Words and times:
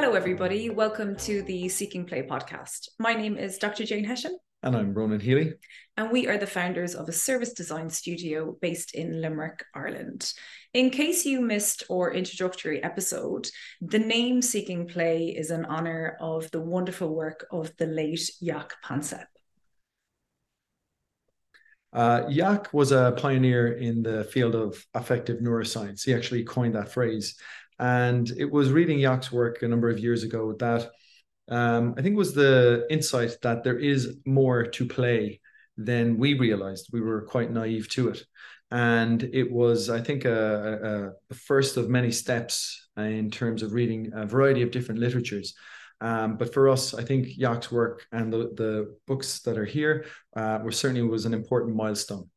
Hello, 0.00 0.14
everybody. 0.14 0.70
Welcome 0.70 1.16
to 1.16 1.42
the 1.42 1.68
Seeking 1.68 2.04
Play 2.04 2.22
podcast. 2.22 2.90
My 3.00 3.14
name 3.14 3.36
is 3.36 3.58
Dr. 3.58 3.84
Jane 3.84 4.04
Hession. 4.04 4.38
And 4.62 4.76
I'm 4.76 4.94
Ronan 4.94 5.18
Healy. 5.18 5.54
And 5.96 6.12
we 6.12 6.28
are 6.28 6.38
the 6.38 6.46
founders 6.46 6.94
of 6.94 7.08
a 7.08 7.12
service 7.12 7.52
design 7.52 7.90
studio 7.90 8.56
based 8.62 8.94
in 8.94 9.20
Limerick, 9.20 9.64
Ireland. 9.74 10.32
In 10.72 10.90
case 10.90 11.26
you 11.26 11.40
missed 11.40 11.82
our 11.90 12.14
introductory 12.14 12.80
episode, 12.80 13.50
the 13.80 13.98
name 13.98 14.40
Seeking 14.40 14.86
Play 14.86 15.34
is 15.36 15.50
in 15.50 15.64
honor 15.64 16.16
of 16.20 16.48
the 16.52 16.60
wonderful 16.60 17.12
work 17.12 17.44
of 17.50 17.76
the 17.76 17.86
late 17.86 18.30
Jaak 18.40 18.74
Panksepp. 18.84 19.26
Uh, 21.92 22.30
Jaak 22.30 22.72
was 22.72 22.92
a 22.92 23.16
pioneer 23.16 23.72
in 23.72 24.04
the 24.04 24.22
field 24.22 24.54
of 24.54 24.80
affective 24.94 25.38
neuroscience. 25.38 26.04
He 26.04 26.14
actually 26.14 26.44
coined 26.44 26.76
that 26.76 26.92
phrase. 26.92 27.34
And 27.78 28.30
it 28.36 28.50
was 28.50 28.72
reading 28.72 28.98
Jaak's 28.98 29.30
work 29.30 29.62
a 29.62 29.68
number 29.68 29.88
of 29.88 29.98
years 29.98 30.22
ago 30.22 30.54
that 30.58 30.90
um, 31.48 31.94
I 31.96 32.02
think 32.02 32.16
was 32.16 32.34
the 32.34 32.86
insight 32.90 33.36
that 33.42 33.64
there 33.64 33.78
is 33.78 34.16
more 34.26 34.64
to 34.64 34.86
play 34.86 35.40
than 35.76 36.18
we 36.18 36.34
realized. 36.34 36.90
We 36.92 37.00
were 37.00 37.22
quite 37.22 37.50
naive 37.50 37.88
to 37.90 38.08
it. 38.08 38.24
And 38.70 39.22
it 39.32 39.50
was, 39.50 39.88
I 39.88 40.00
think, 40.00 40.24
a, 40.26 41.14
a, 41.30 41.34
first 41.34 41.76
of 41.78 41.88
many 41.88 42.10
steps 42.10 42.88
in 42.98 43.30
terms 43.30 43.62
of 43.62 43.72
reading 43.72 44.10
a 44.14 44.26
variety 44.26 44.62
of 44.62 44.70
different 44.70 45.00
literatures. 45.00 45.54
Um, 46.00 46.36
but 46.36 46.52
for 46.52 46.68
us, 46.68 46.94
I 46.94 47.02
think 47.02 47.28
Jaak's 47.38 47.72
work 47.72 48.06
and 48.12 48.32
the, 48.32 48.38
the 48.56 48.96
books 49.06 49.40
that 49.40 49.56
are 49.56 49.64
here 49.64 50.04
uh, 50.36 50.58
were 50.62 50.72
certainly 50.72 51.02
was 51.02 51.24
an 51.24 51.34
important 51.34 51.76
milestone. 51.76 52.28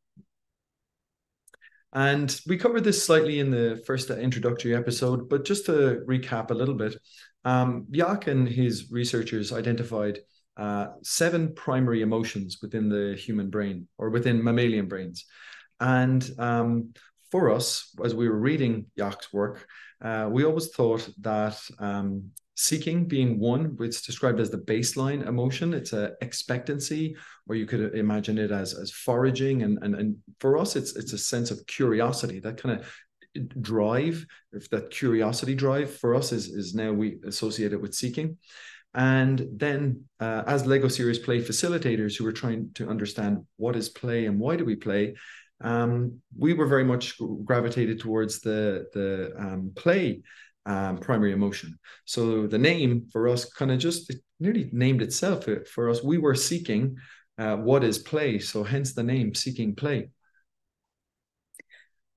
And 1.94 2.40
we 2.48 2.58
covered 2.58 2.84
this 2.84 3.06
slightly 3.06 3.40
in 3.40 3.52
the 3.52 3.82
first 3.86 4.10
introductory 4.10 4.76
episode, 4.76 5.30
but 5.30 5.44
just 5.44 5.66
to 5.66 6.04
recap 6.08 6.52
a 6.52 6.56
little 6.56 6.76
bit, 6.76 6.96
um, 7.44 7.88
Jaak 7.92 8.28
and 8.28 8.48
his 8.48 8.92
researchers 8.92 9.52
identified 9.52 10.20
uh, 10.58 10.88
seven 11.04 11.54
primary 11.54 12.02
emotions 12.02 12.60
within 12.62 12.88
the 12.88 13.16
human 13.16 13.50
brain 13.50 13.88
or 13.98 14.10
within 14.10 14.44
mammalian 14.44 14.88
brains. 14.88 15.26
And 15.80 16.30
um, 16.38 16.94
for 17.32 17.50
us, 17.50 17.94
as 18.04 18.14
we 18.14 18.30
were 18.30 18.40
reading 18.40 18.86
Jaak's 18.98 19.34
work, 19.34 19.66
uh, 20.02 20.30
we 20.32 20.46
always 20.46 20.70
thought 20.70 21.08
that 21.22 21.60
um, 21.80 22.32
seeking 22.62 23.08
being 23.08 23.40
one 23.40 23.76
it's 23.80 24.04
described 24.04 24.40
as 24.40 24.52
the 24.52 24.58
baseline 24.58 25.28
emotion. 25.28 25.74
It's 25.74 25.94
a 25.94 26.14
expectancy 26.22 27.16
or 27.48 27.56
you 27.56 27.66
could 27.66 27.96
imagine 27.96 28.38
it 28.38 28.52
as 28.52 28.76
as 28.76 28.92
foraging. 28.92 29.64
And 29.64 29.80
and, 29.82 29.96
and 29.96 30.18
for 30.40 30.58
us 30.58 30.76
it's 30.76 30.96
it's 30.96 31.14
a 31.14 31.18
sense 31.18 31.50
of 31.50 31.66
curiosity 31.66 32.40
that 32.42 32.62
kind 32.62 32.80
of 32.80 32.88
drive 33.62 34.26
if 34.52 34.70
that 34.70 34.92
curiosity 34.92 35.56
drive 35.56 35.90
for 35.98 36.14
us 36.14 36.32
is 36.32 36.50
is 36.50 36.76
now 36.76 36.92
we 36.92 37.18
associate 37.26 37.74
it 37.74 37.82
with 37.82 37.96
seeking. 37.96 38.38
And 38.94 39.48
then 39.56 40.04
uh, 40.20 40.44
as 40.46 40.68
lego 40.68 40.88
serious 40.88 41.18
play 41.18 41.42
facilitators 41.42 42.16
who 42.16 42.28
are 42.28 42.40
trying 42.44 42.70
to 42.76 42.90
understand 42.90 43.44
what 43.58 43.76
is 43.76 43.90
play 43.90 44.28
and 44.28 44.40
why 44.40 44.56
do 44.56 44.66
we 44.66 44.76
play 44.76 45.16
um, 45.64 46.20
we 46.38 46.54
were 46.54 46.66
very 46.66 46.84
much 46.84 47.20
gravitated 47.44 48.00
towards 48.00 48.42
the 48.42 48.88
the 48.94 49.34
um, 49.38 49.72
play 49.76 50.22
um, 50.66 50.98
primary 50.98 51.32
emotion. 51.32 51.78
So 52.06 52.48
the 52.48 52.58
name 52.58 53.08
for 53.12 53.28
us 53.28 53.46
kind 53.46 53.72
of 53.72 53.80
just 53.80 54.14
nearly 54.40 54.70
named 54.72 55.02
itself. 55.02 55.46
For 55.74 55.90
us, 55.90 56.04
we 56.04 56.18
were 56.18 56.36
seeking 56.36 56.98
uh, 57.38 57.58
what 57.58 57.84
is 57.84 57.98
play. 57.98 58.40
So 58.40 58.64
hence 58.64 58.94
the 58.94 59.04
name 59.04 59.34
Seeking 59.34 59.76
Play. 59.76 60.10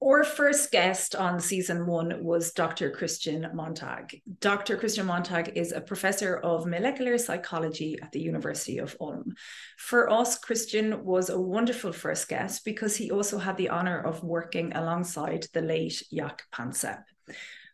Our 0.05 0.23
first 0.23 0.71
guest 0.71 1.17
on 1.17 1.41
season 1.41 1.87
one 1.87 2.23
was 2.23 2.53
Dr. 2.53 2.91
Christian 2.91 3.49
Montag. 3.55 4.21
Dr. 4.41 4.77
Christian 4.77 5.07
Montag 5.07 5.53
is 5.57 5.73
a 5.73 5.81
professor 5.81 6.37
of 6.37 6.67
molecular 6.67 7.17
psychology 7.17 7.97
at 8.03 8.13
the 8.13 8.21
University 8.21 8.77
of 8.77 8.95
Ulm. 9.01 9.33
For 9.79 10.11
us, 10.11 10.37
Christian 10.37 11.05
was 11.05 11.31
a 11.31 11.41
wonderful 11.41 11.91
first 11.91 12.29
guest 12.29 12.67
because 12.67 12.97
he 12.97 13.11
also 13.11 13.39
had 13.39 13.57
the 13.57 13.71
honor 13.71 13.99
of 13.99 14.23
working 14.23 14.75
alongside 14.75 15.47
the 15.55 15.63
late 15.63 16.03
Jaak 16.13 16.43
Panksepp. 16.53 17.05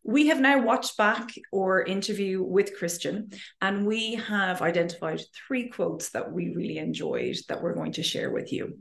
We 0.02 0.28
have 0.28 0.40
now 0.40 0.62
watched 0.62 0.96
back 0.96 1.30
our 1.54 1.82
interview 1.82 2.42
with 2.42 2.76
Christian, 2.76 3.30
and 3.60 3.86
we 3.86 4.14
have 4.14 4.62
identified 4.62 5.20
three 5.46 5.68
quotes 5.68 6.10
that 6.10 6.32
we 6.32 6.54
really 6.54 6.78
enjoyed 6.78 7.36
that 7.48 7.62
we're 7.62 7.74
going 7.74 7.92
to 7.92 8.02
share 8.02 8.30
with 8.30 8.52
you. 8.52 8.78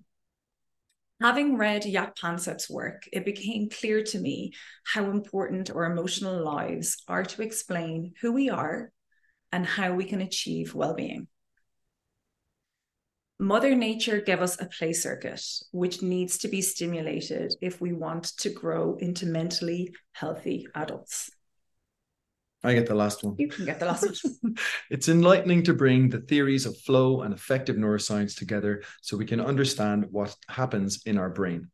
Having 1.21 1.57
read 1.57 1.83
Jaak 1.83 2.15
Panksepp's 2.15 2.69
work, 2.69 3.03
it 3.11 3.25
became 3.25 3.69
clear 3.69 4.01
to 4.03 4.19
me 4.19 4.53
how 4.85 5.09
important 5.11 5.69
our 5.69 5.83
emotional 5.83 6.41
lives 6.41 7.03
are 7.09 7.23
to 7.23 7.41
explain 7.41 8.13
who 8.21 8.31
we 8.31 8.49
are 8.49 8.89
and 9.51 9.65
how 9.65 9.93
we 9.93 10.05
can 10.05 10.21
achieve 10.21 10.73
well 10.73 10.93
being. 10.93 11.27
Mother 13.41 13.73
Nature 13.73 14.19
gave 14.19 14.41
us 14.41 14.59
a 14.59 14.65
play 14.65 14.91
circuit, 14.91 15.41
which 15.71 16.01
needs 16.01 16.37
to 16.39 16.49
be 16.49 16.61
stimulated 16.61 17.53
if 17.61 17.79
we 17.79 17.93
want 17.93 18.25
to 18.39 18.49
grow 18.49 18.97
into 18.99 19.25
mentally 19.25 19.95
healthy 20.11 20.67
adults. 20.75 21.31
I 22.65 22.73
get 22.73 22.87
the 22.87 22.95
last 22.95 23.23
one. 23.23 23.35
You 23.37 23.47
can 23.47 23.63
get 23.63 23.79
the 23.79 23.85
last 23.85 24.21
one. 24.41 24.55
it's 24.89 25.07
enlightening 25.07 25.63
to 25.63 25.73
bring 25.73 26.09
the 26.09 26.19
theories 26.19 26.65
of 26.65 26.77
flow 26.79 27.21
and 27.21 27.33
affective 27.33 27.77
neuroscience 27.77 28.35
together 28.35 28.83
so 29.01 29.15
we 29.15 29.25
can 29.25 29.39
understand 29.39 30.07
what 30.11 30.35
happens 30.49 31.03
in 31.05 31.17
our 31.17 31.29
brain. 31.29 31.69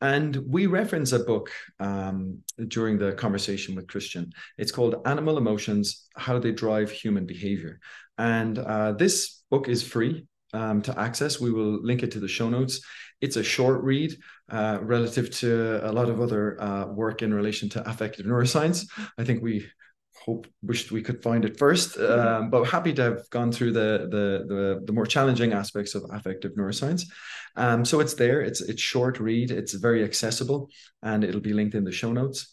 And 0.00 0.36
we 0.46 0.66
reference 0.66 1.10
a 1.10 1.20
book 1.20 1.50
um, 1.80 2.38
during 2.68 2.98
the 2.98 3.12
conversation 3.12 3.74
with 3.74 3.88
Christian. 3.88 4.32
It's 4.58 4.72
called 4.72 5.02
Animal 5.06 5.38
Emotions 5.38 6.06
How 6.16 6.38
They 6.38 6.52
Drive 6.52 6.92
Human 6.92 7.26
Behavior. 7.26 7.80
And 8.16 8.58
uh, 8.60 8.92
this 8.92 9.42
book 9.50 9.68
is 9.68 9.82
free 9.82 10.26
um, 10.52 10.82
to 10.82 10.98
access. 10.98 11.40
We 11.40 11.52
will 11.52 11.82
link 11.82 12.02
it 12.02 12.10
to 12.12 12.20
the 12.20 12.28
show 12.28 12.48
notes. 12.48 12.80
It's 13.20 13.36
a 13.36 13.42
short 13.42 13.82
read 13.82 14.16
uh, 14.50 14.78
relative 14.82 15.30
to 15.38 15.80
a 15.88 15.92
lot 15.92 16.08
of 16.08 16.20
other 16.20 16.60
uh, 16.60 16.86
work 16.86 17.22
in 17.22 17.32
relation 17.32 17.68
to 17.70 17.88
affective 17.88 18.26
neuroscience. 18.26 18.88
I 19.16 19.24
think 19.24 19.42
we 19.42 19.66
hope 20.24 20.46
wished 20.62 20.92
we 20.92 21.02
could 21.02 21.22
find 21.22 21.44
it 21.44 21.58
first, 21.58 21.98
um, 21.98 22.50
but 22.50 22.64
happy 22.64 22.92
to 22.92 23.02
have 23.02 23.30
gone 23.30 23.50
through 23.50 23.72
the, 23.72 24.08
the 24.10 24.44
the 24.46 24.82
the, 24.84 24.92
more 24.92 25.06
challenging 25.06 25.52
aspects 25.52 25.94
of 25.94 26.04
affective 26.12 26.52
neuroscience. 26.52 27.04
Um, 27.56 27.84
so 27.84 28.00
it's 28.00 28.14
there. 28.14 28.40
It's 28.40 28.60
it's 28.60 28.82
short 28.82 29.18
read. 29.20 29.50
It's 29.50 29.74
very 29.74 30.04
accessible, 30.04 30.70
and 31.02 31.24
it'll 31.24 31.40
be 31.40 31.52
linked 31.52 31.74
in 31.74 31.84
the 31.84 31.92
show 31.92 32.12
notes. 32.12 32.48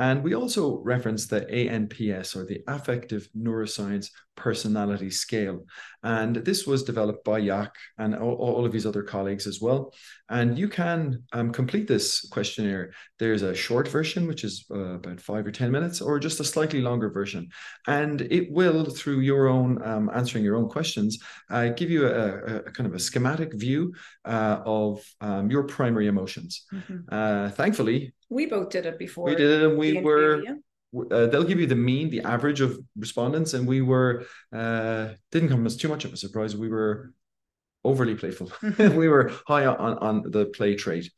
And 0.00 0.24
we 0.24 0.34
also 0.34 0.78
reference 0.78 1.26
the 1.26 1.42
ANPS 1.42 2.34
or 2.34 2.46
the 2.46 2.62
Affective 2.66 3.28
Neuroscience 3.36 4.08
Personality 4.34 5.10
Scale. 5.10 5.66
And 6.02 6.36
this 6.36 6.66
was 6.66 6.84
developed 6.84 7.22
by 7.22 7.42
Jaak 7.42 7.74
and 7.98 8.14
all, 8.16 8.32
all 8.36 8.64
of 8.64 8.72
his 8.72 8.86
other 8.86 9.02
colleagues 9.02 9.46
as 9.46 9.60
well. 9.60 9.92
And 10.30 10.58
you 10.58 10.68
can 10.68 11.24
um, 11.34 11.52
complete 11.52 11.86
this 11.86 12.26
questionnaire. 12.30 12.94
There's 13.18 13.42
a 13.42 13.54
short 13.54 13.88
version, 13.88 14.26
which 14.26 14.42
is 14.42 14.64
uh, 14.70 14.94
about 14.94 15.20
five 15.20 15.46
or 15.46 15.50
10 15.50 15.70
minutes, 15.70 16.00
or 16.00 16.18
just 16.18 16.40
a 16.40 16.44
slightly 16.44 16.80
longer 16.80 17.10
version. 17.10 17.50
And 17.86 18.22
it 18.22 18.50
will, 18.50 18.86
through 18.86 19.20
your 19.20 19.48
own 19.48 19.86
um, 19.86 20.10
answering 20.14 20.44
your 20.44 20.56
own 20.56 20.70
questions, 20.70 21.18
uh, 21.50 21.68
give 21.68 21.90
you 21.90 22.06
a, 22.06 22.56
a, 22.56 22.62
kind 22.70 22.88
of 22.88 22.94
a 22.94 22.98
schematic 22.98 23.52
view 23.52 23.92
uh, 24.24 24.62
of 24.64 25.04
um, 25.20 25.50
your 25.50 25.64
primary 25.64 26.06
emotions. 26.06 26.64
Mm-hmm. 26.72 27.00
Uh, 27.12 27.50
thankfully, 27.50 28.14
we 28.30 28.46
both 28.46 28.70
did 28.70 28.86
it 28.86 28.98
before. 28.98 29.26
We 29.26 29.34
did 29.34 29.50
it, 29.50 29.68
and 29.68 29.76
we 29.76 30.00
were. 30.00 30.42
Uh, 31.12 31.26
they'll 31.26 31.44
give 31.44 31.60
you 31.60 31.66
the 31.66 31.76
mean, 31.76 32.10
the 32.10 32.22
average 32.22 32.60
of 32.60 32.78
respondents, 32.96 33.54
and 33.54 33.66
we 33.66 33.80
were 33.80 34.24
uh, 34.52 35.08
didn't 35.30 35.50
come 35.50 35.66
as 35.66 35.76
too 35.76 35.88
much 35.88 36.04
of 36.04 36.12
a 36.12 36.16
surprise. 36.16 36.56
We 36.56 36.68
were 36.68 37.12
overly 37.84 38.14
playful. 38.14 38.50
we 38.78 39.08
were 39.08 39.32
high 39.46 39.66
on 39.66 39.98
on 39.98 40.30
the 40.30 40.46
play 40.46 40.74
trait, 40.74 41.10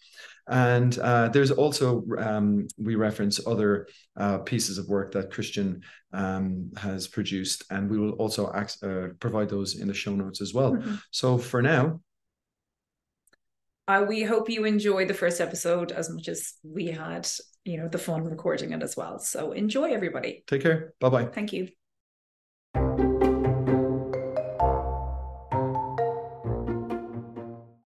and 0.49 0.99
uh, 0.99 1.29
there's 1.29 1.51
also 1.51 2.05
um, 2.19 2.67
we 2.77 2.97
reference 2.97 3.47
other 3.47 3.89
uh, 4.17 4.39
pieces 4.39 4.79
of 4.79 4.89
work 4.89 5.13
that 5.13 5.31
Christian 5.31 5.83
um, 6.13 6.71
has 6.77 7.07
produced, 7.07 7.65
and 7.71 7.91
we 7.91 7.99
will 7.99 8.13
also 8.13 8.53
act, 8.53 8.79
uh, 8.83 9.09
provide 9.21 9.49
those 9.49 9.77
in 9.81 9.89
the 9.89 9.95
show 9.95 10.15
notes 10.15 10.41
as 10.41 10.53
well. 10.53 10.73
Mm-hmm. 10.73 10.95
So 11.11 11.39
for 11.39 11.63
now, 11.63 12.01
uh, 13.89 14.05
we 14.09 14.23
hope 14.23 14.49
you 14.49 14.65
enjoy 14.65 15.07
the 15.07 15.15
first 15.15 15.41
episode 15.41 15.93
as 15.93 16.09
much 16.09 16.29
as 16.29 16.55
we 16.63 16.87
had, 16.87 17.29
you 17.65 17.77
know, 17.77 17.89
the 17.89 17.99
fun 17.99 18.25
recording 18.25 18.73
it 18.73 18.83
as 18.83 18.97
well. 18.97 19.19
So 19.19 19.53
enjoy, 19.53 19.93
everybody. 19.93 20.45
Take 20.47 20.63
care. 20.63 20.95
Bye 21.01 21.09
bye. 21.09 21.25
Thank 21.27 21.53
you. 21.53 21.69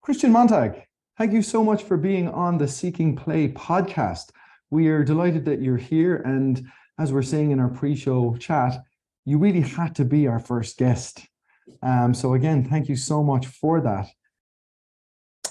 Christian 0.03 0.33
Montag, 0.33 0.85
thank 1.19 1.33
you 1.33 1.43
so 1.43 1.63
much 1.65 1.83
for 1.83 1.97
being 1.97 2.29
on 2.29 2.59
the 2.59 2.69
Seeking 2.69 3.15
Play 3.17 3.49
podcast. 3.49 4.31
We 4.71 4.89
are 4.89 5.05
delighted 5.05 5.45
that 5.45 5.61
you're 5.61 5.77
here. 5.77 6.17
And 6.17 6.67
as 6.99 7.13
we're 7.13 7.23
saying 7.23 7.53
in 7.53 7.61
our 7.61 7.69
pre 7.69 7.95
show 7.95 8.37
chat, 8.37 8.83
you 9.25 9.39
really 9.39 9.61
had 9.61 9.95
to 9.97 10.05
be 10.05 10.27
our 10.27 10.39
first 10.39 10.79
guest. 10.79 11.27
Um, 11.83 12.15
so, 12.15 12.35
again, 12.35 12.65
thank 12.65 12.89
you 12.89 12.97
so 12.97 13.23
much 13.23 13.47
for 13.47 13.81
that 13.81 14.09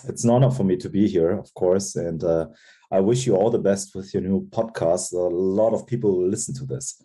it's 0.07 0.24
an 0.24 0.30
honor 0.30 0.52
for 0.52 0.63
me 0.63 0.78
to 0.78 0.90
be 0.90 1.07
here, 1.07 1.31
of 1.31 1.54
course. 1.54 1.96
And 1.96 2.24
uh, 2.24 2.48
I 2.92 3.00
wish 3.00 3.25
you 3.25 3.36
all 3.36 3.50
the 3.50 3.60
best 3.60 3.96
with 3.96 4.13
your 4.13 4.24
new 4.24 4.48
podcast. 4.50 5.13
A 5.13 5.18
lot 5.18 5.74
of 5.74 5.88
people 5.88 6.18
will 6.18 6.30
listen 6.30 6.56
to 6.56 6.66
this. 6.66 7.02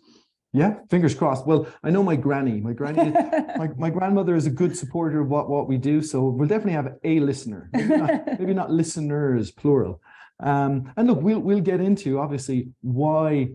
Yeah, 0.53 0.79
fingers 0.89 1.15
crossed. 1.15 1.47
Well, 1.47 1.67
I 1.81 1.91
know 1.91 2.03
my 2.03 2.17
granny. 2.17 2.59
My 2.59 2.73
granny, 2.73 3.11
my, 3.57 3.69
my 3.77 3.89
grandmother 3.89 4.35
is 4.35 4.47
a 4.47 4.51
good 4.51 4.75
supporter 4.75 5.21
of 5.21 5.29
what, 5.29 5.49
what 5.49 5.67
we 5.67 5.77
do. 5.77 6.01
So 6.01 6.25
we'll 6.25 6.47
definitely 6.47 6.73
have 6.73 6.95
a 7.03 7.19
listener, 7.21 7.69
maybe 7.71 7.97
not, 7.97 8.11
maybe 8.39 8.53
not 8.53 8.71
listeners, 8.71 9.51
plural. 9.51 10.01
Um, 10.41 10.91
and 10.97 11.07
look, 11.07 11.21
we'll 11.21 11.39
we'll 11.39 11.61
get 11.61 11.79
into 11.79 12.19
obviously 12.19 12.69
why 12.81 13.51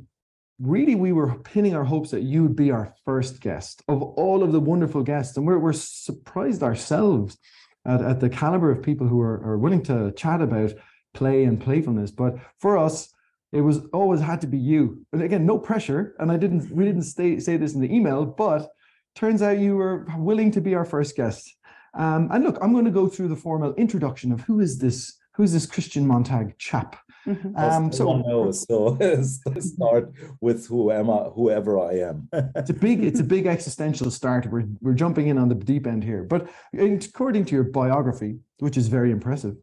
really 0.59 0.95
we 0.95 1.13
were 1.13 1.39
pinning 1.41 1.75
our 1.75 1.85
hopes 1.85 2.11
that 2.13 2.23
you 2.23 2.43
would 2.43 2.57
be 2.57 2.71
our 2.71 2.95
first 3.05 3.41
guest 3.41 3.83
of 3.89 4.01
all 4.01 4.43
of 4.43 4.53
the 4.53 4.61
wonderful 4.61 5.03
guests. 5.03 5.37
And 5.37 5.47
we're 5.47 5.59
we're 5.59 5.73
surprised 5.75 6.63
ourselves 6.63 7.37
at, 7.87 8.03
at 8.03 8.21
the 8.21 8.29
caliber 8.29 8.71
of 8.71 8.83
people 8.83 9.07
who 9.07 9.21
are, 9.21 9.43
are 9.45 9.59
willing 9.59 9.83
to 9.85 10.13
chat 10.13 10.41
about 10.43 10.73
play 11.15 11.45
and 11.45 11.61
playfulness. 11.61 12.11
But 12.11 12.37
for 12.59 12.77
us, 12.77 13.13
it 13.53 13.61
was 13.61 13.81
always 13.93 14.21
had 14.21 14.41
to 14.43 14.47
be 14.47 14.59
you. 14.59 15.07
And 15.13 15.23
again, 15.23 15.47
no 15.47 15.59
pressure. 15.59 16.15
And 16.19 16.31
I 16.31 16.37
didn't 16.37 16.71
we 16.71 16.85
didn't 16.85 17.03
stay, 17.03 17.39
say 17.41 17.57
this 17.57 17.75
in 17.75 17.81
the 17.81 17.95
email, 17.95 18.25
but 18.27 18.69
turns 19.15 19.41
out 19.41 19.59
you 19.59 19.77
were 19.77 20.07
willing 20.19 20.51
to 20.53 20.61
be 20.61 20.75
our 20.75 20.85
first 20.85 21.17
guest. 21.17 21.55
Um, 21.95 22.29
and 22.31 22.45
look, 22.45 22.59
I'm 22.61 22.73
going 22.73 22.85
to 22.85 22.91
go 22.91 23.09
through 23.09 23.29
the 23.29 23.37
formal 23.37 23.75
introduction 23.75 24.31
of 24.31 24.43
who 24.43 24.61
is 24.61 24.79
this 24.79 25.17
who's 25.37 25.53
this 25.53 25.67
Christian 25.67 26.07
Montag 26.07 26.59
chap. 26.59 26.97
Mm-hmm. 27.27 27.57
Um, 27.57 27.93
so 27.93 28.19
knows, 28.19 28.67
so 28.67 28.97
start 29.59 30.13
with 30.41 30.67
who 30.69 30.93
am 30.93 31.11
I, 31.11 31.25
whoever 31.35 31.81
I 31.81 31.95
am. 31.95 32.29
it's 32.55 32.71
a 32.71 32.75
big, 32.75 33.05
it's 33.05 33.21
a 33.21 33.25
big 33.25 33.47
existential 33.47 34.11
start. 34.11 34.47
We're 34.47 34.67
we're 34.81 34.95
jumping 34.95 35.27
in 35.27 35.37
on 35.37 35.49
the 35.49 35.57
deep 35.57 35.87
end 35.87 36.05
here, 36.05 36.23
but 36.23 36.49
according 36.79 37.45
to 37.47 37.55
your 37.55 37.65
biography, 37.65 38.39
which 38.61 38.77
is 38.77 38.87
very 38.87 39.11
impressive, 39.11 39.57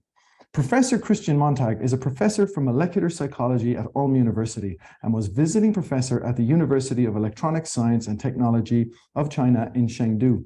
Professor 0.54 1.00
Christian 1.00 1.36
Montag 1.36 1.82
is 1.82 1.94
a 1.94 1.98
professor 1.98 2.46
for 2.46 2.62
molecular 2.62 3.10
psychology 3.10 3.76
at 3.76 3.88
Ulm 3.96 4.16
University 4.16 4.78
and 5.02 5.12
was 5.12 5.28
visiting 5.28 5.74
professor 5.74 6.24
at 6.24 6.36
the 6.36 6.44
University 6.44 7.06
of 7.06 7.16
Electronic 7.16 7.66
Science 7.66 8.06
and 8.06 8.20
Technology 8.20 8.92
of 9.16 9.32
China 9.32 9.72
in 9.74 9.88
Chengdu. 9.88 10.46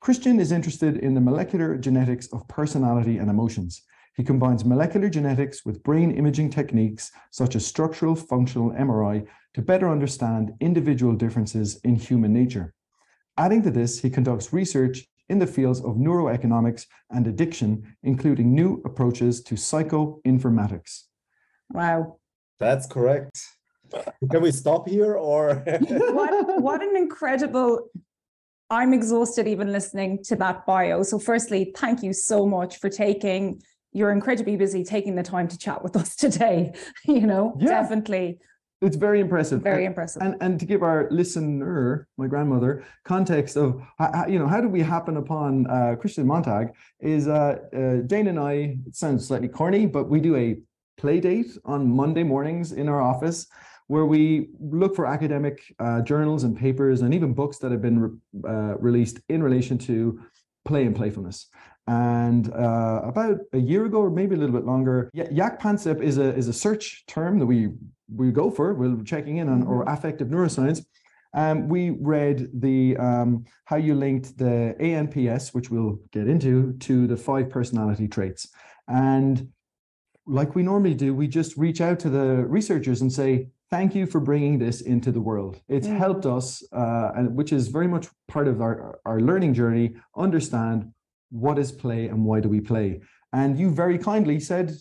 Christian 0.00 0.38
is 0.38 0.52
interested 0.52 0.98
in 0.98 1.14
the 1.14 1.20
molecular 1.20 1.76
genetics 1.76 2.28
of 2.32 2.46
personality 2.46 3.18
and 3.18 3.28
emotions. 3.28 3.82
He 4.20 4.26
combines 4.26 4.66
molecular 4.66 5.08
genetics 5.08 5.64
with 5.64 5.82
brain 5.82 6.10
imaging 6.10 6.50
techniques 6.50 7.10
such 7.30 7.56
as 7.56 7.66
structural 7.66 8.14
functional 8.14 8.70
MRI 8.72 9.26
to 9.54 9.62
better 9.62 9.88
understand 9.88 10.52
individual 10.60 11.14
differences 11.14 11.80
in 11.84 11.94
human 11.94 12.30
nature. 12.30 12.74
Adding 13.38 13.62
to 13.62 13.70
this, 13.70 13.98
he 13.98 14.10
conducts 14.10 14.52
research 14.52 15.06
in 15.30 15.38
the 15.38 15.46
fields 15.46 15.80
of 15.80 15.96
neuroeconomics 15.96 16.84
and 17.08 17.26
addiction, 17.26 17.96
including 18.02 18.54
new 18.54 18.82
approaches 18.84 19.42
to 19.44 19.54
psychoinformatics. 19.54 21.04
Wow. 21.70 22.18
That's 22.58 22.86
correct. 22.86 23.40
Can 24.30 24.42
we 24.42 24.52
stop 24.52 24.86
here 24.86 25.14
or? 25.14 25.54
what, 25.88 26.60
what 26.60 26.82
an 26.82 26.94
incredible 26.94 27.88
I'm 28.72 28.94
exhausted 28.94 29.48
even 29.48 29.72
listening 29.72 30.22
to 30.24 30.36
that 30.36 30.64
bio. 30.64 31.02
So, 31.02 31.18
firstly, 31.18 31.72
thank 31.74 32.04
you 32.04 32.12
so 32.12 32.46
much 32.46 32.78
for 32.78 32.88
taking. 32.88 33.60
You're 33.92 34.12
incredibly 34.12 34.56
busy 34.56 34.84
taking 34.84 35.16
the 35.16 35.22
time 35.22 35.48
to 35.48 35.58
chat 35.58 35.82
with 35.82 35.96
us 35.96 36.16
today. 36.16 36.72
You 37.04 37.26
know, 37.26 37.56
yeah. 37.58 37.68
definitely 37.82 38.38
it's 38.80 38.96
very 38.96 39.20
impressive. 39.20 39.62
Very 39.62 39.84
and, 39.84 39.92
impressive. 39.92 40.22
And 40.22 40.36
and 40.40 40.58
to 40.58 40.64
give 40.64 40.82
our 40.82 41.08
listener, 41.10 42.08
my 42.16 42.26
grandmother, 42.26 42.84
context 43.04 43.56
of 43.56 43.82
how, 43.98 44.26
you 44.26 44.38
know 44.38 44.46
how 44.46 44.60
did 44.60 44.72
we 44.72 44.80
happen 44.80 45.16
upon 45.18 45.66
uh, 45.66 45.96
Christian 46.00 46.26
Montag 46.26 46.68
is 47.00 47.28
uh, 47.28 47.58
uh, 47.74 48.06
Jane 48.06 48.28
and 48.28 48.38
I. 48.38 48.78
It 48.86 48.96
sounds 48.96 49.26
slightly 49.26 49.48
corny, 49.48 49.86
but 49.86 50.08
we 50.08 50.20
do 50.20 50.36
a 50.36 50.60
play 50.96 51.20
date 51.20 51.58
on 51.64 51.88
Monday 51.88 52.22
mornings 52.22 52.72
in 52.72 52.88
our 52.88 53.00
office 53.00 53.46
where 53.88 54.06
we 54.06 54.48
look 54.60 54.94
for 54.94 55.04
academic 55.04 55.74
uh, 55.80 56.00
journals 56.00 56.44
and 56.44 56.56
papers 56.56 57.02
and 57.02 57.12
even 57.12 57.34
books 57.34 57.58
that 57.58 57.72
have 57.72 57.82
been 57.82 57.98
re- 57.98 58.10
uh, 58.48 58.78
released 58.78 59.20
in 59.28 59.42
relation 59.42 59.76
to 59.76 60.20
play 60.64 60.86
and 60.86 60.94
playfulness. 60.94 61.48
And 61.90 62.52
uh, 62.52 63.00
about 63.02 63.38
a 63.52 63.58
year 63.58 63.84
ago, 63.84 63.98
or 63.98 64.10
maybe 64.10 64.36
a 64.36 64.38
little 64.38 64.54
bit 64.54 64.64
longer, 64.64 65.10
Jaak 65.12 65.60
Panksepp 65.60 66.00
is 66.00 66.18
a 66.18 66.32
is 66.36 66.46
a 66.46 66.52
search 66.52 67.04
term 67.06 67.40
that 67.40 67.46
we 67.46 67.70
we 68.14 68.30
go 68.30 68.48
for. 68.48 68.74
We're 68.74 69.02
checking 69.02 69.38
in 69.38 69.48
on 69.48 69.64
or 69.64 69.80
mm-hmm. 69.80 69.92
affective 69.94 70.28
neuroscience. 70.28 70.84
Um, 71.34 71.68
we 71.68 71.90
read 71.90 72.48
the 72.54 72.96
um, 72.96 73.44
how 73.64 73.74
you 73.74 73.96
linked 73.96 74.38
the 74.38 74.76
ANPS, 74.78 75.52
which 75.52 75.70
we'll 75.72 75.98
get 76.12 76.28
into, 76.28 76.74
to 76.74 77.08
the 77.08 77.16
five 77.16 77.50
personality 77.50 78.06
traits. 78.06 78.46
And 78.86 79.48
like 80.26 80.54
we 80.54 80.62
normally 80.62 80.94
do, 80.94 81.12
we 81.12 81.26
just 81.26 81.56
reach 81.56 81.80
out 81.80 81.98
to 82.00 82.08
the 82.08 82.44
researchers 82.46 83.00
and 83.00 83.12
say, 83.12 83.48
thank 83.68 83.96
you 83.96 84.06
for 84.06 84.20
bringing 84.20 84.60
this 84.60 84.80
into 84.80 85.10
the 85.10 85.20
world. 85.20 85.60
It's 85.68 85.88
mm-hmm. 85.88 85.96
helped 85.96 86.26
us, 86.26 86.62
uh, 86.72 87.10
and 87.16 87.34
which 87.34 87.52
is 87.52 87.66
very 87.66 87.88
much 87.88 88.06
part 88.28 88.46
of 88.46 88.60
our, 88.60 89.00
our 89.04 89.20
learning 89.20 89.54
journey, 89.54 89.96
understand 90.16 90.92
what 91.30 91.58
is 91.58 91.72
play 91.72 92.08
and 92.08 92.24
why 92.24 92.40
do 92.40 92.48
we 92.48 92.60
play. 92.60 93.00
And 93.32 93.58
you 93.58 93.70
very 93.70 93.98
kindly 93.98 94.40
said, 94.40 94.72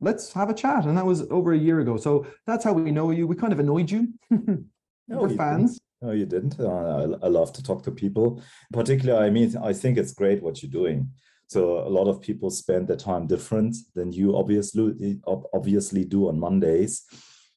let's 0.00 0.32
have 0.32 0.50
a 0.50 0.54
chat. 0.54 0.84
And 0.84 0.96
that 0.96 1.06
was 1.06 1.28
over 1.30 1.52
a 1.52 1.58
year 1.58 1.80
ago. 1.80 1.96
So 1.96 2.26
that's 2.46 2.64
how 2.64 2.72
we 2.72 2.90
know 2.90 3.10
you. 3.10 3.26
We 3.26 3.36
kind 3.36 3.52
of 3.52 3.58
annoyed 3.58 3.90
you. 3.90 4.12
no, 4.30 4.64
We're 5.08 5.30
fans. 5.30 5.72
Didn't. 5.72 5.82
No, 6.02 6.12
you 6.12 6.26
didn't. 6.26 6.60
Uh, 6.60 7.16
I, 7.22 7.26
I 7.26 7.28
love 7.28 7.52
to 7.54 7.62
talk 7.62 7.82
to 7.84 7.90
people. 7.90 8.42
Particularly, 8.72 9.26
I 9.26 9.30
mean, 9.30 9.56
I 9.56 9.72
think 9.72 9.98
it's 9.98 10.12
great 10.12 10.42
what 10.42 10.62
you're 10.62 10.70
doing. 10.70 11.10
So 11.48 11.78
a 11.78 11.88
lot 11.88 12.08
of 12.08 12.20
people 12.20 12.50
spend 12.50 12.88
their 12.88 12.96
time 12.96 13.26
different 13.26 13.76
than 13.94 14.12
you 14.12 14.36
obviously 14.36 15.20
obviously 15.54 16.04
do 16.04 16.28
on 16.28 16.40
Mondays. 16.40 17.04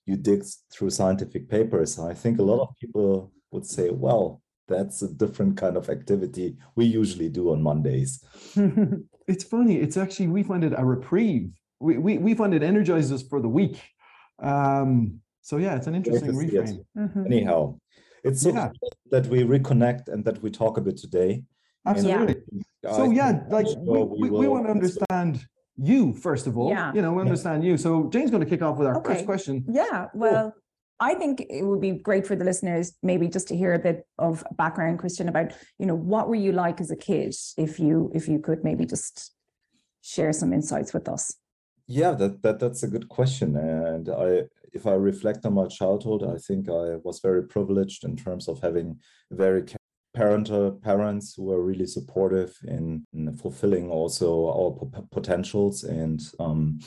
You 0.06 0.16
dig 0.16 0.44
through 0.72 0.92
scientific 0.92 1.50
papers. 1.50 2.00
I 2.00 2.14
think 2.14 2.40
a 2.40 2.44
lot 2.44 2.62
of 2.62 2.76
people 2.80 3.32
would 3.52 3.66
say, 3.66 3.90
well, 3.90 4.42
that's 4.70 5.02
a 5.02 5.08
different 5.08 5.58
kind 5.58 5.76
of 5.76 5.90
activity 5.90 6.56
we 6.76 6.86
usually 6.86 7.30
do 7.30 7.52
on 7.52 7.62
Mondays. 7.62 8.24
it's 9.28 9.44
funny. 9.44 9.78
It's 9.78 9.98
actually 9.98 10.28
we 10.28 10.44
find 10.44 10.64
it 10.64 10.74
a 10.78 10.86
reprieve 10.86 11.52
we, 11.80 11.98
we, 11.98 12.18
we 12.18 12.34
find 12.34 12.54
it 12.54 12.64
energizes 12.64 13.12
us 13.12 13.28
for 13.28 13.42
the 13.42 13.48
week. 13.48 13.82
Um, 14.40 15.22
so 15.42 15.58
yeah, 15.58 15.76
it's 15.76 15.88
an 15.88 15.96
interesting 15.96 16.34
reframe. 16.34 16.86
Mm-hmm. 16.98 17.26
Anyhow, 17.26 17.80
it's 18.24 18.42
so 18.42 18.54
yeah. 18.54 18.70
that 19.12 19.26
we 19.28 19.44
reconnect 19.44 20.08
and 20.08 20.24
that 20.26 20.42
we 20.44 20.52
talk 20.52 20.78
a 20.78 20.82
bit 20.82 20.98
today. 20.98 21.44
Absolutely. 21.86 22.36
so 22.84 23.10
yeah, 23.10 23.44
like 23.50 23.66
we, 23.78 24.04
we, 24.04 24.30
we, 24.30 24.48
want 24.48 24.66
to 24.66 24.72
understand 24.72 25.46
you 25.78 26.14
first 26.14 26.46
of 26.46 26.58
all. 26.58 26.70
Yeah. 26.70 26.94
You 26.94 27.02
know, 27.02 27.14
we 27.14 27.22
understand 27.22 27.64
you. 27.64 27.78
So 27.78 28.10
Jane's 28.10 28.30
going 28.30 28.44
to 28.44 28.50
kick 28.50 28.62
off 28.62 28.78
with 28.78 28.88
our 28.88 28.98
okay. 28.98 29.14
first 29.14 29.26
question. 29.26 29.66
Yeah. 29.70 30.08
Well, 30.14 30.54
I 31.00 31.14
think 31.14 31.46
it 31.50 31.64
would 31.64 31.82
be 31.82 31.92
great 31.92 32.28
for 32.28 32.36
the 32.36 32.44
listeners 32.44 32.94
maybe 33.02 33.28
just 33.28 33.48
to 33.50 33.56
hear 33.56 33.74
a 33.74 33.80
bit 33.80 34.06
of 34.18 34.44
background, 34.58 35.00
Christian, 35.00 35.30
about 35.30 35.54
you 35.78 35.86
know 35.86 35.96
what 35.96 36.28
were 36.28 36.36
you 36.36 36.52
like 36.52 36.82
as 36.82 36.92
a 36.92 36.96
kid, 36.96 37.36
if 37.58 37.80
you 37.80 38.12
if 38.14 38.28
you 38.28 38.40
could 38.40 38.64
maybe 38.64 38.86
just 38.86 39.34
share 40.02 40.34
some 40.34 40.54
insights 40.54 40.94
with 40.94 41.08
us. 41.08 41.36
Yeah, 41.88 42.12
that, 42.12 42.44
that 42.44 42.60
that's 42.60 42.84
a 42.84 42.88
good 42.88 43.10
question. 43.10 43.56
And 43.56 44.10
I 44.10 44.44
if 44.74 44.86
I 44.86 44.94
reflect 44.94 45.46
on 45.46 45.54
my 45.54 45.68
childhood, 45.68 46.24
I 46.24 46.38
think 46.38 46.70
I 46.70 46.98
was 47.04 47.20
very 47.20 47.44
privileged 47.48 48.04
in 48.04 48.16
terms 48.16 48.48
of 48.48 48.62
having 48.62 49.00
very 49.32 49.64
parental 50.14 50.72
parents 50.72 51.36
who 51.36 51.44
were 51.44 51.64
really 51.64 51.86
supportive 51.86 52.56
in, 52.68 53.06
in 53.14 53.34
fulfilling 53.34 53.90
also 53.90 54.48
our 54.48 55.04
potentials. 55.12 55.84
And 55.84 56.22
um, 56.40 56.80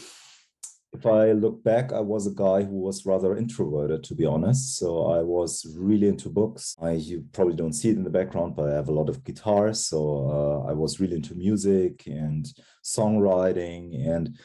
if 0.92 1.06
I 1.06 1.32
look 1.32 1.64
back, 1.64 1.92
I 1.92 2.00
was 2.00 2.26
a 2.26 2.34
guy 2.34 2.62
who 2.62 2.76
was 2.76 3.06
rather 3.06 3.36
introverted, 3.36 4.04
to 4.04 4.14
be 4.14 4.26
honest. 4.26 4.76
So 4.76 5.06
I 5.06 5.22
was 5.22 5.66
really 5.78 6.06
into 6.06 6.28
books. 6.28 6.76
I 6.80 6.92
you 6.92 7.24
probably 7.32 7.54
don't 7.54 7.72
see 7.72 7.88
it 7.88 7.96
in 7.96 8.04
the 8.04 8.10
background, 8.10 8.56
but 8.56 8.68
I 8.68 8.74
have 8.74 8.88
a 8.88 8.92
lot 8.92 9.08
of 9.08 9.24
guitars. 9.24 9.86
So 9.86 10.28
uh, 10.28 10.70
I 10.70 10.74
was 10.74 11.00
really 11.00 11.16
into 11.16 11.34
music 11.34 12.06
and 12.06 12.46
songwriting 12.84 14.06
and 14.06 14.38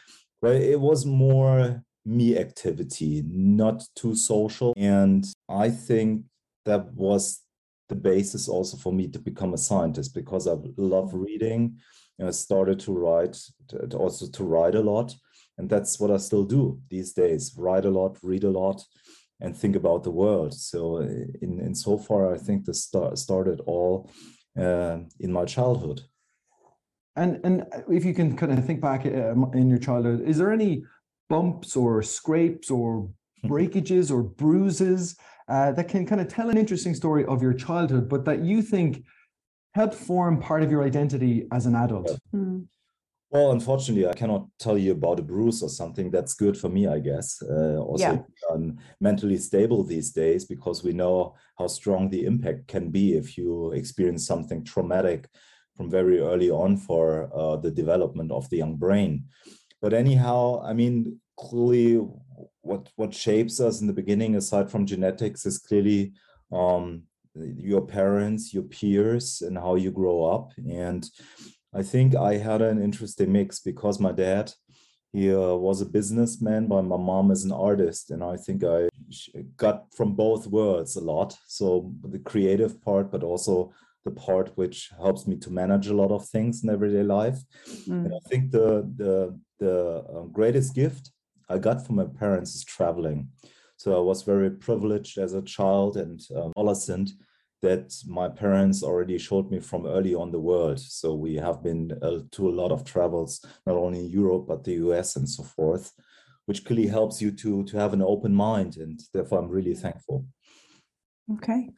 it 0.44 0.80
was 0.80 1.06
more 1.06 1.84
me 2.06 2.38
activity, 2.38 3.24
not 3.28 3.84
too 3.96 4.16
social. 4.16 4.74
And 4.78 5.26
I 5.50 5.70
think 5.70 6.24
that 6.66 6.94
was 6.94 7.42
the 7.90 7.96
basis 7.96 8.48
also 8.48 8.78
for 8.78 8.94
me 8.94 9.08
to 9.10 9.20
become 9.20 9.54
a 9.54 9.58
scientist 9.58 10.14
because 10.14 10.48
I 10.48 10.56
love 10.78 11.14
reading. 11.14 11.78
And 12.20 12.30
I 12.30 12.32
started 12.32 12.80
to 12.82 12.94
write, 12.94 13.38
also 13.94 14.28
to 14.28 14.44
write 14.44 14.76
a 14.76 14.82
lot. 14.82 15.14
And 15.58 15.70
that's 15.70 16.00
what 16.00 16.12
I 16.12 16.18
still 16.18 16.44
do 16.44 16.80
these 16.90 17.14
days 17.14 17.56
write 17.58 17.86
a 17.86 17.90
lot, 17.90 18.18
read 18.22 18.44
a 18.44 18.50
lot, 18.50 18.84
and 19.42 19.56
think 19.56 19.76
about 19.76 20.04
the 20.04 20.12
world. 20.12 20.54
So, 20.54 20.98
in, 20.98 21.60
in 21.60 21.76
so 21.76 21.98
far, 21.98 22.34
I 22.34 22.38
think 22.38 22.66
this 22.66 22.84
start, 22.84 23.18
started 23.18 23.60
all 23.62 24.12
uh, 24.58 25.00
in 25.20 25.32
my 25.32 25.46
childhood. 25.46 26.02
And 27.16 27.40
and 27.44 27.66
if 27.90 28.06
you 28.06 28.14
can 28.14 28.38
kind 28.38 28.52
of 28.52 28.64
think 28.66 28.82
back 28.82 29.06
um, 29.06 29.52
in 29.54 29.70
your 29.70 29.80
childhood, 29.80 30.22
is 30.22 30.38
there 30.38 30.52
any 30.52 30.84
bumps 31.30 31.76
or 31.76 32.04
scrapes 32.04 32.70
or 32.70 33.10
hmm. 33.42 33.48
breakages 33.48 34.12
or 34.12 34.24
bruises 34.24 35.18
uh, 35.48 35.72
that 35.72 35.88
can 35.88 36.06
kind 36.06 36.22
of 36.22 36.28
tell 36.28 36.50
an 36.50 36.58
interesting 36.58 36.94
story 36.94 37.26
of 37.26 37.42
your 37.42 37.54
childhood, 37.54 38.08
but 38.08 38.26
that 38.26 38.42
you 38.42 38.62
think 38.62 39.04
helped 39.74 39.96
form 39.96 40.40
part 40.40 40.64
of 40.64 40.72
your 40.72 40.84
identity 40.84 41.48
as 41.52 41.66
an 41.66 41.76
adult? 41.76 42.20
Mm. 42.36 42.68
Well, 43.30 43.52
unfortunately, 43.52 44.08
I 44.08 44.14
cannot 44.14 44.48
tell 44.58 44.78
you 44.78 44.94
about 44.94 45.20
a 45.20 45.24
bruise 45.24 45.62
or 45.62 45.70
something 45.70 46.10
that's 46.10 46.34
good 46.34 46.58
for 46.58 46.70
me, 46.70 46.88
I 46.88 47.00
guess. 47.00 47.42
Uh, 47.42 47.78
also, 47.78 48.12
Yeah. 48.12 48.24
I'm 48.54 48.78
mentally 49.02 49.38
stable 49.38 49.84
these 49.84 50.12
days 50.12 50.46
because 50.46 50.84
we 50.84 50.94
know 50.94 51.36
how 51.58 51.68
strong 51.68 52.10
the 52.10 52.24
impact 52.24 52.68
can 52.68 52.90
be 52.90 53.18
if 53.18 53.38
you 53.38 53.74
experience 53.74 54.26
something 54.26 54.64
traumatic 54.64 55.28
from 55.76 55.90
very 55.90 56.20
early 56.20 56.50
on 56.50 56.78
for 56.78 57.30
uh, 57.36 57.58
the 57.58 57.72
development 57.72 58.32
of 58.32 58.50
the 58.50 58.58
young 58.58 58.78
brain. 58.78 59.26
But 59.82 59.94
anyhow, 59.94 60.62
I 60.64 60.74
mean, 60.74 61.20
clearly, 61.36 62.08
what 62.62 62.90
what 62.96 63.14
shapes 63.14 63.60
us 63.60 63.82
in 63.82 63.88
the 63.88 63.94
beginning, 64.02 64.36
aside 64.36 64.72
from 64.72 64.86
genetics, 64.86 65.46
is 65.46 65.60
clearly 65.60 66.14
um, 66.52 67.04
your 67.36 67.86
parents, 67.86 68.54
your 68.54 68.64
peers, 68.64 69.42
and 69.42 69.58
how 69.58 69.76
you 69.76 69.92
grow 69.92 70.24
up. 70.24 70.54
And 70.58 71.08
I 71.74 71.84
think 71.84 72.16
I 72.16 72.38
had 72.38 72.62
an 72.62 72.82
interesting 72.82 73.32
mix 73.32 73.60
because 73.60 74.00
my 74.00 74.12
dad, 74.12 74.54
he 75.14 75.34
uh, 75.34 75.56
was 75.56 75.82
a 75.82 75.86
businessman, 75.86 76.68
but 76.68 76.84
my 76.84 76.98
mom 76.98 77.32
is 77.32 77.44
an 77.44 77.52
artist, 77.52 78.12
and 78.12 78.24
I 78.24 78.36
think 78.38 78.64
I 78.64 78.90
got 79.56 79.86
from 79.96 80.14
both 80.14 80.48
worlds 80.48 80.96
a 80.96 81.02
lot. 81.02 81.36
So 81.48 81.94
the 82.04 82.20
creative 82.20 82.82
part, 82.82 83.12
but 83.12 83.24
also 83.24 83.74
the 84.06 84.12
part 84.12 84.52
which 84.56 84.92
helps 84.98 85.28
me 85.28 85.36
to 85.38 85.52
manage 85.52 85.88
a 85.88 85.94
lot 85.94 86.12
of 86.12 86.28
things 86.28 86.64
in 86.64 86.70
everyday 86.70 87.04
life. 87.04 87.40
And 87.88 88.14
I 88.14 88.20
think 88.30 88.52
the 88.52 88.68
the 88.96 89.40
the 89.60 90.04
uh, 90.16 90.24
greatest 90.24 90.76
gift 90.76 91.12
I 91.50 91.58
got 91.58 91.86
from 91.86 91.96
my 91.96 92.06
parents 92.06 92.56
is 92.56 92.64
traveling. 92.64 93.30
So 93.78 93.96
I 93.96 94.00
was 94.00 94.24
very 94.24 94.50
privileged 94.50 95.18
as 95.18 95.34
a 95.34 95.42
child 95.42 95.98
and 95.98 96.20
um, 96.36 96.52
adolescent 96.58 97.12
that 97.62 97.94
my 98.06 98.30
parents 98.30 98.84
already 98.84 99.18
showed 99.18 99.50
me 99.50 99.60
from 99.60 99.86
early 99.86 100.14
on 100.14 100.32
the 100.32 100.40
world. 100.40 100.80
So 100.80 101.16
we 101.16 101.36
have 101.36 101.64
been 101.64 101.92
uh, 102.02 102.20
to 102.32 102.50
a 102.50 102.58
lot 102.62 102.72
of 102.72 102.84
travels, 102.84 103.44
not 103.66 103.76
only 103.76 104.00
in 104.00 104.10
Europe 104.10 104.46
but 104.48 104.64
the 104.64 104.74
US 104.74 105.16
and 105.16 105.28
so 105.28 105.44
forth, 105.44 105.92
which 106.46 106.64
clearly 106.66 106.88
helps 106.88 107.22
you 107.22 107.32
to 107.32 107.64
to 107.66 107.78
have 107.78 107.94
an 107.94 108.02
open 108.02 108.34
mind, 108.34 108.78
and 108.78 109.00
therefore 109.14 109.40
I'm 109.40 109.50
really 109.50 109.76
thankful. 109.76 110.26
Okay. 111.34 111.70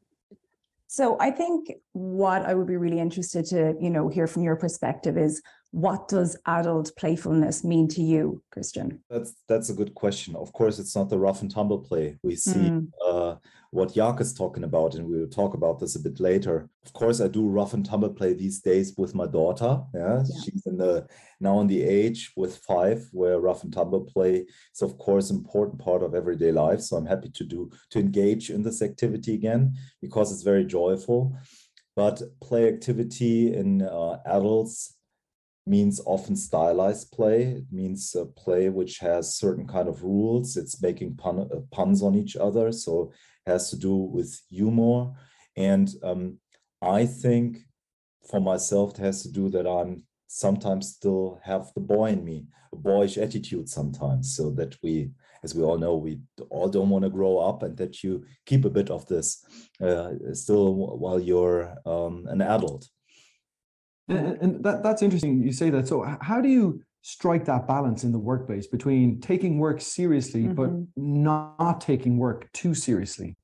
So 0.88 1.18
I 1.20 1.30
think 1.30 1.72
what 1.94 2.42
I 2.44 2.56
would 2.56 2.68
be 2.68 2.78
really 2.78 3.00
interested 3.00 3.46
to, 3.48 3.76
you 3.80 3.92
know, 3.92 4.10
hear 4.10 4.26
from 4.26 4.42
your 4.42 4.56
perspective 4.56 5.18
is 5.18 5.42
what 5.72 6.08
does 6.08 6.36
adult 6.48 6.92
playfulness 6.98 7.64
mean 7.64 7.88
to 7.90 8.02
you, 8.02 8.42
Christian? 8.52 9.00
That's 9.10 9.34
that's 9.48 9.70
a 9.70 9.74
good 9.74 9.94
question. 9.94 10.36
Of 10.36 10.52
course, 10.52 10.80
it's 10.80 10.96
not 10.96 11.10
the 11.10 11.20
rough 11.20 11.42
and 11.42 11.52
tumble 11.52 11.80
play. 11.80 12.18
We 12.24 12.36
see 12.36 12.70
Mm. 12.72 12.88
uh, 13.06 13.36
what 13.72 13.94
Jaak 13.94 14.20
is 14.20 14.34
talking 14.34 14.64
about, 14.64 14.96
and 14.96 15.08
we 15.08 15.20
will 15.20 15.28
talk 15.28 15.54
about 15.54 15.80
this 15.80 15.96
a 15.96 16.00
bit 16.00 16.20
later. 16.20 16.68
Of 16.86 16.94
course, 16.94 17.22
I 17.22 17.28
do 17.28 17.48
rough 17.48 17.76
and 17.76 17.86
tumble 17.86 18.10
play 18.10 18.34
these 18.34 18.60
days 18.62 18.96
with 18.98 19.14
my 19.14 19.28
daughter. 19.28 19.84
Yeah, 19.94 20.24
Yeah. 20.24 20.42
she's 20.44 20.66
in 20.66 20.78
the 20.78 21.08
now 21.40 21.60
in 21.62 21.68
the 21.68 21.84
age 21.84 22.32
with 22.36 22.58
five 22.58 23.08
where 23.12 23.40
rough 23.40 23.64
and 23.64 23.72
tumble 23.72 24.02
play 24.02 24.46
is 24.74 24.82
of 24.82 24.98
course 24.98 25.30
important 25.30 25.78
part 25.80 26.02
of 26.02 26.16
everyday 26.16 26.52
life. 26.52 26.82
So 26.82 26.98
I'm 26.98 27.06
happy 27.06 27.30
to 27.30 27.44
do 27.44 27.70
to 27.92 28.00
engage 28.00 28.50
in 28.50 28.64
this 28.64 28.82
activity 28.82 29.36
again 29.36 29.76
because 30.02 30.32
it's 30.32 30.44
very 30.44 30.66
joyful. 30.66 31.36
But 31.96 32.22
play 32.42 32.68
activity 32.68 33.54
in 33.54 33.84
uh, 33.84 34.20
adults 34.26 34.96
means 35.66 36.01
often 36.06 36.36
stylized 36.36 37.12
play. 37.12 37.44
It 37.44 37.66
means 37.72 38.16
a 38.16 38.25
play 38.25 38.70
which 38.70 39.00
has 39.00 39.36
certain 39.36 39.68
kind 39.68 39.88
of 39.88 40.04
rules. 40.04 40.58
It's 40.58 40.82
making 40.82 41.16
pun, 41.16 41.39
uh, 41.39 41.60
puns 41.72 42.01
on 42.01 42.16
each 42.16 42.36
other, 42.36 42.72
so 42.72 43.12
has 43.46 43.70
to 43.70 43.78
do 43.78 43.96
with 43.96 44.42
humor. 44.50 45.12
And 45.56 45.89
um, 46.04 46.39
I 46.82 47.06
think 47.06 47.60
for 48.30 48.39
myself, 48.39 48.92
it 48.92 48.98
has 48.98 49.24
to 49.24 49.32
do 49.32 49.50
that 49.50 49.68
I'm 49.68 50.04
sometimes 50.28 50.96
still 50.96 51.39
have 51.44 51.72
the 51.74 51.82
boy 51.82 52.12
in 52.12 52.24
me, 52.24 52.46
a 52.72 52.75
boyish 52.75 53.18
attitude 53.18 53.68
sometimes, 53.68 54.36
so 54.36 54.51
that 54.51 54.75
we, 54.84 55.12
as 55.44 55.56
we 55.56 55.63
all 55.63 55.78
know, 55.78 55.96
we 55.96 56.20
all 56.50 56.70
don't 56.70 56.89
want 56.89 57.04
to 57.04 57.10
grow 57.10 57.38
up, 57.38 57.63
and 57.63 57.75
that 57.78 58.04
you 58.04 58.24
keep 58.46 58.66
a 58.66 58.70
bit 58.70 58.89
of 58.89 59.06
this 59.08 59.44
uh, 59.82 60.12
still 60.34 60.75
while 60.75 61.20
you're 61.20 61.75
um, 61.86 62.25
an 62.30 62.42
adult. 62.42 62.88
And, 64.10 64.38
and 64.42 64.63
that, 64.63 64.84
that's 64.84 65.01
interesting 65.01 65.42
you 65.44 65.51
say 65.51 65.70
that. 65.70 65.88
So, 65.88 66.04
how 66.22 66.42
do 66.42 66.50
you 66.50 66.82
strike 67.01 67.46
that 67.46 67.68
balance 67.68 68.04
in 68.04 68.12
the 68.12 68.20
workplace 68.20 68.68
between 68.68 69.22
taking 69.22 69.60
work 69.60 69.80
seriously, 69.82 70.48
but 70.48 70.70
Mhm. 70.70 70.88
not 70.98 71.80
taking 71.82 72.18
work 72.18 72.51
too 72.51 72.74
seriously? 72.74 73.38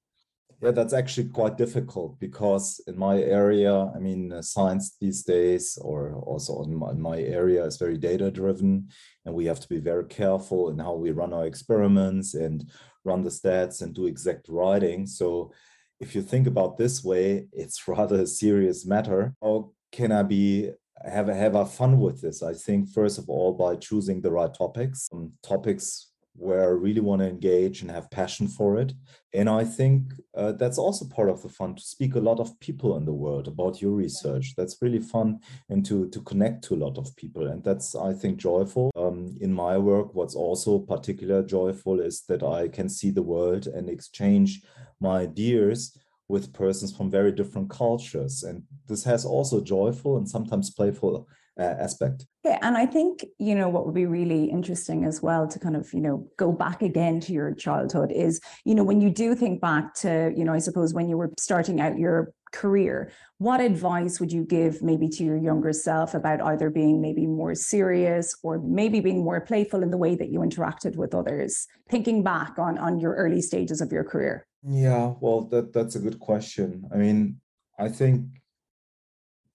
Yeah, 0.62 0.72
that's 0.72 0.94
actually 0.94 1.30
quite 1.30 1.58
difficult 1.58 2.20
because 2.20 2.82
in 2.88 2.98
my 2.98 3.22
area, 3.22 3.92
I 3.96 4.00
mean, 4.00 4.32
uh, 4.32 4.42
science 4.42 4.96
these 5.00 5.24
days, 5.24 5.78
or 5.82 6.16
also 6.26 6.64
in 6.64 6.76
my, 6.76 6.92
in 6.92 7.02
my 7.02 7.20
area, 7.20 7.64
is 7.66 7.78
very 7.78 7.98
data 7.98 8.32
driven, 8.32 8.90
and 9.26 9.36
we 9.36 9.46
have 9.46 9.60
to 9.60 9.70
be 9.70 9.80
very 9.80 10.06
careful 10.06 10.70
in 10.70 10.80
how 10.80 10.96
we 10.96 11.12
run 11.12 11.34
our 11.34 11.46
experiments 11.46 12.34
and 12.34 12.70
run 13.04 13.22
the 13.22 13.30
stats 13.30 13.82
and 13.82 13.94
do 13.94 14.08
exact 14.08 14.48
writing. 14.50 15.06
So, 15.06 15.52
if 16.00 16.16
you 16.16 16.22
think 16.22 16.48
about 16.48 16.78
this 16.78 17.04
way, 17.04 17.48
it's 17.54 17.88
rather 17.88 18.22
a 18.22 18.28
serious 18.28 18.86
matter. 18.86 19.36
How 19.42 19.72
can 19.96 20.12
I 20.12 20.24
be 20.24 20.72
have 21.04 21.28
have 21.28 21.56
a 21.56 21.66
fun 21.66 22.00
with 22.00 22.22
this? 22.22 22.44
I 22.44 22.54
think 22.54 22.90
first 22.90 23.18
of 23.18 23.30
all 23.30 23.54
by 23.54 23.76
choosing 23.76 24.22
the 24.22 24.32
right 24.32 24.54
topics, 24.54 25.08
um, 25.14 25.32
topics 25.42 26.12
where 26.38 26.64
I 26.64 26.74
really 26.86 27.00
want 27.00 27.22
to 27.22 27.30
engage 27.30 27.82
and 27.82 27.90
have 27.90 28.12
passion 28.12 28.50
for 28.50 28.78
it. 28.78 28.92
And 29.34 29.50
I 29.50 29.64
think 29.64 30.14
uh, 30.36 30.52
that's 30.52 30.78
also 30.78 31.06
part 31.06 31.30
of 31.30 31.42
the 31.42 31.48
fun 31.48 31.76
to 31.76 31.82
speak 31.82 32.16
a 32.16 32.20
lot 32.20 32.42
of 32.42 32.60
people 32.60 32.98
in 32.98 33.06
the 33.06 33.14
world 33.14 33.48
about 33.48 33.82
your 33.82 33.92
research. 33.92 34.54
That's 34.58 34.82
really 34.82 35.00
fun 35.00 35.40
and 35.70 35.86
to, 35.86 36.10
to 36.10 36.20
connect 36.22 36.66
to 36.66 36.76
a 36.76 36.84
lot 36.86 36.98
of 36.98 37.16
people. 37.16 37.48
And 37.48 37.64
that's, 37.64 37.96
I 37.96 38.12
think, 38.12 38.38
joyful. 38.38 38.92
Um, 38.98 39.38
in 39.40 39.54
my 39.54 39.78
work, 39.78 40.14
what's 40.14 40.36
also 40.36 40.80
particular 40.80 41.42
joyful 41.42 42.02
is 42.02 42.24
that 42.28 42.44
I 42.44 42.68
can 42.68 42.90
see 42.90 43.12
the 43.12 43.24
world 43.24 43.68
and 43.68 43.90
exchange 43.90 44.62
my 45.00 45.20
ideas 45.20 45.98
with 46.28 46.54
persons 46.54 46.96
from 46.96 47.12
very 47.12 47.32
different 47.32 47.70
cultures. 47.70 48.44
And 48.44 48.64
this 48.88 49.04
has 49.04 49.26
also 49.26 49.62
joyful 49.62 50.18
and 50.18 50.28
sometimes 50.28 50.72
playful 50.72 51.28
uh, 51.60 51.64
aspect. 51.64 52.26
Yeah, 52.44 52.60
and 52.62 52.78
I 52.78 52.86
think, 52.86 53.26
you 53.40 53.56
know, 53.56 53.70
what 53.70 53.86
would 53.86 53.96
be 53.96 54.06
really 54.06 54.46
interesting 54.46 55.06
as 55.06 55.22
well 55.22 55.48
to 55.48 55.60
kind 55.60 55.76
of, 55.76 55.92
you 55.94 56.02
know, 56.02 56.28
go 56.38 56.52
back 56.52 56.82
again 56.82 57.20
to 57.22 57.34
your 57.34 57.54
childhood 57.54 58.12
is, 58.12 58.42
you 58.66 58.76
know, 58.76 58.84
when 58.84 59.02
you 59.02 59.10
do 59.10 59.36
think 59.36 59.62
back 59.62 59.94
to, 59.96 60.34
you 60.36 60.44
know, 60.44 60.54
I 60.54 60.60
suppose 60.60 60.94
when 60.94 61.08
you 61.08 61.18
were 61.18 61.32
starting 61.40 61.80
out 61.80 61.98
your 61.98 62.34
career, 62.52 63.12
what 63.38 63.62
advice 63.62 64.20
would 64.20 64.32
you 64.32 64.44
give 64.44 64.82
maybe 64.82 65.10
to 65.10 65.24
your 65.24 65.38
younger 65.38 65.74
self 65.74 66.14
about 66.14 66.42
either 66.42 66.70
being 66.70 67.02
maybe 67.02 67.26
more 67.26 67.56
serious 67.56 68.36
or 68.44 68.60
maybe 68.60 69.00
being 69.00 69.24
more 69.24 69.42
playful 69.42 69.84
in 69.84 69.92
the 69.92 69.98
way 69.98 70.16
that 70.16 70.30
you 70.30 70.40
interacted 70.40 70.96
with 70.96 71.14
others, 71.14 71.68
thinking 71.90 72.24
back 72.24 72.58
on 72.58 72.78
on 72.78 73.00
your 73.00 73.14
early 73.16 73.42
stages 73.42 73.82
of 73.82 73.92
your 73.92 74.04
career? 74.04 74.46
Yeah, 74.68 75.14
well, 75.22 75.42
that 75.50 75.72
that's 75.74 75.96
a 75.96 76.00
good 76.00 76.20
question. 76.20 76.90
I 76.92 76.98
mean, 76.98 77.42
I 77.80 77.88
think 77.90 78.42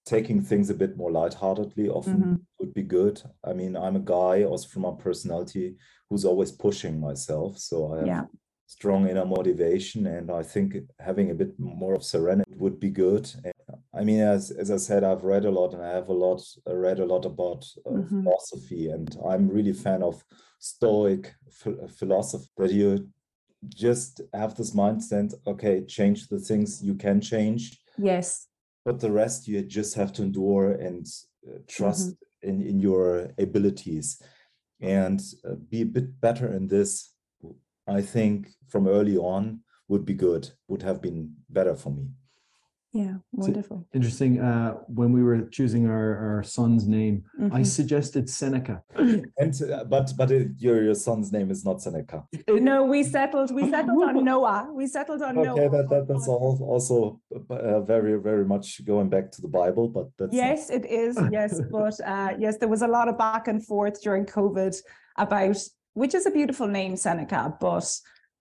taking 0.05 0.43
things 0.43 0.71
a 0.71 0.75
bit 0.75 0.97
more 0.97 1.11
lightheartedly 1.11 1.89
often 1.89 2.25
Mhm. 2.25 2.47
would 2.59 2.75
be 2.75 2.83
good. 2.83 3.23
I 3.45 3.53
mean, 3.53 3.77
I'm 3.77 3.97
a 3.97 4.01
guy 4.01 4.45
also 4.45 4.69
from 4.69 4.83
my 4.83 4.93
personality 4.99 5.77
who's 6.09 6.25
always 6.25 6.53
pushing 6.53 6.99
myself, 7.01 7.59
so 7.59 7.93
I 7.95 7.99
have 8.01 8.09
Yeah. 8.09 8.27
strong 8.67 9.09
inner 9.09 9.25
motivation, 9.27 10.07
and 10.07 10.31
I 10.31 10.43
think 10.43 10.77
having 10.99 11.31
a 11.31 11.35
bit 11.35 11.59
more 11.59 11.95
of 11.95 12.05
serenity 12.05 12.55
would 12.57 12.79
be 12.81 12.91
good. 12.91 13.31
And, 13.45 13.53
I 13.95 14.05
mean, 14.05 14.21
as 14.21 14.51
as 14.51 14.71
I 14.71 14.77
said, 14.79 15.05
I've 15.05 15.25
read 15.25 15.45
a 15.45 15.51
lot, 15.51 15.75
and 15.75 15.83
I 15.83 15.91
have 15.93 16.09
a 16.09 16.13
lot 16.13 16.43
I 16.67 16.73
read 16.73 17.01
a 17.01 17.07
lot 17.07 17.25
about 17.27 17.65
uh, 17.87 17.91
Mhm. 17.91 18.23
philosophy, 18.23 18.91
and 18.91 19.17
I'm 19.27 19.49
really 19.49 19.73
fan 19.73 20.03
of 20.03 20.25
Stoic 20.59 21.35
ph- 21.63 21.91
philosophy 21.91 22.49
that 22.59 22.73
you 22.73 23.11
just 23.69 24.21
have 24.33 24.55
this 24.55 24.73
mindset 24.75 25.35
okay 25.47 25.85
change 25.85 26.29
the 26.29 26.39
things 26.39 26.83
you 26.83 26.95
can 26.95 27.21
change. 27.21 27.79
Yes. 27.99 28.47
but 28.85 28.99
the 29.01 29.13
rest 29.13 29.47
you 29.47 29.63
just 29.63 29.95
have 29.95 30.13
to 30.15 30.23
endure 30.23 30.73
and 30.73 31.07
uh, 31.47 31.59
trust 31.69 32.15
in, 32.43 32.63
in 32.63 32.81
your 32.81 33.31
abilities. 33.39 34.23
And 34.81 35.21
uh, 35.47 35.57
be 35.69 35.83
a 35.83 35.87
bit 35.87 36.21
better 36.21 36.49
in 36.55 36.69
this 36.69 37.13
i 37.87 38.01
think 38.01 38.51
from 38.69 38.87
early 38.87 39.17
on 39.17 39.61
would 39.89 40.05
be 40.05 40.15
good 40.15 40.49
would 40.69 40.83
have 40.83 41.03
been 41.03 41.35
better 41.49 41.75
for 41.75 41.91
me 41.91 42.09
Yeah. 42.93 43.15
Wonderful. 43.33 43.87
Interesting. 43.95 44.41
Uh, 44.41 44.73
when 44.89 45.13
we 45.13 45.23
were 45.23 45.43
choosing 45.43 45.87
our, 45.89 46.17
our 46.37 46.43
son's 46.43 46.89
name, 46.89 47.23
I 47.39 47.61
Mhm. 47.61 47.67
suggested 47.67 48.29
Seneca. 48.29 48.83
and 48.97 49.55
uh, 49.63 49.85
but 49.85 50.13
but 50.17 50.31
it, 50.33 50.49
your 50.59 50.83
your 50.83 50.95
son's 50.97 51.31
name 51.31 51.51
is 51.53 51.65
not 51.65 51.81
seneca 51.81 52.25
No, 52.49 52.85
we 52.85 53.05
settled. 53.05 53.55
We 53.55 53.71
settled 53.71 54.03
on 54.03 54.25
Noah. 54.31 54.71
We 54.75 54.87
settled 54.89 55.23
on 55.23 55.37
Noah. 55.37 55.53
okay 55.53 55.69
that, 55.69 55.89
that 55.89 56.09
that's 56.09 56.27
all 56.27 56.59
also 56.75 57.21
uh, 57.51 57.81
very 57.83 58.19
very 58.19 58.45
much 58.45 58.85
going 58.85 59.09
back 59.09 59.31
to 59.33 59.41
the 59.43 59.49
bible 59.49 59.87
but 59.89 60.07
that's 60.19 60.33
not- 60.35 60.43
Yes, 60.45 60.71
it 60.71 60.85
is. 60.87 61.17
Yes, 61.31 61.61
but 61.71 61.95
uh, 62.05 62.31
yes, 62.39 62.57
there 62.59 62.69
was 62.69 62.83
a 62.83 62.89
lot 62.89 63.09
of 63.09 63.17
back 63.17 63.47
and 63.49 63.65
forth 63.65 64.03
during 64.03 64.27
COVID 64.27 64.75
about 65.17 65.57
which 65.95 66.15
is 66.15 66.27
a 66.27 66.31
beautiful 66.31 66.67
name, 66.69 66.97
Seneca, 66.97 67.55
but 67.61 67.87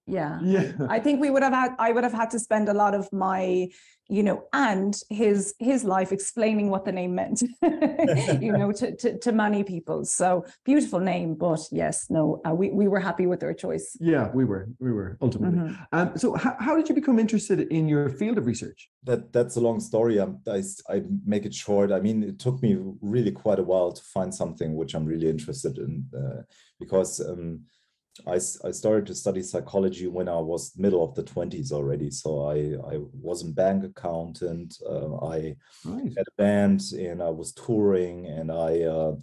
Yeah. 0.10 0.40
Yeah. 0.44 0.72
I 0.90 1.00
think 1.00 1.22
we 1.22 1.30
would 1.30 1.44
have 1.44 1.54
had 1.54 1.72
I 1.80 1.92
would 1.92 2.04
have 2.04 2.14
had 2.14 2.30
to 2.32 2.40
spend 2.40 2.70
a 2.70 2.74
lot 2.74 2.94
of 2.96 3.12
my, 3.14 3.70
you 4.08 4.24
know, 4.24 4.44
and 4.54 4.94
his 5.10 5.54
his 5.60 5.84
life 5.84 6.12
explaining 6.12 6.70
what 6.70 6.84
the 6.86 6.92
name 6.92 7.14
meant, 7.16 7.44
you 8.42 8.52
know, 8.52 8.72
to, 8.72 8.96
to 8.96 9.18
to 9.20 9.32
many 9.32 9.64
people. 9.64 10.06
So 10.06 10.46
beautiful 10.66 11.00
name, 11.00 11.36
but 11.36 11.60
yes, 11.72 12.10
no, 12.10 12.42
uh, 12.48 12.54
we 12.54 12.70
we 12.72 12.88
were 12.88 13.00
happy 13.00 13.28
with 13.28 13.44
our 13.44 13.54
choice. 13.54 13.96
Yeah, 14.00 14.30
we 14.34 14.46
were. 14.46 14.68
We 14.80 14.92
were 14.92 15.18
ultimately. 15.22 15.60
Mhm. 15.60 15.88
Um, 15.92 16.18
so, 16.18 16.34
how, 16.36 16.56
how 16.60 16.76
did 16.76 16.90
you 16.90 16.96
become 16.96 17.20
interested 17.20 17.60
in 17.78 17.88
your 17.88 18.10
field 18.10 18.38
of 18.38 18.46
research? 18.46 18.90
that 19.04 19.32
that's 19.32 19.56
a 19.56 19.62
long 19.62 19.80
story. 19.80 20.18
I'm, 20.20 20.40
I, 20.48 20.58
s- 20.60 20.82
I 20.90 21.02
make 21.26 21.46
it 21.46 21.54
short. 21.54 21.92
I 21.92 22.00
mean, 22.02 22.22
it 22.24 22.38
took 22.38 22.62
me 22.62 22.78
really 23.02 23.32
quite 23.32 23.60
a 23.60 23.64
while 23.64 23.92
to 23.94 24.04
find 24.16 24.34
something 24.34 24.76
which 24.76 24.94
I'm 24.96 25.06
really 25.06 25.30
interested 25.30 25.78
in 25.78 26.06
uh, 26.22 26.42
because 26.80 27.20
um, 27.22 27.62
I, 28.28 28.36
I 28.36 28.72
started 28.72 29.06
to 29.08 29.16
study 29.16 29.42
psychology 29.42 30.08
when 30.08 30.28
I 30.28 30.38
was 30.38 30.74
middle 30.78 31.04
of 31.04 31.16
the 31.16 31.24
20s 31.24 31.72
already. 31.72 32.12
So 32.12 32.46
I, 32.50 32.94
I 32.94 33.00
was 33.14 33.44
a 33.44 33.52
bank 33.52 33.84
accountant. 33.84 34.78
Uh, 34.88 35.16
I 35.26 35.56
Right. 35.86 36.14
had 36.18 36.28
a 36.28 36.38
band 36.38 36.82
and 36.98 37.22
I 37.22 37.30
was 37.30 37.54
touring 37.54 38.26
and 38.28 38.52
I 38.52 38.82
uh, 38.82 39.16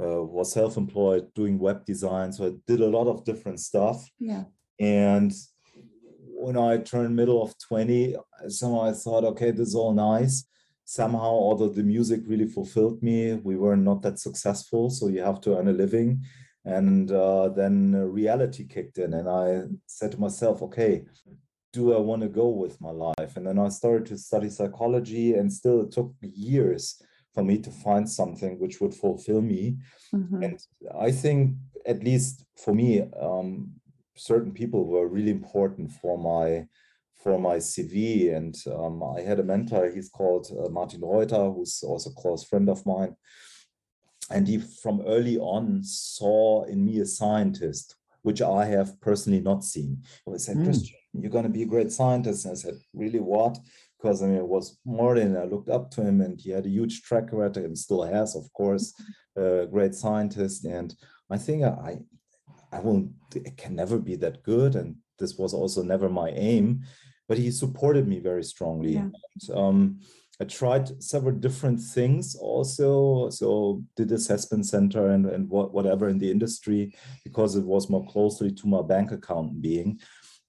uh, 0.00 0.22
was 0.22 0.52
self-employed 0.52 1.34
doing 1.34 1.58
web 1.58 1.84
design. 1.84 2.32
So 2.32 2.46
I 2.46 2.52
did 2.66 2.80
a 2.80 2.86
lot 2.88 3.08
of 3.08 3.24
different 3.24 3.60
stuff. 3.60 4.08
Yeah. 4.18 4.44
And 4.78 5.32
when 6.40 6.56
I 6.56 6.78
turned 6.78 7.16
middle 7.16 7.42
of 7.42 7.54
20, 7.58 8.14
somehow 8.48 8.82
I 8.82 8.92
thought, 8.92 9.24
okay, 9.24 9.50
this 9.50 9.68
is 9.68 9.74
all 9.74 9.92
nice. 9.92 10.44
Somehow, 10.84 11.18
although 11.46 11.68
the 11.68 11.82
music 11.82 12.20
really 12.26 12.46
fulfilled 12.46 13.02
me, 13.02 13.34
we 13.34 13.56
were 13.56 13.76
not 13.76 14.02
that 14.02 14.18
successful. 14.18 14.88
So 14.88 15.08
you 15.08 15.20
have 15.22 15.40
to 15.42 15.58
earn 15.58 15.68
a 15.68 15.72
living. 15.72 16.22
And 16.68 17.10
uh, 17.10 17.48
then 17.48 17.94
uh, 17.94 18.00
reality 18.00 18.64
kicked 18.66 18.98
in, 18.98 19.14
and 19.14 19.28
I 19.28 19.62
said 19.86 20.12
to 20.12 20.20
myself, 20.20 20.60
okay, 20.62 21.04
do 21.72 21.94
I 21.94 21.98
want 21.98 22.22
to 22.22 22.28
go 22.28 22.48
with 22.48 22.78
my 22.80 22.90
life? 22.90 23.36
And 23.36 23.46
then 23.46 23.58
I 23.58 23.68
started 23.70 24.06
to 24.06 24.18
study 24.18 24.50
psychology, 24.50 25.34
and 25.34 25.50
still 25.50 25.80
it 25.82 25.92
took 25.92 26.12
years 26.20 27.00
for 27.34 27.42
me 27.42 27.58
to 27.58 27.70
find 27.70 28.08
something 28.08 28.58
which 28.58 28.80
would 28.80 28.94
fulfill 28.94 29.40
me. 29.40 29.78
Mhm. 30.12 30.44
And 30.44 30.58
I 31.08 31.10
think, 31.10 31.56
at 31.86 32.04
least 32.04 32.44
for 32.56 32.74
me, 32.74 33.02
um, 33.28 33.48
certain 34.16 34.52
people 34.52 34.84
were 34.84 35.08
really 35.08 35.30
important 35.30 35.92
for 35.92 36.18
my 36.18 36.66
for 37.22 37.38
my 37.38 37.58
CV. 37.58 38.32
And 38.36 38.54
um, 38.66 39.02
I 39.02 39.20
had 39.22 39.40
a 39.40 39.42
mentor. 39.52 39.90
He's 39.90 40.08
called 40.08 40.46
uh, 40.52 40.68
Martin 40.68 41.00
Reuter, 41.00 41.50
who's 41.50 41.82
also 41.82 42.10
a 42.10 42.20
close 42.22 42.44
friend 42.44 42.68
of 42.68 42.84
mine. 42.86 43.16
And 44.30 44.46
he, 44.46 44.58
from 44.58 45.02
early 45.06 45.38
on, 45.38 45.82
saw 45.82 46.64
in 46.64 46.84
me 46.84 47.00
a 47.00 47.06
scientist, 47.06 47.96
which 48.22 48.42
I 48.42 48.66
have 48.66 49.00
personally 49.00 49.40
not 49.40 49.64
seen. 49.64 50.02
He 50.26 50.38
said, 50.38 50.56
Mm. 50.56 50.64
"Christian, 50.64 50.96
you're 51.14 51.30
going 51.30 51.44
to 51.50 51.58
be 51.58 51.62
a 51.62 51.72
great 51.74 51.90
scientist." 51.92 52.44
And 52.44 52.52
I 52.52 52.56
said, 52.56 52.78
"Really, 52.92 53.20
what?" 53.20 53.58
Because 53.96 54.22
I 54.22 54.26
mean, 54.26 54.36
it 54.36 54.46
was 54.46 54.78
Martin. 54.84 55.36
I 55.36 55.44
looked 55.44 55.70
up 55.70 55.90
to 55.92 56.02
him, 56.02 56.20
and 56.20 56.40
he 56.40 56.50
had 56.50 56.66
a 56.66 56.76
huge 56.78 57.02
track 57.02 57.32
record, 57.32 57.64
and 57.64 57.76
still 57.76 58.02
has, 58.02 58.36
of 58.36 58.52
course, 58.52 58.94
a 59.36 59.66
great 59.66 59.94
scientist. 59.94 60.64
And 60.64 60.94
I 61.30 61.38
think 61.38 61.64
I, 61.64 61.98
I 62.70 62.80
won't 62.80 63.12
it 63.34 63.56
can 63.56 63.74
never 63.74 63.98
be 63.98 64.16
that 64.16 64.42
good, 64.42 64.76
and 64.76 64.96
this 65.18 65.36
was 65.36 65.54
also 65.54 65.82
never 65.82 66.08
my 66.08 66.30
aim. 66.30 66.82
But 67.28 67.38
he 67.38 67.50
supported 67.50 68.06
me 68.08 68.20
very 68.20 68.44
strongly. 68.44 68.94
Yeah. 68.94 69.00
And, 69.10 69.56
um, 69.56 70.00
I 70.40 70.44
tried 70.44 71.02
several 71.02 71.34
different 71.34 71.80
things 71.80 72.36
also. 72.36 73.28
So 73.30 73.82
did 73.96 74.12
assessment 74.12 74.66
center 74.66 75.10
and, 75.10 75.26
and 75.26 75.48
what, 75.48 75.72
whatever 75.74 76.08
in 76.08 76.18
the 76.18 76.30
industry 76.30 76.94
because 77.24 77.56
it 77.56 77.64
was 77.64 77.90
more 77.90 78.06
closely 78.06 78.52
to 78.52 78.68
my 78.68 78.82
bank 78.82 79.10
account 79.10 79.60
being. 79.60 80.00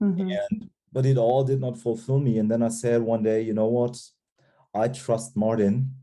Mhm. 0.02 0.38
And 0.38 0.70
but 0.92 1.06
it 1.06 1.18
all 1.18 1.44
did 1.44 1.62
not 1.62 1.78
fulfill 1.78 2.20
me. 2.20 2.40
And 2.40 2.50
then 2.50 2.64
I 2.64 2.70
said 2.70 3.02
one 3.02 3.22
day, 3.22 3.42
you 3.44 3.54
know 3.54 3.68
what? 3.68 4.00
I 4.74 4.88
trust 4.88 5.38
Martin 5.38 5.94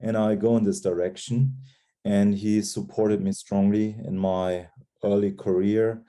and 0.00 0.16
I 0.16 0.34
go 0.34 0.56
in 0.56 0.64
this 0.64 0.80
direction. 0.80 1.56
And 2.04 2.34
he 2.34 2.60
supported 2.60 3.22
me 3.22 3.32
strongly 3.32 3.96
in 4.04 4.18
my 4.18 4.68
early 5.02 5.32
career 5.32 6.02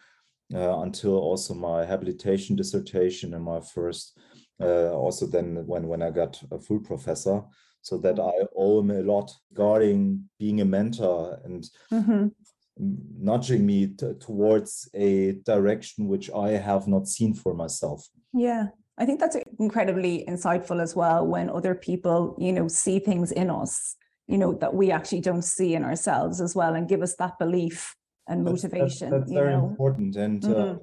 uh, 0.53 0.79
until 0.79 1.15
also 1.17 1.53
my 1.53 1.85
habilitation 1.85 2.57
dissertation 2.57 3.33
and 3.33 3.43
my 3.43 3.61
first 3.61 4.17
uh, 4.61 4.91
also 4.93 5.25
then 5.27 5.65
when 5.67 5.87
when 5.87 6.01
I 6.01 6.11
got 6.11 6.41
a 6.51 6.59
full 6.59 6.79
professor, 6.79 7.41
so 7.81 7.97
that 7.99 8.19
I 8.19 8.33
owe 8.55 8.79
him 8.79 8.91
a 8.91 9.01
lot 9.01 9.31
regarding 9.51 10.29
being 10.39 10.61
a 10.61 10.65
mentor 10.65 11.39
and 11.43 11.69
Mhm. 11.91 12.31
nudging 12.77 13.65
me 13.65 13.87
t- 13.87 14.13
towards 14.19 14.89
a 14.93 15.33
direction 15.45 16.07
which 16.07 16.29
I 16.31 16.49
have 16.51 16.87
not 16.87 17.07
seen 17.07 17.33
for 17.33 17.53
myself. 17.53 18.07
Yeah. 18.33 18.67
I 18.97 19.05
think 19.05 19.19
that's 19.19 19.37
incredibly 19.59 20.25
insightful 20.27 20.81
as 20.81 20.95
well 20.95 21.25
when 21.27 21.49
other 21.49 21.75
people, 21.75 22.35
you 22.39 22.53
know, 22.53 22.67
see 22.67 22.99
things 22.99 23.31
in 23.31 23.49
us, 23.49 23.95
you 24.27 24.37
know, 24.37 24.53
that 24.53 24.73
we 24.73 24.89
actually 24.91 25.21
don't 25.21 25.43
see 25.43 25.75
in 25.75 25.83
ourselves 25.83 26.39
as 26.41 26.55
well 26.55 26.75
and 26.75 26.87
give 26.87 27.01
us 27.01 27.15
that 27.17 27.37
belief 27.39 27.95
and 28.27 28.45
That's- 28.45 28.61
that's- 28.61 28.73
motivation, 28.73 29.09
That's, 29.11 29.29
you 29.31 29.37
very 29.37 29.53
know. 29.53 29.67
important. 29.67 30.15
And 30.15 30.43
uh, 30.45 30.49
Mhm. 30.49 30.79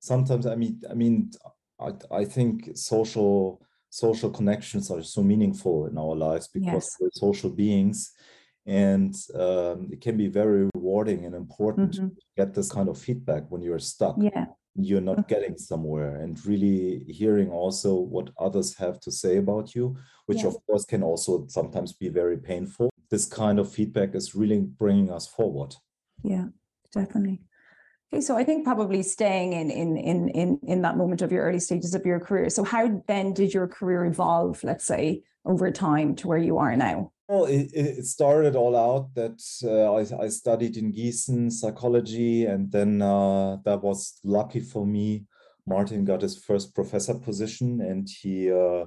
sometimes, 0.00 0.46
I 0.46 0.54
mean, 0.56 0.80
I 0.90 0.94
mean, 0.94 1.30
I, 1.80 1.92
I 2.10 2.24
think 2.24 2.76
social 2.76 3.62
social 3.90 4.30
connections 4.30 4.90
are 4.90 5.02
so 5.02 5.22
meaningful 5.22 5.86
in 5.86 5.96
our 5.96 6.14
lives 6.14 6.48
because 6.48 6.72
Yes. 6.84 6.96
we're 7.00 7.10
social 7.12 7.50
beings, 7.50 8.12
and 8.66 9.14
um, 9.34 9.88
it 9.92 10.00
can 10.00 10.16
be 10.16 10.28
very 10.28 10.68
rewarding 10.74 11.24
and 11.24 11.34
important 11.34 11.92
Mhm. 11.92 12.14
to 12.16 12.22
get 12.36 12.54
this 12.54 12.70
kind 12.72 12.88
of 12.88 12.98
feedback 12.98 13.50
when 13.50 13.62
you're 13.62 13.78
stuck. 13.78 14.16
Yeah. 14.20 14.46
You're 14.74 15.00
not 15.00 15.18
Mhm. 15.18 15.28
getting 15.28 15.56
somewhere, 15.58 16.16
and 16.22 16.44
really 16.46 17.04
hearing 17.08 17.50
also 17.50 17.94
what 17.94 18.30
others 18.38 18.76
have 18.76 19.00
to 19.00 19.10
say 19.10 19.38
about 19.38 19.74
you, 19.74 19.96
which 20.26 20.42
Yeah. 20.42 20.48
of 20.48 20.56
course 20.66 20.84
can 20.84 21.02
also 21.02 21.46
sometimes 21.48 21.92
be 21.94 22.08
very 22.10 22.36
painful. 22.38 22.90
This 23.10 23.26
kind 23.26 23.58
of 23.58 23.70
feedback 23.72 24.14
is 24.14 24.34
really 24.34 24.60
bringing 24.60 25.10
us 25.10 25.26
forward. 25.28 25.76
Yeah, 26.22 26.48
definitely. 26.92 27.40
Okay, 28.12 28.20
so 28.20 28.36
I 28.36 28.44
think 28.44 28.64
probably 28.64 29.02
staying 29.02 29.52
in 29.52 29.70
in 29.70 29.96
in 29.96 30.28
in 30.28 30.60
in 30.62 30.82
that 30.82 30.96
moment 30.96 31.22
of 31.22 31.32
your 31.32 31.42
early 31.44 31.58
stages 31.58 31.94
of 31.94 32.06
your 32.06 32.20
career. 32.20 32.48
So 32.50 32.62
how 32.62 33.02
then 33.08 33.32
did 33.32 33.52
your 33.52 33.66
career 33.66 34.04
evolve, 34.04 34.62
let's 34.62 34.84
say, 34.84 35.22
over 35.44 35.70
time 35.70 36.14
to 36.16 36.28
where 36.28 36.38
you 36.38 36.58
are 36.58 36.76
now? 36.76 37.12
Well, 37.28 37.46
it, 37.46 37.72
it 37.74 37.98
it 37.98 38.06
started 38.06 38.54
all 38.54 38.76
out 38.76 39.14
that 39.14 39.42
uh, 39.64 39.92
I, 39.94 40.24
I 40.26 40.28
studied 40.28 40.76
in 40.76 40.92
Gießen 40.92 41.50
psychology, 41.50 42.46
and 42.46 42.70
then 42.70 43.02
uh, 43.02 43.56
that 43.64 43.82
was 43.82 44.20
lucky 44.22 44.60
for 44.60 44.86
me. 44.86 45.24
Martin 45.66 46.04
got 46.04 46.22
his 46.22 46.38
first 46.38 46.74
professor 46.76 47.14
position, 47.14 47.80
and 47.80 48.08
he 48.08 48.52
uh, 48.52 48.84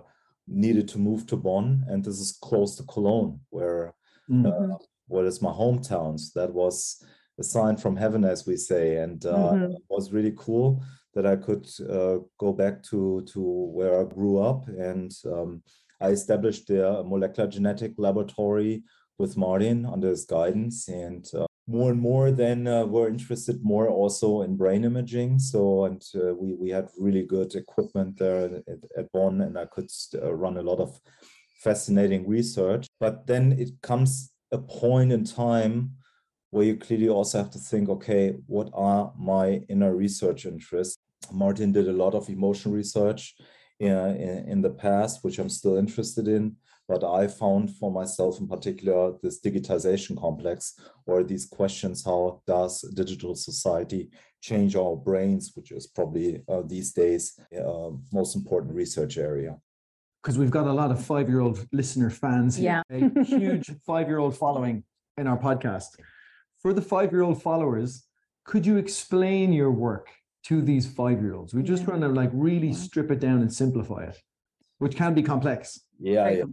needed 0.48 0.88
to 0.88 0.98
move 0.98 1.26
to 1.28 1.36
Bonn, 1.36 1.84
and 1.90 2.06
this 2.06 2.20
is 2.22 2.38
close 2.42 2.78
to 2.78 2.84
Cologne, 2.84 3.42
where 3.50 3.94
Mm. 4.30 4.46
uh, 4.46 4.78
what 5.08 5.26
is 5.26 5.42
my 5.42 5.50
hometown. 5.50 6.20
So 6.20 6.40
that 6.40 6.54
was 6.54 7.04
a 7.40 7.44
sign 7.44 7.78
from 7.78 7.96
heaven, 7.96 8.24
as 8.24 8.46
we 8.46 8.58
say, 8.58 8.98
and 8.98 9.26
uh, 9.26 9.54
Mhm. 9.54 9.76
it 9.76 9.84
was 9.90 10.12
really 10.12 10.34
cool 10.38 10.84
that 11.16 11.26
I 11.26 11.36
could 11.36 11.68
uh, 11.90 12.20
go 12.38 12.54
back 12.54 12.84
to 12.90 13.22
to 13.34 13.42
where 13.78 14.00
I 14.02 14.04
grew 14.04 14.40
up, 14.40 14.68
and 14.68 15.12
um, 15.26 15.64
I 16.02 16.10
established 16.10 16.68
the 16.68 17.04
molecular 17.04 17.50
genetic 17.50 17.94
laboratory 17.98 18.84
with 19.18 19.38
Martin 19.38 19.86
under 19.86 20.10
his 20.10 20.26
guidance, 20.26 20.88
and 20.88 21.26
uh, 21.34 21.46
more 21.68 21.92
and 21.92 22.02
more 22.02 22.32
then 22.32 22.68
uh, 22.68 22.86
were 22.86 23.08
interested 23.10 23.64
more 23.64 23.88
also 23.90 24.42
in 24.42 24.58
brain 24.58 24.84
imaging. 24.86 25.40
So 25.40 25.86
and 25.86 26.02
uh, 26.16 26.34
we 26.42 26.54
we 26.54 26.70
had 26.70 26.90
really 26.98 27.26
good 27.26 27.56
equipment 27.56 28.18
there 28.18 28.62
at, 28.68 28.82
at 28.98 29.12
Bonn, 29.12 29.42
and 29.42 29.58
I 29.58 29.66
could 29.66 29.90
uh, 30.16 30.34
run 30.34 30.58
a 30.58 30.64
lot 30.64 30.80
of 30.80 31.00
fascinating 31.64 32.28
research. 32.28 32.88
But 33.00 33.28
then 33.28 33.52
it 33.60 33.72
comes 33.82 34.32
a 34.52 34.58
point 34.58 35.12
in 35.12 35.24
time 35.26 35.92
where 36.52 36.66
you 36.66 36.76
clearly 36.76 37.10
also 37.10 37.38
have 37.38 37.52
to 37.52 37.60
think, 37.60 37.90
okay, 37.90 38.36
what 38.48 38.70
are 38.74 39.14
my 39.18 39.62
inner 39.70 39.96
research 39.96 40.46
interests? 40.46 40.98
Martin 41.32 41.72
did 41.72 41.88
a 41.88 41.94
lot 41.94 42.16
of 42.16 42.30
emotion 42.30 42.72
research 42.72 43.36
uh, 43.82 43.86
in, 43.86 44.46
in 44.50 44.62
the 44.62 44.70
past, 44.70 45.24
which 45.24 45.38
I'm 45.40 45.50
still 45.50 45.78
interested 45.78 46.28
in. 46.28 46.56
But 46.88 47.04
I 47.04 47.28
found 47.28 47.76
for 47.76 47.92
myself 47.92 48.40
in 48.40 48.48
particular 48.48 49.14
this 49.22 49.40
digitization 49.42 50.18
complex 50.20 50.74
or 51.06 51.24
these 51.24 51.46
questions 51.46 52.04
how 52.04 52.42
does 52.48 52.82
digital 52.96 53.36
society 53.36 54.10
change 54.42 54.76
our 54.76 54.96
brains, 54.96 55.52
which 55.56 55.72
is 55.72 55.86
probably 55.86 56.42
uh, 56.50 56.64
these 56.66 56.92
days 56.94 57.40
uh, 57.56 57.92
most 58.12 58.36
important 58.36 58.74
research 58.74 59.18
area. 59.20 59.56
because 60.24 60.38
we've 60.40 60.52
got 60.60 60.68
a 60.68 60.74
lot 60.74 60.90
of 60.92 61.00
five-year-old 61.06 61.58
listener 61.72 62.10
fans 62.10 62.56
here, 62.56 62.82
Yeah. 62.90 63.08
a 63.20 63.24
huge 63.24 63.68
five-year-old 63.86 64.36
following 64.36 64.84
in 65.20 65.28
our 65.28 65.38
podcast. 65.38 65.92
For 66.62 66.74
the 66.74 66.82
five-year-old 66.82 67.42
followers, 67.42 68.04
could 68.46 68.66
you 68.66 68.78
explain 68.78 69.54
your 69.54 69.72
work 69.72 70.08
to 70.44 70.62
these 70.62 70.86
five-year-olds? 70.88 71.54
We 71.54 71.64
just 71.64 71.84
Yeah. 71.84 71.92
want 71.92 72.02
to 72.02 72.10
like 72.10 72.32
really 72.34 72.74
strip 72.74 73.12
it 73.12 73.20
down 73.20 73.42
and 73.42 73.52
simplify 73.54 74.04
it. 74.06 74.18
which 74.80 74.96
can 74.96 75.14
be 75.14 75.22
complex. 75.22 75.82
Yeah, 76.00 76.30
yeah, 76.30 76.46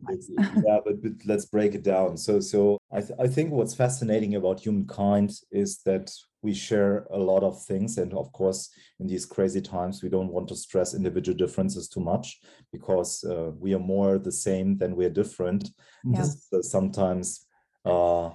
yeah 0.66 0.78
but, 0.84 1.00
but, 1.00 1.12
let's 1.26 1.44
break 1.46 1.76
it 1.76 1.84
down. 1.84 2.16
So, 2.16 2.40
so 2.40 2.76
I, 2.92 3.00
th- 3.00 3.18
I 3.20 3.28
think 3.28 3.52
what's 3.52 3.72
fascinating 3.72 4.34
about 4.34 4.58
humankind 4.58 5.30
is 5.52 5.78
that 5.84 6.10
we 6.42 6.52
share 6.52 7.06
a 7.12 7.18
lot 7.18 7.44
of 7.44 7.62
things, 7.66 7.98
and 7.98 8.12
of 8.14 8.32
course, 8.32 8.68
in 8.98 9.06
these 9.06 9.26
crazy 9.26 9.60
times, 9.60 10.02
we 10.02 10.08
don't 10.08 10.32
want 10.32 10.48
to 10.48 10.56
stress 10.56 10.92
individual 10.92 11.38
differences 11.38 11.88
too 11.88 12.00
much 12.00 12.40
because 12.72 13.22
uh, 13.22 13.52
we 13.60 13.74
are 13.74 13.86
more 13.94 14.18
the 14.18 14.32
same 14.32 14.76
than 14.76 14.96
we're 14.96 15.08
different. 15.22 15.70
Yeah. 16.04 16.24
sometimes 16.62 17.46
uh, 17.84 18.30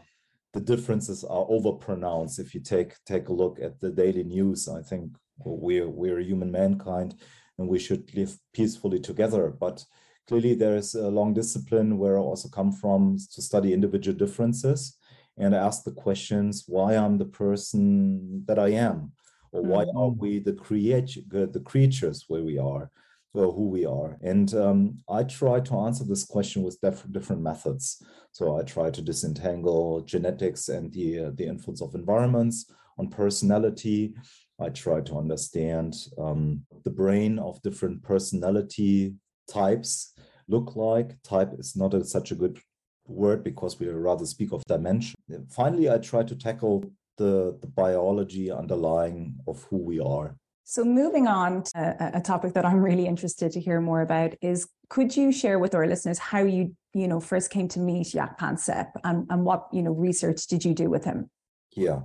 the 0.54 0.60
differences 0.60 1.24
are 1.24 1.46
overpronounced. 1.46 2.40
If 2.40 2.54
you 2.54 2.62
take 2.62 2.94
take 3.06 3.30
a 3.30 3.34
look 3.34 3.60
at 3.62 3.80
the 3.80 3.90
daily 3.90 4.24
news, 4.24 4.68
I 4.68 4.82
think 4.82 5.16
we're 5.44 5.90
we're 5.90 6.20
human 6.20 6.52
mankind, 6.52 7.16
and 7.58 7.68
we 7.68 7.80
should 7.80 8.14
live 8.16 8.38
peacefully 8.54 9.00
together. 9.00 9.50
But 9.50 9.86
clearly 10.28 10.56
there 10.56 10.76
is 10.76 10.96
a 10.96 11.10
long 11.10 11.34
discipline 11.34 11.98
where 11.98 12.18
I 12.18 12.22
also 12.22 12.50
come 12.50 12.72
from 12.72 13.18
to 13.34 13.42
study 13.42 13.74
individual 13.74 14.18
differences 14.18 14.98
and 15.38 15.56
ask 15.56 15.84
the 15.84 15.92
questions 15.92 16.66
why 16.68 16.96
I'm 16.96 17.18
the 17.18 17.26
person 17.26 18.44
that 18.46 18.60
I 18.60 18.70
am, 18.70 19.14
or 19.52 19.62
why 19.62 19.86
mm-hmm. 19.86 19.98
are 19.98 20.10
we 20.10 20.40
the 20.40 20.54
create 20.54 21.18
the 21.30 21.64
creatures 21.66 22.26
where 22.28 22.44
we 22.44 22.58
are, 22.58 22.92
or 23.34 23.52
who 23.52 23.70
we 23.70 23.86
are. 23.86 24.18
And 24.22 24.54
um, 24.54 24.98
I 25.10 25.24
try 25.24 25.60
to 25.62 25.80
answer 25.80 26.04
this 26.04 26.26
question 26.26 26.64
with 26.64 26.80
def- 26.82 27.10
different 27.12 27.42
methods. 27.42 28.04
So 28.32 28.58
I 28.58 28.64
try 28.64 28.90
to 28.90 29.02
disentangle 29.02 30.02
genetics 30.02 30.70
and 30.70 30.92
the 30.92 31.26
uh, 31.26 31.32
the 31.34 31.46
influence 31.46 31.82
of 31.82 31.96
environments 31.96 32.72
on 32.98 33.10
personality. 33.10 34.14
I 34.60 34.70
try 34.70 35.02
to 35.02 35.18
understand 35.18 35.96
um, 36.18 36.66
the 36.84 36.92
brain 36.92 37.40
of 37.40 37.62
different 37.62 38.04
personality 38.04 39.16
types 39.50 40.14
look 40.48 40.76
like. 40.76 41.22
Type 41.24 41.52
is 41.58 41.76
not 41.76 41.94
a, 41.94 42.04
such 42.04 42.32
a 42.32 42.36
good 42.36 42.60
word 43.08 43.44
because 43.44 43.80
we 43.80 43.88
rather 43.88 44.26
speak 44.26 44.52
of 44.52 44.64
dimension. 44.66 45.16
Finally, 45.50 45.90
I 45.90 45.98
try 45.98 46.24
to 46.24 46.36
tackle 46.36 46.86
the, 47.18 47.58
the 47.62 47.68
biology 47.68 48.52
underlying 48.52 49.36
of 49.48 49.64
who 49.64 49.78
we 49.78 50.00
are. 50.00 50.36
So, 50.64 50.84
moving 50.84 51.28
on 51.28 51.64
to 51.64 52.14
a, 52.16 52.20
a, 52.20 52.22
topic 52.22 52.54
that 52.54 52.66
I'm 52.66 52.82
really 52.82 53.08
interested 53.08 53.52
to 53.54 53.60
hear 53.60 53.82
more 53.82 54.02
about 54.02 54.36
is 54.42 54.68
could 54.90 55.16
you 55.16 55.32
share 55.32 55.60
with 55.60 55.76
our 55.76 55.88
listeners 55.88 56.20
how 56.20 56.44
you, 56.44 56.76
you 56.94 57.08
know, 57.08 57.20
first 57.20 57.50
came 57.50 57.68
to 57.70 57.80
meet 57.80 58.08
Jaak 58.08 58.40
Panksepp 58.40 58.92
and, 59.04 59.28
and 59.30 59.44
what, 59.44 59.68
you 59.74 59.82
know, 59.82 59.92
research 59.92 60.48
did 60.48 60.64
you 60.64 60.74
do 60.74 60.90
with 60.90 61.04
him? 61.04 61.30
Yeah. 61.76 62.02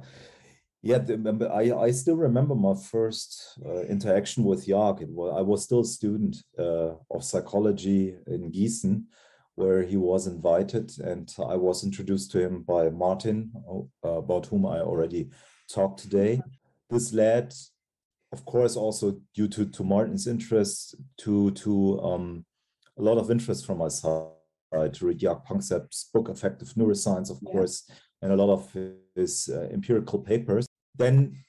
Yeah, 0.82 0.98
I, 1.52 1.72
I 1.72 1.90
still 1.90 2.16
remember 2.16 2.54
my 2.54 2.74
first 2.74 3.58
uh, 3.66 3.80
interaction 3.86 4.44
with 4.44 4.66
Jaak. 4.66 5.00
Was, 5.08 5.34
I 5.36 5.40
was 5.40 5.64
still 5.64 5.80
a 5.80 5.84
student 5.84 6.36
uh, 6.56 6.92
of 7.10 7.24
psychology 7.24 8.14
in 8.28 8.52
Gießen, 8.52 9.02
where 9.56 9.82
he 9.82 9.96
was 9.96 10.28
invited, 10.28 10.92
and 11.00 11.34
I 11.38 11.56
was 11.56 11.82
introduced 11.82 12.30
to 12.32 12.38
him 12.38 12.62
by 12.62 12.90
Martin, 12.90 13.50
uh, 14.04 14.08
about 14.08 14.46
whom 14.46 14.64
I 14.64 14.78
already 14.78 15.30
talked 15.68 15.98
today. 16.00 16.40
This 16.88 17.12
led, 17.12 17.52
of 18.36 18.44
course, 18.44 18.76
also 18.76 19.18
due 19.34 19.48
to, 19.48 19.64
to 19.66 19.84
Martin's 19.84 20.26
interest, 20.26 20.94
to 21.22 21.50
to 21.62 22.00
um, 22.00 22.44
a 22.98 23.02
lot 23.02 23.18
of 23.18 23.30
interest 23.30 23.66
from 23.66 23.78
my 23.78 23.88
side 23.88 24.92
to 24.92 25.06
read 25.06 25.18
Jaak 25.18 25.46
Panksepp's 25.46 26.10
book, 26.12 26.28
Affective 26.28 26.68
Neuroscience, 26.74 27.30
of 27.30 27.38
yeah. 27.40 27.52
course, 27.52 27.90
and 28.20 28.32
a 28.32 28.36
lot 28.36 28.52
of 28.52 28.62
his 29.14 29.48
uh, 29.52 29.68
empirical 29.72 30.18
papers 30.18 30.66
then 30.98 31.44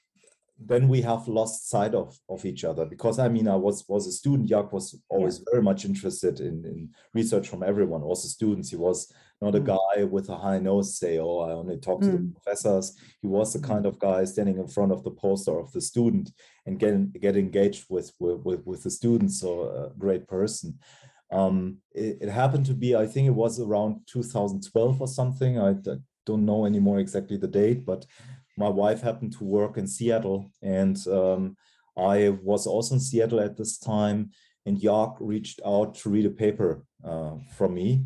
then 0.58 0.88
we 0.88 1.00
have 1.02 1.28
lost 1.28 1.68
sight 1.70 1.94
of 1.94 2.18
of 2.28 2.44
each 2.44 2.64
other 2.64 2.84
because 2.84 3.18
I 3.18 3.28
mean 3.28 3.46
I 3.46 3.56
was 3.56 3.84
was 3.88 4.06
a 4.06 4.12
student. 4.12 4.48
Jaak 4.48 4.72
was 4.72 5.00
always 5.08 5.38
yeah. 5.38 5.44
very 5.52 5.62
much 5.62 5.84
interested 5.84 6.40
in 6.40 6.64
in 6.64 6.90
research 7.14 7.48
from 7.48 7.62
everyone, 7.62 8.02
also 8.02 8.28
students. 8.28 8.70
He 8.70 8.76
was 8.76 9.12
not 9.40 9.54
a 9.54 9.60
mm. 9.60 9.66
guy 9.66 10.04
with 10.04 10.28
a 10.28 10.36
high 10.36 10.58
nose 10.58 10.98
say, 10.98 11.18
"Oh, 11.18 11.40
I 11.40 11.52
only 11.52 11.78
talk 11.78 12.00
to 12.00 12.08
mm. 12.08 12.12
the 12.12 12.40
professors." 12.40 12.96
He 13.22 13.28
was 13.28 13.52
the 13.52 13.60
mm. 13.60 13.68
kind 13.68 13.86
of 13.86 13.98
guy 14.00 14.24
standing 14.24 14.58
in 14.58 14.66
front 14.66 14.90
of 14.90 15.04
the 15.04 15.12
poster 15.12 15.58
of 15.58 15.70
the 15.72 15.80
student 15.80 16.32
and 16.66 16.78
getting 16.78 17.10
get 17.10 17.36
engaged 17.36 17.84
with 17.88 18.12
with 18.18 18.66
with 18.66 18.82
the 18.82 18.90
students. 18.90 19.40
So 19.40 19.50
a 19.62 19.98
great 19.98 20.26
person. 20.26 20.78
Um, 21.30 21.78
it, 21.92 22.18
it, 22.22 22.28
happened 22.30 22.64
to 22.66 22.74
be, 22.74 22.96
I 22.96 23.06
think 23.06 23.26
it 23.26 23.34
was 23.34 23.60
around 23.60 24.00
2012 24.06 24.98
or 24.98 25.06
something. 25.06 25.58
I, 25.58 25.72
I 25.72 25.98
don't 26.24 26.46
know 26.46 26.64
anymore 26.64 27.00
exactly 27.00 27.36
the 27.36 27.46
date, 27.46 27.84
but 27.84 28.06
my 28.58 28.68
wife 28.68 29.00
happened 29.00 29.32
to 29.34 29.44
work 29.44 29.78
in 29.78 29.86
Seattle, 29.86 30.50
and 30.62 30.96
um, 31.06 31.56
I 31.96 32.36
was 32.42 32.66
also 32.66 32.96
in 32.96 33.00
Seattle 33.00 33.40
at 33.40 33.56
this 33.56 33.78
time. 33.78 34.30
And 34.66 34.78
Jaak 34.78 35.16
reached 35.20 35.60
out 35.64 35.94
to 36.00 36.10
read 36.10 36.26
a 36.26 36.30
paper 36.30 36.84
uh, 37.02 37.36
from 37.56 37.74
me, 37.74 38.04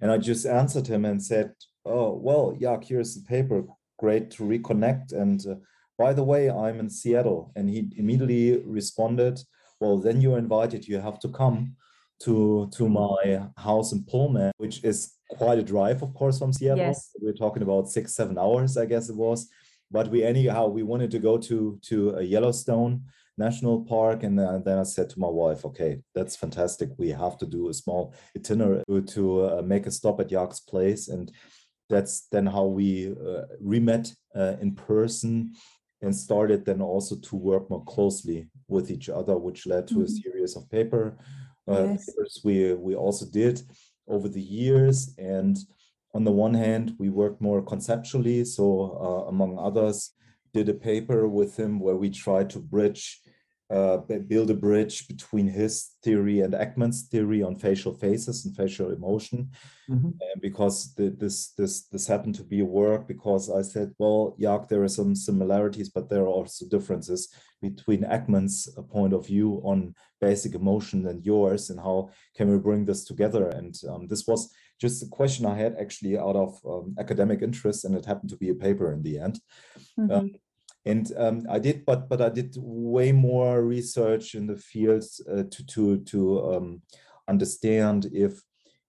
and 0.00 0.10
I 0.10 0.18
just 0.18 0.46
answered 0.46 0.86
him 0.86 1.04
and 1.04 1.20
said, 1.20 1.52
"Oh, 1.84 2.12
well, 2.14 2.56
Jaak, 2.60 2.84
here's 2.84 3.14
the 3.14 3.26
paper. 3.26 3.64
Great 3.98 4.30
to 4.32 4.44
reconnect." 4.44 5.12
And 5.12 5.44
uh, 5.46 5.56
by 5.98 6.12
the 6.12 6.22
way, 6.22 6.50
I'm 6.50 6.78
in 6.78 6.90
Seattle, 6.90 7.52
and 7.56 7.68
he 7.68 7.88
immediately 7.96 8.62
responded, 8.64 9.40
"Well, 9.80 9.98
then 9.98 10.20
you're 10.20 10.38
invited. 10.38 10.86
You 10.86 11.00
have 11.00 11.18
to 11.20 11.28
come." 11.28 11.76
to 12.18 12.66
to 12.72 12.88
my 12.88 13.46
house 13.58 13.92
in 13.92 14.02
Pullman, 14.02 14.50
which 14.56 14.82
is 14.82 15.12
quite 15.28 15.58
a 15.58 15.62
drive, 15.62 16.02
of 16.02 16.14
course, 16.14 16.38
from 16.38 16.50
Seattle. 16.50 16.86
Yes. 16.86 17.10
We're 17.20 17.34
talking 17.34 17.62
about 17.62 17.90
six, 17.90 18.14
seven 18.14 18.38
hours, 18.38 18.78
I 18.78 18.86
guess 18.86 19.10
it 19.10 19.16
was 19.16 19.50
but 19.90 20.08
we 20.08 20.22
anyhow 20.22 20.66
we 20.66 20.82
wanted 20.82 21.10
to 21.12 21.18
go 21.18 21.38
to 21.38 21.78
to 21.82 22.10
a 22.16 22.22
Yellowstone 22.22 23.02
National 23.38 23.84
Park, 23.84 24.22
and 24.22 24.38
then, 24.38 24.62
then 24.64 24.78
I 24.78 24.82
said 24.82 25.10
to 25.10 25.20
my 25.20 25.28
wife, 25.28 25.64
"Okay, 25.64 26.00
that's 26.14 26.36
fantastic. 26.36 26.90
We 26.96 27.10
have 27.10 27.36
to 27.38 27.46
do 27.46 27.68
a 27.68 27.74
small 27.74 28.14
itinerary 28.36 29.02
to 29.08 29.44
uh, 29.44 29.62
make 29.62 29.86
a 29.86 29.90
stop 29.90 30.20
at 30.20 30.30
Jaak's 30.30 30.60
place." 30.60 31.08
And 31.08 31.30
that's 31.88 32.26
then 32.32 32.46
how 32.46 32.64
we 32.64 33.12
uh, 33.12 33.42
re-met 33.60 34.12
uh, 34.34 34.54
in 34.60 34.74
person 34.74 35.52
and 36.02 36.14
started 36.14 36.64
then 36.64 36.80
also 36.80 37.16
to 37.16 37.36
work 37.36 37.70
more 37.70 37.84
closely 37.84 38.48
with 38.68 38.90
each 38.90 39.08
other, 39.08 39.36
which 39.36 39.66
led 39.66 39.86
to 39.88 39.94
mm-hmm. 39.94 40.04
a 40.04 40.08
series 40.08 40.56
of 40.56 40.68
paper 40.70 41.16
uh, 41.68 41.84
yes. 41.84 42.06
papers 42.06 42.40
we 42.44 42.74
we 42.74 42.94
also 42.94 43.26
did 43.26 43.62
over 44.08 44.28
the 44.28 44.40
years 44.40 45.14
and 45.18 45.58
on 46.16 46.24
the 46.24 46.38
one 46.46 46.54
hand, 46.54 46.86
we 47.02 47.10
worked 47.10 47.40
more 47.48 47.62
conceptually. 47.72 48.38
So, 48.56 48.64
uh, 49.06 49.22
among 49.28 49.58
others, 49.68 49.98
did 50.54 50.68
a 50.70 50.74
paper 50.90 51.28
with 51.28 51.52
him 51.62 51.72
where 51.84 51.98
we 52.02 52.08
tried 52.24 52.48
to 52.50 52.58
bridge, 52.58 53.20
uh, 53.76 53.98
build 54.32 54.50
a 54.50 54.54
bridge 54.68 54.96
between 55.12 55.48
his 55.60 55.72
theory 56.04 56.40
and 56.44 56.54
Ekman's 56.54 57.02
theory 57.12 57.42
on 57.42 57.54
facial 57.66 57.92
faces 58.04 58.46
and 58.46 58.56
facial 58.56 58.88
emotion. 58.98 59.50
Mm-hmm. 59.90 60.12
And 60.26 60.38
because 60.40 60.94
the, 60.94 61.06
this 61.22 61.36
this 61.58 61.74
this 61.92 62.06
happened 62.12 62.36
to 62.36 62.44
be 62.52 62.60
a 62.60 62.72
work, 62.82 63.02
because 63.14 63.44
I 63.60 63.62
said, 63.72 63.88
well, 63.98 64.22
Jaak, 64.40 64.62
there 64.68 64.84
are 64.86 64.96
some 65.00 65.14
similarities, 65.14 65.90
but 65.96 66.08
there 66.08 66.24
are 66.26 66.34
also 66.38 66.64
differences 66.76 67.20
between 67.60 68.10
Ekman's 68.16 68.58
uh, 68.78 68.82
point 68.82 69.12
of 69.12 69.26
view 69.26 69.48
on 69.70 69.94
basic 70.28 70.54
emotion 70.54 71.06
and 71.10 71.26
yours, 71.26 71.70
and 71.70 71.78
how 71.78 71.98
can 72.36 72.46
we 72.50 72.58
bring 72.58 72.86
this 72.86 73.04
together? 73.04 73.44
And 73.58 73.74
um, 73.90 74.06
this 74.08 74.24
was 74.26 74.48
just 74.80 75.02
a 75.02 75.06
question 75.06 75.46
I 75.46 75.56
had 75.56 75.76
actually 75.80 76.18
out 76.18 76.36
of 76.36 76.58
um, 76.66 76.94
academic 76.98 77.42
interest, 77.42 77.84
and 77.84 77.94
it 77.94 78.04
happened 78.04 78.30
to 78.30 78.36
be 78.36 78.50
a 78.50 78.54
paper 78.54 78.92
in 78.92 79.02
the 79.02 79.18
end. 79.18 79.40
Mm-hmm. 79.98 80.10
Um, 80.10 80.30
and 80.84 81.12
um, 81.16 81.46
I 81.50 81.58
did, 81.58 81.84
but 81.84 82.08
but 82.08 82.20
I 82.20 82.28
did 82.28 82.54
way 82.58 83.10
more 83.12 83.62
research 83.62 84.34
in 84.34 84.46
the 84.46 84.56
fields 84.56 85.20
uh, 85.30 85.44
to 85.50 85.66
to 85.66 85.98
to 85.98 86.54
um, 86.54 86.82
understand 87.28 88.06
if 88.12 88.40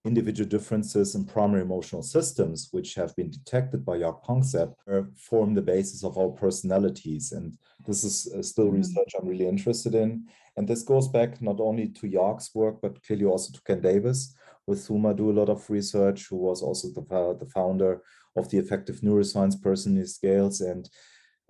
individual 0.06 0.48
differences 0.48 1.16
in 1.16 1.26
primary 1.26 1.62
emotional 1.62 2.04
systems, 2.04 2.70
which 2.72 2.96
have 2.96 3.16
been 3.16 3.30
detected 3.30 3.86
by 3.86 3.98
Jaak 4.00 4.24
Panksepp, 4.24 4.74
form 5.18 5.54
the 5.54 5.62
basis 5.62 6.04
of 6.04 6.18
our 6.18 6.30
personalities. 6.30 7.34
And 7.34 7.58
this 7.86 8.04
is 8.04 8.32
uh, 8.34 8.42
still 8.42 8.68
mm-hmm. 8.68 8.78
research 8.78 9.14
I'm 9.20 9.28
really 9.28 9.48
interested 9.48 9.96
in. 9.96 10.28
And 10.56 10.68
this 10.68 10.82
goes 10.82 11.08
back 11.08 11.42
not 11.42 11.60
only 11.60 11.90
to 11.90 12.08
Jaak's 12.08 12.56
work, 12.56 12.82
but 12.82 13.04
clearly 13.06 13.26
also 13.26 13.52
to 13.52 13.62
Ken 13.64 13.82
Davis, 13.82 14.36
with 14.68 14.86
whom 14.86 15.06
I 15.06 15.14
do 15.14 15.32
a 15.32 15.38
lot 15.40 15.50
of 15.50 15.68
research, 15.70 16.28
who 16.30 16.36
was 16.36 16.62
also 16.62 16.90
the, 16.90 17.38
the 17.40 17.50
founder 17.50 18.02
of 18.36 18.50
the 18.50 18.60
Affective 18.60 19.00
Neuroscience 19.02 19.60
Personality 19.60 20.08
Scales. 20.08 20.62
And 20.62 20.88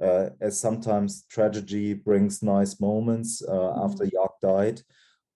uh, 0.02 0.30
as 0.40 0.60
sometimes 0.60 1.26
tragedy 1.30 1.96
brings 1.96 2.44
nice 2.44 2.80
moments, 2.80 3.42
uh, 3.42 3.52
mm-hmm. 3.52 3.86
after 3.86 4.06
Jaak 4.06 4.40
died, 4.42 4.82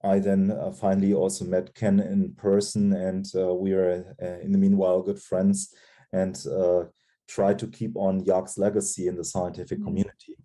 I 0.04 0.20
then 0.20 0.52
uh, 0.52 0.72
finally 0.72 1.14
also 1.14 1.46
met 1.46 1.76
Ken 1.76 2.00
in 2.00 2.34
person, 2.34 2.94
and 2.94 3.26
uh, 3.36 3.54
we 3.54 3.74
are 3.74 4.16
uh, 4.22 4.40
in 4.40 4.52
the 4.52 4.58
meanwhile 4.58 5.02
good 5.02 5.22
friends 5.22 5.74
and 6.12 6.36
uh, 6.48 6.86
try 7.28 7.54
to 7.54 7.68
keep 7.68 7.96
on 7.96 8.26
Jaak's 8.26 8.58
legacy 8.58 9.08
in 9.08 9.16
the 9.16 9.24
scientific 9.24 9.78
mm-hmm. 9.78 9.88
community. 9.88 10.38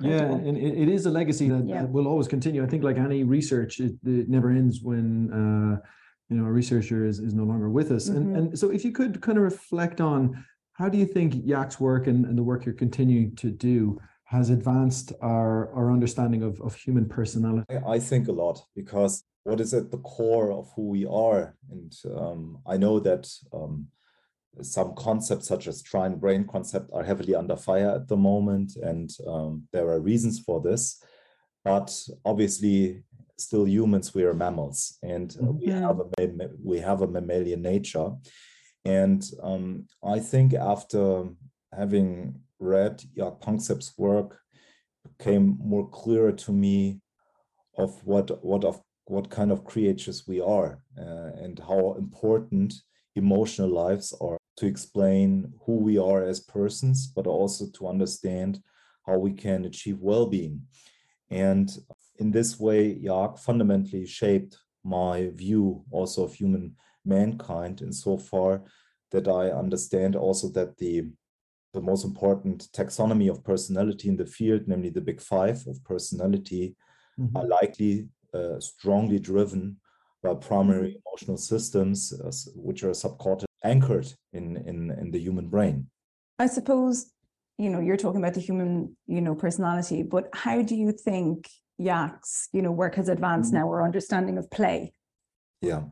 Yeah, 0.00 0.22
and 0.22 0.56
it, 0.56 0.78
it 0.78 0.88
is 0.88 1.06
a 1.06 1.10
legacy 1.10 1.48
that, 1.50 1.68
yeah. 1.68 1.82
that, 1.82 1.90
will 1.90 2.08
always 2.08 2.28
continue. 2.28 2.64
I 2.64 2.66
think, 2.66 2.82
like 2.82 2.96
any 2.96 3.24
research, 3.24 3.80
it, 3.80 3.94
it 4.04 4.28
never 4.28 4.50
ends 4.50 4.80
when 4.80 5.80
you 6.28 6.36
know 6.36 6.44
a 6.44 6.52
researcher 6.52 7.04
is, 7.04 7.18
is 7.18 7.34
no 7.34 7.44
longer 7.44 7.70
with 7.70 7.90
us 7.90 8.08
mm-hmm. 8.08 8.18
and 8.18 8.36
and 8.36 8.58
so 8.58 8.70
if 8.70 8.84
you 8.84 8.92
could 8.92 9.20
kind 9.20 9.38
of 9.38 9.44
reflect 9.44 10.00
on 10.00 10.44
how 10.72 10.90
do 10.90 10.98
you 10.98 11.06
think 11.06 11.34
Jaak's 11.46 11.80
work 11.80 12.06
and, 12.06 12.26
and 12.26 12.36
the 12.36 12.42
work 12.42 12.66
you're 12.66 12.74
continuing 12.74 13.34
to 13.36 13.50
do 13.50 13.98
has 14.24 14.50
advanced 14.50 15.12
our, 15.22 15.72
our 15.72 15.90
understanding 15.90 16.42
of, 16.42 16.60
of 16.60 16.74
human 16.74 17.08
personality? 17.08 17.64
I 17.86 17.98
think 17.98 18.28
a 18.28 18.32
lot 18.32 18.60
because 18.74 19.24
what 19.46 19.60
is 19.60 19.72
at 19.72 19.92
the 19.92 19.98
core 19.98 20.52
of 20.52 20.70
who 20.74 20.88
we 20.88 21.06
are. 21.06 21.54
And 21.70 21.94
um, 22.16 22.58
I 22.66 22.76
know 22.76 22.98
that 22.98 23.28
um, 23.52 23.86
some 24.60 24.94
concepts 24.96 25.46
such 25.46 25.68
as 25.68 25.82
triune 25.82 26.16
brain 26.16 26.44
concept 26.50 26.90
are 26.92 27.04
heavily 27.04 27.36
under 27.36 27.54
fire 27.54 27.90
at 27.90 28.08
the 28.08 28.16
moment, 28.16 28.74
and 28.76 29.08
um, 29.26 29.62
there 29.72 29.88
are 29.88 30.00
reasons 30.00 30.40
for 30.40 30.60
this. 30.60 31.00
But 31.64 31.96
obviously, 32.24 33.04
still 33.38 33.66
humans, 33.66 34.14
we 34.14 34.24
are 34.24 34.34
mammals, 34.34 34.98
and 35.02 35.30
mm-hmm. 35.30 35.58
we 35.58 35.66
have 35.72 36.00
a 36.00 36.48
we 36.62 36.78
have 36.78 37.02
a 37.02 37.06
mammalian 37.06 37.62
nature. 37.62 38.10
And 38.84 39.24
um, 39.42 39.86
I 40.04 40.20
think 40.20 40.54
after 40.54 41.24
having 41.76 42.40
read 42.58 43.02
Jaak 43.16 43.40
Panksepp's 43.40 43.92
work, 43.98 44.38
became 45.18 45.58
more 45.62 45.88
clearer 45.88 46.32
to 46.32 46.52
me 46.52 47.00
of 47.76 47.92
what 48.04 48.44
what 48.44 48.64
of 48.64 48.80
what 49.06 49.30
kind 49.30 49.52
of 49.52 49.64
creatures 49.64 50.24
we 50.26 50.40
are 50.40 50.80
uh, 50.98 51.30
and 51.42 51.58
how 51.60 51.94
important 51.98 52.74
emotional 53.14 53.68
lives 53.68 54.12
are 54.20 54.36
to 54.56 54.66
explain 54.66 55.52
who 55.64 55.76
we 55.76 55.98
are 55.98 56.24
as 56.24 56.40
persons, 56.40 57.06
but 57.06 57.26
also 57.26 57.66
to 57.74 57.86
understand 57.86 58.60
how 59.06 59.16
we 59.18 59.32
can 59.32 59.64
achieve 59.64 59.98
well 60.00 60.26
being. 60.26 60.60
And 61.30 61.70
in 62.18 62.30
this 62.30 62.58
way, 62.58 62.94
Jaak 62.94 63.38
fundamentally 63.38 64.06
shaped 64.06 64.58
my 64.84 65.30
view 65.34 65.84
also 65.90 66.24
of 66.24 66.34
human 66.34 66.76
mankind 67.04 67.82
insofar 67.82 68.62
that 69.10 69.28
I 69.28 69.50
understand 69.50 70.16
also 70.16 70.48
that 70.50 70.76
the 70.78 71.10
the 71.72 71.82
most 71.82 72.04
important 72.06 72.68
taxonomy 72.72 73.28
of 73.30 73.44
personality 73.44 74.08
in 74.08 74.16
the 74.16 74.24
field, 74.24 74.62
namely 74.66 74.88
the 74.88 75.00
big 75.00 75.20
five 75.20 75.62
of 75.66 75.84
personality, 75.84 76.74
mm-hmm. 77.20 77.36
are 77.36 77.46
likely 77.46 78.08
uh, 78.32 78.58
strongly 78.60 79.18
driven 79.18 79.76
by 80.22 80.32
primary 80.34 80.92
mm-hmm. 80.92 81.02
emotional 81.06 81.36
systems, 81.36 82.14
uh, 82.24 82.32
which 82.54 82.82
are 82.82 82.92
subcortical 82.92 83.44
anchored 83.64 84.10
in, 84.32 84.56
in 84.56 84.90
in 85.00 85.10
the 85.10 85.18
human 85.18 85.48
brain. 85.48 85.88
I 86.38 86.46
suppose 86.46 87.12
you 87.58 87.70
know 87.70 87.80
you're 87.80 87.96
talking 87.96 88.20
about 88.20 88.34
the 88.34 88.40
human 88.40 88.96
you 89.06 89.20
know 89.20 89.34
personality, 89.34 90.02
but 90.02 90.28
how 90.32 90.62
do 90.62 90.74
you 90.74 90.92
think 90.92 91.48
Jaak's 91.80 92.48
you 92.52 92.62
know 92.62 92.72
work 92.72 92.94
has 92.96 93.08
advanced 93.08 93.52
mm-hmm. 93.52 93.62
now 93.62 93.68
or 93.68 93.82
understanding 93.82 94.38
of 94.38 94.50
play? 94.50 94.92
Yeah. 95.60 95.82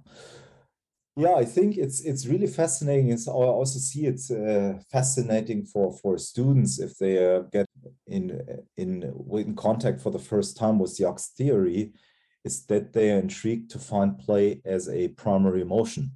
Yeah, 1.16 1.34
I 1.36 1.44
think 1.44 1.76
it's 1.76 2.00
it's 2.00 2.26
really 2.26 2.48
fascinating. 2.48 3.10
It's 3.10 3.28
I 3.28 3.32
also 3.32 3.78
see 3.78 4.06
it's 4.06 4.32
uh, 4.32 4.80
fascinating 4.90 5.64
for 5.64 5.92
for 5.92 6.18
students 6.18 6.80
if 6.80 6.98
they 6.98 7.34
uh, 7.36 7.42
get 7.52 7.66
in 8.08 8.42
in 8.76 9.14
in 9.38 9.54
contact 9.54 10.00
for 10.00 10.10
the 10.10 10.18
first 10.18 10.56
time 10.56 10.80
with 10.80 10.98
Jaak's 10.98 11.28
theory, 11.28 11.92
is 12.44 12.66
that 12.66 12.92
they 12.92 13.12
are 13.12 13.20
intrigued 13.20 13.70
to 13.70 13.78
find 13.78 14.18
play 14.18 14.60
as 14.64 14.88
a 14.88 15.08
primary 15.08 15.62
emotion. 15.62 16.10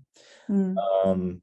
Mm. 0.50 0.74
Um, 1.04 1.42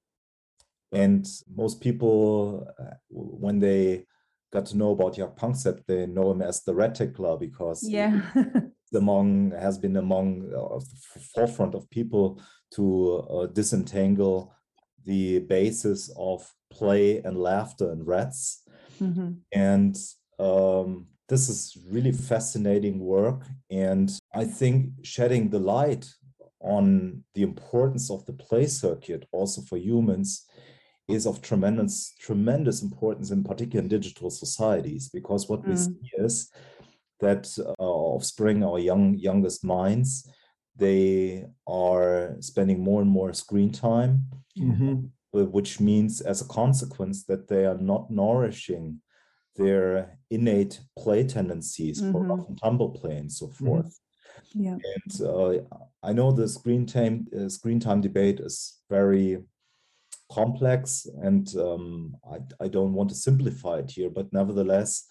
and 0.95 1.27
most 1.53 1.81
people, 1.81 2.67
uh, 2.79 2.95
when 3.09 3.59
they 3.59 4.05
got 4.51 4.65
to 4.67 4.77
know 4.77 4.91
about 4.91 5.15
Jaak 5.15 5.35
Panksepp, 5.35 5.81
they 5.87 6.05
know 6.05 6.31
him 6.31 6.41
as 6.41 6.63
the 6.63 6.73
rat 6.73 6.95
tickler 6.95 7.37
because 7.37 7.87
yeah. 7.87 8.21
among 8.93 9.51
has 9.51 9.77
been 9.77 9.97
among 9.97 10.49
uh, 10.55 10.79
the 10.79 11.19
forefront 11.33 11.75
of 11.75 11.89
people 11.89 12.41
to 12.73 13.17
uh, 13.29 13.45
disentangle 13.47 14.53
the 15.03 15.39
basis 15.39 16.09
of 16.17 16.49
play 16.71 17.21
and 17.23 17.37
laughter 17.37 17.91
and 17.91 18.07
rats. 18.07 18.63
Mm-hmm. 19.01 19.33
And 19.51 19.97
um, 20.39 21.07
this 21.27 21.49
is 21.49 21.77
really 21.89 22.11
fascinating 22.11 22.99
work. 22.99 23.43
And 23.69 24.11
I 24.33 24.45
think 24.45 24.91
shedding 25.03 25.49
the 25.49 25.59
light 25.59 26.07
on 26.61 27.23
the 27.35 27.43
importance 27.43 28.09
of 28.09 28.25
the 28.25 28.33
play 28.33 28.65
circuit 28.65 29.27
also 29.31 29.61
for 29.61 29.77
humans 29.77 30.45
is 31.07 31.27
of 31.27 31.41
tremendous 31.41 32.15
tremendous 32.19 32.81
importance 32.81 33.31
in 33.31 33.43
particular 33.43 33.81
in 33.81 33.87
digital 33.87 34.29
societies 34.29 35.09
because 35.09 35.47
what 35.47 35.61
mm. 35.63 35.69
we 35.69 35.75
see 35.77 36.11
is 36.17 36.51
that 37.19 37.47
uh, 37.59 37.83
offspring 37.83 38.63
our 38.63 38.79
young 38.79 39.15
youngest 39.15 39.63
minds 39.63 40.29
they 40.75 41.45
are 41.67 42.35
spending 42.39 42.79
more 42.83 43.01
and 43.01 43.09
more 43.09 43.33
screen 43.33 43.71
time 43.71 44.25
mm-hmm. 44.57 45.05
which 45.31 45.79
means 45.79 46.21
as 46.21 46.41
a 46.41 46.47
consequence 46.47 47.23
that 47.25 47.47
they 47.47 47.65
are 47.65 47.77
not 47.77 48.09
nourishing 48.11 48.99
their 49.55 50.17
innate 50.29 50.81
play 50.97 51.23
tendencies 51.23 52.01
mm-hmm. 52.01 52.11
for 52.11 52.23
rough 52.23 52.47
and 52.47 52.59
tumble 52.61 52.89
play 52.89 53.15
and 53.17 53.31
so 53.31 53.47
mm-hmm. 53.47 53.65
forth 53.65 53.99
mm-hmm. 54.55 54.63
yeah 54.63 54.77
and 54.95 55.21
uh, 55.21 55.77
i 56.03 56.11
know 56.11 56.31
the 56.31 56.47
screen 56.47 56.85
time 56.85 57.25
uh, 57.39 57.47
screen 57.47 57.79
time 57.79 58.01
debate 58.01 58.39
is 58.39 58.81
very 58.89 59.37
complex 60.31 61.07
and 61.21 61.55
um, 61.57 62.15
I, 62.31 62.65
I 62.65 62.67
don't 62.67 62.93
want 62.93 63.09
to 63.09 63.15
simplify 63.15 63.77
it 63.79 63.91
here 63.91 64.09
but 64.09 64.31
nevertheless 64.33 65.07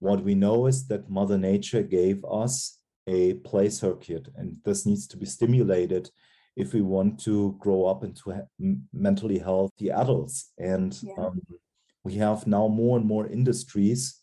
what 0.00 0.22
we 0.22 0.34
know 0.34 0.66
is 0.66 0.86
that 0.88 1.10
mother 1.10 1.38
nature 1.38 1.82
gave 1.82 2.24
us 2.24 2.78
a 3.06 3.34
play 3.34 3.68
circuit 3.70 4.28
and 4.36 4.56
this 4.64 4.86
needs 4.86 5.06
to 5.08 5.16
be 5.16 5.26
stimulated 5.26 6.10
if 6.56 6.74
we 6.74 6.82
want 6.82 7.18
to 7.20 7.56
grow 7.58 7.86
up 7.86 8.04
into 8.04 8.46
mentally 8.92 9.38
healthy 9.38 9.90
adults 9.90 10.52
and 10.58 10.98
yeah. 11.02 11.14
um, 11.18 11.40
we 12.04 12.14
have 12.14 12.46
now 12.46 12.68
more 12.68 12.98
and 12.98 13.06
more 13.06 13.26
industries 13.26 14.20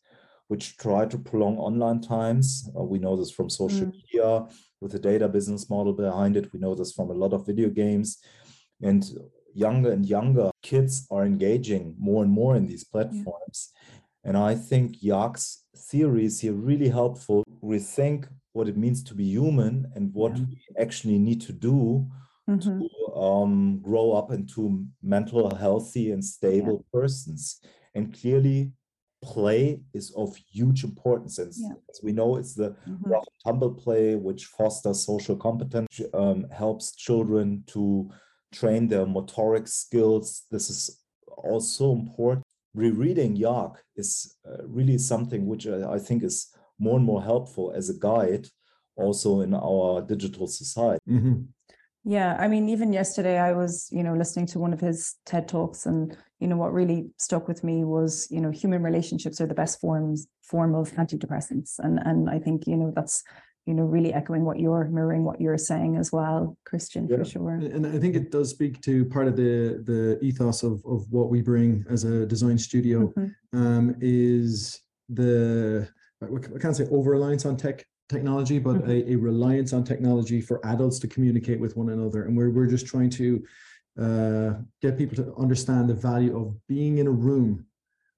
which 0.50 0.78
try 0.78 1.06
to 1.06 1.18
prolong 1.18 1.58
online 1.58 2.00
times 2.00 2.70
uh, 2.78 2.84
we 2.84 3.00
know 3.00 3.16
this 3.16 3.32
from 3.32 3.50
social 3.50 3.88
mm. 3.88 3.92
media 3.92 4.46
with 4.82 4.92
the 4.92 5.00
data 5.00 5.28
business 5.28 5.70
model 5.70 5.94
behind 5.94 6.38
it 6.38 6.52
we 6.54 6.60
know 6.60 6.76
this 6.76 6.94
from 6.94 7.10
a 7.10 7.14
lot 7.14 7.34
of 7.34 7.46
video 7.46 7.70
games 7.70 8.20
and 8.82 9.04
younger 9.58 9.92
and 9.92 10.06
younger 10.06 10.52
kids 10.62 11.08
are 11.10 11.26
engaging 11.26 11.96
more 11.98 12.24
and 12.24 12.32
more 12.32 12.56
in 12.56 12.68
these 12.68 12.84
platforms. 12.84 13.58
Yeah. 13.58 14.00
And 14.26 14.38
I 14.38 14.56
think 14.56 15.02
Jaak's 15.02 15.64
theories 15.76 16.42
here 16.42 16.54
really 16.54 16.90
helpful. 16.90 17.44
Rethink 17.64 18.28
what 18.54 18.68
it 18.68 18.78
means 18.78 19.04
to 19.04 19.14
be 19.16 19.24
human 19.24 19.92
and 19.96 20.14
what 20.14 20.38
yeah. 20.38 20.44
we 20.50 20.82
actually 20.84 21.18
need 21.18 21.42
to 21.42 21.54
do 21.54 22.08
mm-hmm. 22.50 22.82
to 22.82 23.16
um, 23.16 23.80
grow 23.82 24.12
up 24.12 24.32
into 24.32 24.86
mental 25.02 25.56
healthy 25.56 26.12
and 26.12 26.24
stable 26.24 26.84
yeah. 26.84 27.00
persons. 27.00 27.62
And 27.96 28.14
clearly, 28.20 28.74
play 29.24 29.80
is 29.94 30.12
of 30.16 30.36
huge 30.36 30.84
importance. 30.84 31.40
And 31.40 31.52
yeah. 31.58 31.74
as 31.90 32.02
we 32.04 32.12
know, 32.12 32.36
it's 32.36 32.54
the 32.54 32.70
mm-hmm. 32.70 33.10
rough 33.12 33.26
tumble 33.44 33.74
play 33.74 34.16
which 34.16 34.46
fosters 34.46 35.06
social 35.06 35.36
competence, 35.36 36.02
um, 36.14 36.48
helps 36.52 36.96
children 36.96 37.64
to 37.68 38.10
train 38.52 38.88
their 38.88 39.06
motoric 39.06 39.68
skills. 39.68 40.44
This 40.52 40.70
is 40.70 41.02
also 41.38 41.94
important. 41.94 42.44
Rereading 42.74 43.36
Jaak 43.36 43.78
is 43.96 44.36
uh, 44.48 44.64
really 44.66 44.98
something 44.98 45.48
which 45.48 45.68
I, 45.68 45.94
I 45.94 46.00
think 46.00 46.24
is 46.24 46.54
more 46.80 46.98
and 46.98 47.06
more 47.06 47.24
helpful 47.24 47.72
as 47.76 47.90
a 47.90 47.98
guide 48.00 48.48
also 48.96 49.42
in 49.42 49.54
our 49.54 50.02
digital 50.02 50.48
society. 50.48 51.02
Mm-hmm. 51.10 51.42
Yeah, 52.04 52.38
I 52.40 52.48
mean, 52.48 52.70
even 52.70 52.94
yesterday 52.94 53.38
I 53.38 53.52
was, 53.52 53.90
you 53.92 54.02
know, 54.02 54.14
listening 54.14 54.46
to 54.48 54.60
one 54.60 54.72
of 54.72 54.80
his 54.80 55.16
TED 55.26 55.50
talks, 55.50 55.86
and 55.86 56.16
you 56.40 56.48
know, 56.48 56.56
what 56.56 56.74
really 56.74 57.10
stuck 57.18 57.50
with 57.50 57.66
me 57.66 57.84
was, 57.84 58.30
you 58.32 58.40
know, 58.40 58.50
human 58.50 58.82
relationships 58.82 59.42
are 59.42 59.48
the 59.48 59.54
best 59.54 59.82
forms 59.82 60.28
form 60.42 60.74
of 60.74 60.92
antidepressants, 60.94 61.80
and 61.80 62.00
and 62.00 62.30
I 62.30 62.40
think 62.40 62.66
you 62.66 62.78
know 62.78 62.94
that's 62.96 63.24
you 63.68 63.74
know 63.74 63.84
really 63.84 64.14
echoing 64.14 64.46
what 64.46 64.60
you're 64.60 64.86
mirroring 64.86 65.24
what 65.24 65.40
you're 65.42 65.58
saying 65.58 65.98
as 65.98 66.12
well 66.12 66.58
christian 66.66 67.08
yeah. 67.08 67.18
for 67.18 67.26
sure 67.26 67.52
and 67.52 67.86
i 67.86 68.00
think 68.00 68.16
it 68.16 68.32
does 68.32 68.50
speak 68.50 68.82
to 68.82 69.06
part 69.06 69.28
of 69.28 69.36
the 69.36 69.84
the 69.86 70.18
ethos 70.22 70.64
of 70.64 70.84
of 70.86 71.06
what 71.12 71.30
we 71.30 71.42
bring 71.42 71.86
as 71.90 72.06
a 72.06 72.26
design 72.26 72.58
studio 72.58 73.08
mm-hmm. 73.08 73.58
um 73.58 73.96
is 74.00 74.82
the 75.10 75.88
i 76.24 76.60
can't 76.60 76.76
say 76.76 76.88
over 76.90 77.12
reliance 77.12 77.46
on 77.46 77.58
tech 77.58 77.86
technology 78.10 78.58
but 78.58 78.78
mm-hmm. 78.78 79.12
a, 79.12 79.14
a, 79.14 79.16
reliance 79.16 79.74
on 79.74 79.84
technology 79.84 80.40
for 80.40 80.66
adults 80.66 80.98
to 80.98 81.08
communicate 81.08 81.60
with 81.60 81.76
one 81.76 81.90
another 81.90 82.24
and 82.24 82.38
we're, 82.38 82.50
we're 82.50 82.66
just 82.66 82.88
trying 82.88 83.10
to 83.10 83.44
uh, 84.02 84.54
get 84.82 84.98
people 84.98 85.16
to 85.16 85.34
understand 85.38 85.90
the 85.90 85.94
value 85.94 86.40
of 86.40 86.56
being 86.68 87.00
in 87.00 87.08
a 87.08 87.12
room 87.12 87.66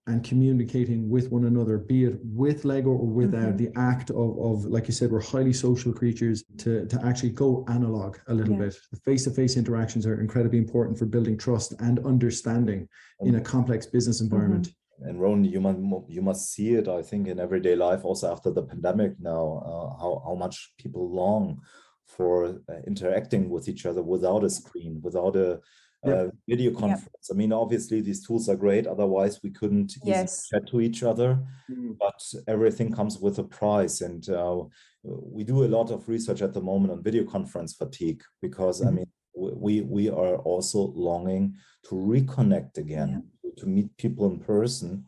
and 0.10 0.24
communicating 0.24 1.10
with 1.10 1.32
one 1.32 1.46
another, 1.46 1.78
be 1.78 2.00
it 2.06 2.16
with 2.24 2.66
Lego 2.66 2.90
or 2.90 3.10
without, 3.22 3.54
mm-hmm. 3.54 3.64
the 3.64 3.72
act 3.92 4.10
of, 4.10 4.30
of, 4.50 4.66
like 4.66 4.88
you 4.88 4.94
said, 4.94 5.12
we're 5.12 5.22
highly 5.22 5.54
social 5.54 5.94
creatures 5.94 6.44
to, 6.58 6.86
to 6.88 6.98
actually 7.06 7.30
go 7.30 7.64
analog 7.70 8.18
a 8.28 8.34
little 8.34 8.56
yeah. 8.56 8.66
bit. 8.66 8.78
The 8.92 9.00
face 9.08 9.24
to 9.26 9.32
face 9.32 9.56
interactions 9.56 10.06
are 10.08 10.20
incredibly 10.20 10.58
important 10.58 10.98
for 10.98 11.06
building 11.06 11.38
trust 11.38 11.70
and 11.80 11.96
understanding 12.14 12.88
in 13.22 13.36
a 13.36 13.42
complex 13.42 13.86
business 13.86 14.18
mm-hmm. 14.18 14.34
environment. 14.34 14.68
Mm-hmm. 14.68 14.76
And 15.08 15.22
Ron, 15.22 15.46
you 15.46 15.62
must 15.62 15.80
you 16.10 16.22
must 16.22 16.52
see 16.54 16.70
it. 16.80 16.90
I 16.90 17.02
think 17.10 17.28
in 17.28 17.40
everyday 17.40 17.76
life, 17.88 18.02
also 18.04 18.26
after 18.34 18.52
the 18.52 18.64
pandemic 18.64 19.14
now, 19.32 19.44
uh, 19.72 19.90
how 20.02 20.12
how 20.26 20.36
much 20.36 20.74
people 20.78 21.06
long 21.10 21.62
for 22.06 22.36
uh, 22.46 22.74
interacting 22.86 23.50
with 23.50 23.70
each 23.70 23.86
other 23.86 24.04
without 24.04 24.44
a 24.44 24.50
screen, 24.50 25.00
without 25.02 25.36
a 25.38 25.62
uh, 26.06 26.28
video 26.48 26.72
conference. 26.72 27.30
I 27.32 27.34
mean, 27.36 27.52
obviously 27.52 28.02
these 28.02 28.26
tools 28.26 28.48
are 28.50 28.56
great. 28.56 28.88
Otherwise, 28.88 29.42
we 29.44 29.52
couldn't 29.52 29.92
easily 29.98 30.12
Yes. 30.12 30.48
chat 30.48 30.68
to 30.68 30.80
each 30.82 31.04
other. 31.04 31.46
Mm. 31.70 31.98
But 32.00 32.22
everything 32.48 32.92
comes 32.92 33.20
with 33.20 33.40
a 33.40 33.44
price, 33.44 34.02
and 34.02 34.28
uh, 34.30 34.64
we 35.04 35.44
do 35.44 35.64
a 35.66 35.68
lot 35.78 35.92
of 35.92 36.08
research 36.08 36.42
at 36.42 36.54
the 36.54 36.62
moment 36.62 36.92
on 36.94 37.04
video 37.04 37.26
conference 37.26 37.74
fatigue 37.74 38.24
because 38.42 38.82
I 38.82 38.90
Mhm. 38.90 38.96
mean, 38.96 39.06
we 39.36 39.82
we 39.82 40.10
are 40.10 40.38
also 40.38 40.80
longing 40.96 41.56
to 41.84 41.96
reconnect 41.96 42.78
again, 42.78 43.24
to 43.58 43.66
meet 43.68 43.96
people 43.98 44.26
in 44.32 44.40
person, 44.40 45.06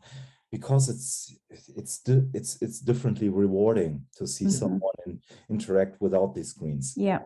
because 0.50 0.88
it's 0.88 1.34
it's 1.76 2.02
it's 2.34 2.62
it's 2.62 2.80
differently 2.80 3.28
rewarding 3.28 4.06
to 4.18 4.26
see 4.26 4.46
Mhm. 4.46 4.58
someone 4.60 4.96
and 5.06 5.20
interact 5.48 6.00
without 6.00 6.34
these 6.34 6.50
screens. 6.50 6.94
Yeah. 6.96 7.22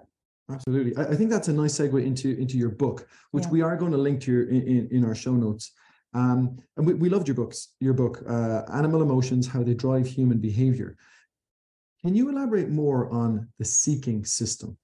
Absolutely. 0.50 0.96
I, 0.96 1.08
I 1.12 1.14
think 1.16 1.30
that's 1.30 1.48
a 1.48 1.52
nice 1.52 1.78
segue 1.78 2.04
into 2.04 2.36
into 2.38 2.56
your 2.56 2.70
book, 2.70 3.08
which 3.32 3.44
Yeah. 3.44 3.50
we 3.50 3.62
are 3.62 3.76
going 3.76 3.92
to 3.92 3.98
link 3.98 4.20
to 4.22 4.32
your 4.32 4.44
in, 4.48 4.62
in, 4.62 4.88
in 4.90 5.04
our 5.04 5.14
show 5.14 5.32
notes. 5.34 5.72
Um, 6.14 6.56
and 6.76 6.86
we, 6.86 6.94
we 6.94 7.08
loved 7.08 7.28
your 7.28 7.34
books, 7.34 7.74
your 7.80 7.92
book, 7.92 8.22
uh, 8.28 8.62
Animal 8.72 9.02
Emotions, 9.02 9.46
How 9.46 9.62
They 9.62 9.74
Drive 9.74 10.06
Human 10.06 10.38
Behavior. 10.38 10.96
Can 12.02 12.14
you 12.14 12.28
elaborate 12.30 12.70
more 12.70 13.10
on 13.12 13.48
the 13.58 13.64
seeking 13.64 14.24
system? 14.24 14.78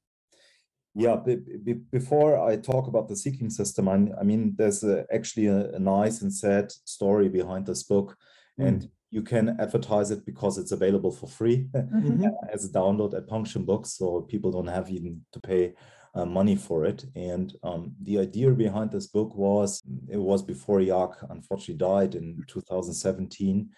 Yeah, 0.95 1.17
be, 1.17 1.37
be, 1.37 1.73
before 1.73 2.39
I 2.47 2.57
talk 2.57 2.87
about 2.87 3.09
the 3.09 3.17
seeking 3.17 3.49
system, 3.49 3.89
I, 3.89 3.95
I 4.21 4.25
mean, 4.25 4.55
there's 4.59 4.85
a, 4.85 5.07
actually 5.11 5.47
a, 5.47 5.71
a 5.71 5.79
nice 5.79 6.21
and 6.21 6.31
sad 6.35 6.71
story 6.85 7.31
behind 7.31 7.65
this 7.65 7.83
book, 7.85 8.17
and 8.59 8.91
you 9.13 9.23
can 9.23 9.61
advertise 9.61 10.11
it 10.11 10.25
because 10.25 10.57
it's 10.59 10.73
available 10.73 11.13
for 11.13 11.29
free 11.29 11.69
Mhm. 11.75 12.33
as 12.51 12.65
a 12.65 12.71
download 12.71 13.15
at 13.15 13.29
Punctum 13.29 13.65
Books, 13.65 13.93
so 13.99 14.23
people 14.23 14.51
don't 14.51 14.75
have 14.79 14.91
even 14.91 15.25
to 15.33 15.41
pay 15.41 15.75
uh, 16.15 16.25
money 16.25 16.57
for 16.57 16.87
it. 16.87 17.05
And 17.15 17.55
um, 17.63 17.95
the 18.03 18.19
idea 18.19 18.51
behind 18.51 18.91
this 18.91 19.07
book 19.07 19.35
was 19.37 19.83
it 20.09 20.17
was 20.31 20.43
before 20.43 20.81
Jaak 20.81 21.13
unfortunately 21.31 21.75
died 21.77 22.15
in 22.15 22.43
2017 22.49 23.69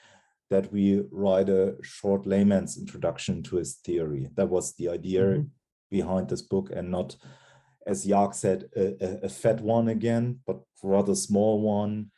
that 0.51 0.71
we 0.73 1.03
write 1.11 1.49
a 1.49 1.77
short 1.83 2.27
layman's 2.27 2.79
introduction 2.79 3.43
to 3.43 3.57
his 3.57 3.75
theory. 3.87 4.29
That 4.37 4.49
was 4.49 4.75
the 4.77 4.89
idea 4.89 5.23
Mhm. 5.23 5.51
behind 5.91 6.29
this 6.29 6.43
book, 6.43 6.71
and 6.77 6.91
not, 6.91 7.17
as 7.87 8.05
Jaak 8.07 8.35
said, 8.35 8.69
a, 8.77 8.85
a, 9.05 9.09
a 9.25 9.29
fat 9.29 9.61
one 9.61 9.89
again, 9.89 10.41
but 10.47 10.59
rather 10.83 11.15
small 11.15 11.61
one, 11.61 12.11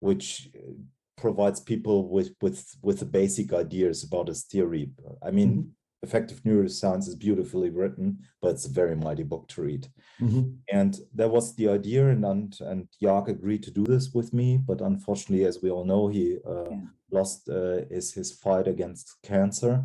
which 0.00 0.50
uh, 0.56 0.72
provides 1.16 1.60
people 1.60 2.08
with 2.08 2.34
with 2.40 2.74
with 2.82 2.98
the 3.00 3.04
basic 3.04 3.52
ideas 3.52 4.02
about 4.04 4.28
his 4.28 4.44
theory. 4.44 4.90
I 5.22 5.30
mean, 5.30 5.50
Mhm. 5.56 5.70
Affective 6.04 6.42
Neuroscience 6.42 7.06
is 7.06 7.14
beautifully 7.14 7.70
written, 7.70 8.18
but 8.40 8.50
it's 8.54 8.66
a 8.66 8.72
very 8.72 8.96
mighty 8.96 9.22
book 9.22 9.46
to 9.48 9.62
read. 9.62 9.86
Mhm. 10.20 10.58
And 10.72 10.98
that 11.14 11.30
was 11.30 11.54
the 11.54 11.68
idea, 11.68 12.08
and 12.10 12.24
and, 12.24 12.58
and 12.60 12.88
Jaak 13.00 13.28
agreed 13.28 13.62
to 13.64 13.70
do 13.70 13.84
this 13.84 14.12
with 14.12 14.32
me. 14.32 14.56
But 14.58 14.80
unfortunately, 14.80 15.46
as 15.46 15.62
we 15.62 15.70
all 15.70 15.84
know, 15.84 16.08
he 16.08 16.38
uh, 16.44 16.70
Yeah. 16.70 16.86
lost 17.10 17.48
uh, 17.48 17.84
his 17.90 18.14
his 18.14 18.32
fight 18.32 18.66
against 18.66 19.06
cancer, 19.22 19.84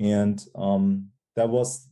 and 0.00 0.44
um, 0.54 1.12
that 1.36 1.48
was 1.50 1.88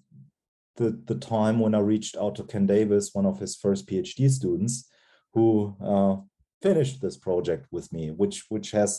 the 0.76 0.90
the 1.06 1.14
time 1.18 1.60
when 1.60 1.74
I 1.74 1.80
reached 1.80 2.16
out 2.16 2.34
to 2.36 2.44
Ken 2.44 2.66
Davis, 2.66 3.14
one 3.14 3.26
of 3.28 3.38
his 3.38 3.54
first 3.56 3.86
PhD 3.86 4.28
students, 4.30 4.90
who 5.34 5.76
uh, 5.80 6.16
finished 6.64 7.00
this 7.00 7.18
project 7.28 7.64
with 7.76 7.86
me, 7.96 8.04
which 8.20 8.36
which 8.48 8.68
has 8.80 8.90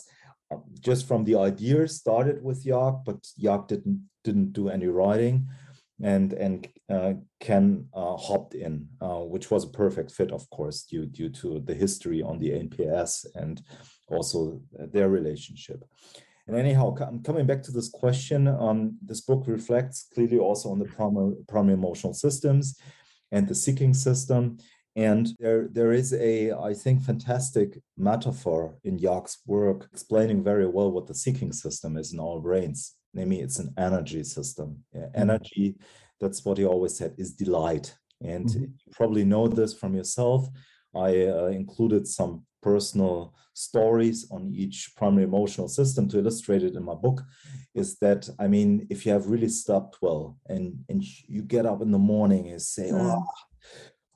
uh, 0.52 0.62
just 0.88 1.02
from 1.08 1.24
the 1.24 1.36
idea 1.50 1.88
started 1.88 2.36
with 2.48 2.64
Jaak, 2.64 2.94
but 3.08 3.18
Jaak 3.42 3.62
didn't 3.72 4.00
didn't 4.26 4.52
do 4.52 4.68
any 4.76 4.88
writing, 4.98 5.36
and 6.14 6.28
and 6.44 6.56
uh, 6.96 7.14
Ken 7.46 7.66
uh, 8.00 8.16
hopped 8.26 8.54
in, 8.54 8.74
uh, 9.06 9.22
which 9.32 9.50
was 9.52 9.64
a 9.64 9.76
perfect 9.82 10.10
fit, 10.18 10.30
of 10.38 10.48
course, 10.56 10.78
due 10.90 11.06
due 11.18 11.30
to 11.40 11.48
the 11.68 11.74
history 11.84 12.20
on 12.22 12.38
the 12.38 12.50
NPS 12.66 13.26
and 13.34 13.62
also 14.08 14.60
their 14.94 15.08
relationship. 15.18 15.80
And 16.46 16.56
anyhow, 16.56 16.94
com- 16.94 17.22
coming 17.22 17.46
back 17.46 17.62
to 17.64 17.72
this 17.72 17.88
question, 17.88 18.46
um, 18.46 18.98
this 19.04 19.20
book 19.20 19.44
reflects 19.46 20.06
clearly 20.14 20.38
also 20.38 20.70
on 20.70 20.78
the 20.78 20.84
primary, 20.84 21.34
primary 21.48 21.74
emotional 21.74 22.14
systems 22.14 22.78
and 23.32 23.48
the 23.48 23.54
seeking 23.54 23.94
system. 23.94 24.58
And 24.96 25.28
there, 25.38 25.68
there 25.70 25.92
is 25.92 26.14
a, 26.14 26.52
I 26.52 26.72
think, 26.72 27.02
fantastic 27.02 27.82
metaphor 27.98 28.76
in 28.82 28.98
Jaak's 28.98 29.38
work 29.46 29.88
explaining 29.92 30.42
very 30.42 30.66
well 30.66 30.90
what 30.90 31.06
the 31.06 31.14
seeking 31.14 31.52
system 31.52 31.98
is 31.98 32.14
in 32.14 32.18
our 32.18 32.40
brains. 32.40 32.94
Namely, 33.12 33.40
it's 33.40 33.58
an 33.58 33.74
energy 33.76 34.24
system. 34.24 34.84
Yeah, 34.94 35.08
Energy, 35.14 35.76
that's 36.18 36.44
what 36.44 36.56
he 36.58 36.64
always 36.64 36.96
said, 36.96 37.14
is 37.18 37.34
delight. 37.34 37.94
And 38.22 38.48
Mhm. 38.48 38.60
you 38.60 38.92
probably 38.92 39.24
know 39.24 39.48
this 39.48 39.74
from 39.74 39.94
yourself. 39.94 40.48
I 40.94 41.26
uh, 41.26 41.46
included 41.46 42.06
some 42.06 42.46
personal 42.62 43.34
stories 43.52 44.26
on 44.30 44.50
each 44.54 44.94
primary 44.96 45.24
emotional 45.24 45.68
system 45.68 46.08
to 46.08 46.18
illustrate 46.18 46.62
it 46.62 46.74
in 46.74 46.82
my 46.82 46.94
book. 46.94 47.22
Is 47.74 47.98
that, 47.98 48.30
I 48.38 48.48
mean, 48.48 48.86
if 48.88 49.04
you 49.04 49.12
have 49.12 49.28
really 49.28 49.48
slept 49.48 49.98
well 50.00 50.38
and, 50.46 50.84
and 50.88 51.04
you 51.28 51.42
get 51.42 51.66
up 51.66 51.82
in 51.82 51.90
the 51.90 51.98
morning 51.98 52.48
and 52.48 52.62
say, 52.62 52.90
oh, 52.92 53.24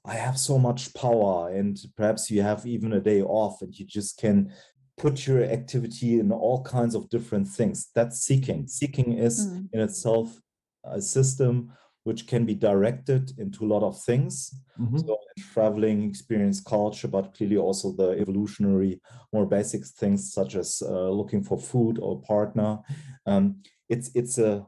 I 0.04 0.14
have 0.14 0.38
so 0.38 0.58
much 0.58 0.94
power, 0.94 1.50
and 1.50 1.78
perhaps 1.96 2.30
you 2.30 2.42
have 2.42 2.66
even 2.66 2.92
a 2.94 3.00
day 3.00 3.22
off 3.22 3.60
and 3.62 3.74
you 3.78 3.84
just 3.84 4.18
can 4.18 4.52
put 4.96 5.26
your 5.26 5.42
activity 5.44 6.18
in 6.18 6.32
all 6.32 6.62
kinds 6.62 6.94
of 6.94 7.08
different 7.10 7.48
things. 7.48 7.88
That's 7.94 8.20
seeking. 8.20 8.66
Seeking 8.66 9.12
is 9.18 9.46
Mm. 9.46 9.68
in 9.72 9.80
itself 9.80 10.40
a 10.84 11.00
system 11.00 11.72
which 12.04 12.26
can 12.26 12.46
be 12.46 12.54
directed 12.54 13.32
into 13.38 13.64
a 13.64 13.68
lot 13.68 13.82
of 13.82 14.02
things. 14.02 14.54
Mhm. 14.78 15.00
So 15.06 15.18
traveling, 15.52 16.02
experience, 16.02 16.60
culture, 16.62 17.08
but 17.08 17.34
clearly 17.34 17.58
also 17.58 17.92
the 17.92 18.10
evolutionary, 18.18 19.00
more 19.32 19.46
basic 19.46 19.84
things 19.86 20.32
such 20.32 20.54
as 20.56 20.82
uh, 20.82 21.10
looking 21.10 21.44
for 21.44 21.58
food 21.58 21.98
or 21.98 22.22
partner. 22.22 22.78
Um, 23.26 23.62
it's 23.88 24.10
it's 24.14 24.38
a 24.38 24.66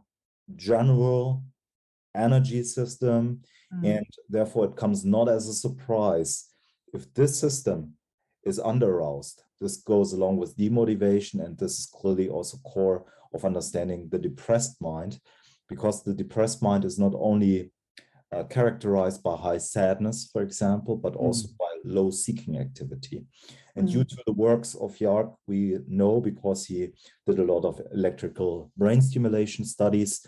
general 0.57 1.43
energy 2.15 2.63
system, 2.65 3.41
Mm. 3.75 3.97
and 3.97 4.07
therefore 4.29 4.67
it 4.67 4.77
comes 4.77 5.05
not 5.05 5.29
as 5.29 5.49
a 5.49 5.55
surprise 5.55 6.49
if 6.93 7.13
this 7.15 7.39
system 7.39 7.95
is 8.45 8.59
underaroused. 8.59 9.41
This 9.61 9.77
goes 9.77 10.13
along 10.13 10.39
with 10.39 10.57
demotivation, 10.57 11.45
and 11.45 11.57
this 11.57 11.79
is 11.79 11.87
clearly 11.87 12.29
also 12.29 12.59
core 12.59 13.05
of 13.33 13.45
understanding 13.45 14.09
the 14.11 14.19
depressed 14.19 14.81
mind, 14.81 15.21
because 15.69 16.03
the 16.03 16.13
depressed 16.13 16.63
mind 16.63 16.85
is 16.85 16.99
not 16.99 17.15
only 17.15 17.73
uh, 18.33 18.45
characterized 18.45 19.23
by 19.23 19.37
high 19.37 19.59
sadness, 19.59 20.29
for 20.33 20.43
example, 20.43 20.97
but 20.97 21.15
also 21.17 21.49
by 21.59 21.73
low 21.85 22.11
seeking 22.11 22.59
activity. 22.59 23.25
And 23.77 23.91
due 23.91 24.05
to 24.05 24.17
the 24.27 24.33
works 24.33 24.75
of 24.75 24.97
Jaak, 24.99 25.33
we 25.47 25.79
know 25.89 26.21
because 26.21 26.67
he 26.67 26.93
did 27.27 27.39
a 27.39 27.45
lot 27.45 27.65
of 27.65 27.81
electrical 27.93 28.71
brain 28.77 29.01
stimulation 29.01 29.65
studies 29.65 30.27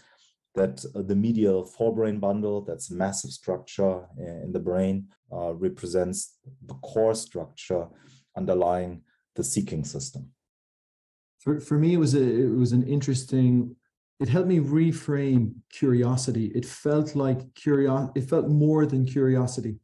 that 0.54 0.84
uh, 0.94 1.02
the 1.02 1.16
medial 1.16 1.64
forebrain 1.64 2.20
bundle, 2.20 2.62
that's 2.62 2.90
a 2.90 2.94
massive 2.94 3.30
structure 3.30 4.02
uh, 4.02 4.42
in 4.44 4.52
the 4.52 4.60
brain, 4.60 5.08
uh, 5.32 5.52
represents 5.54 6.38
the 6.66 6.74
core 6.74 7.14
structure 7.14 7.88
underlying 8.36 9.02
the 9.34 9.44
seeking 9.44 9.84
system. 9.84 10.30
For, 11.40 11.60
for 11.60 11.78
me, 11.78 11.94
it 11.94 11.98
was 11.98 12.14
a, 12.14 12.22
it 12.22 12.56
was 12.56 12.72
an 12.72 12.84
interesting. 12.84 13.76
It 14.20 14.28
helped 14.28 14.48
me 14.48 14.60
reframe 14.60 15.54
curiosity. 15.70 16.46
It 16.54 16.64
felt 16.64 17.16
like 17.16 17.54
curiosity. 17.54 18.20
It 18.20 18.30
felt 18.30 18.48
more 18.48 18.86
than 18.86 19.04
curiosity. 19.04 19.76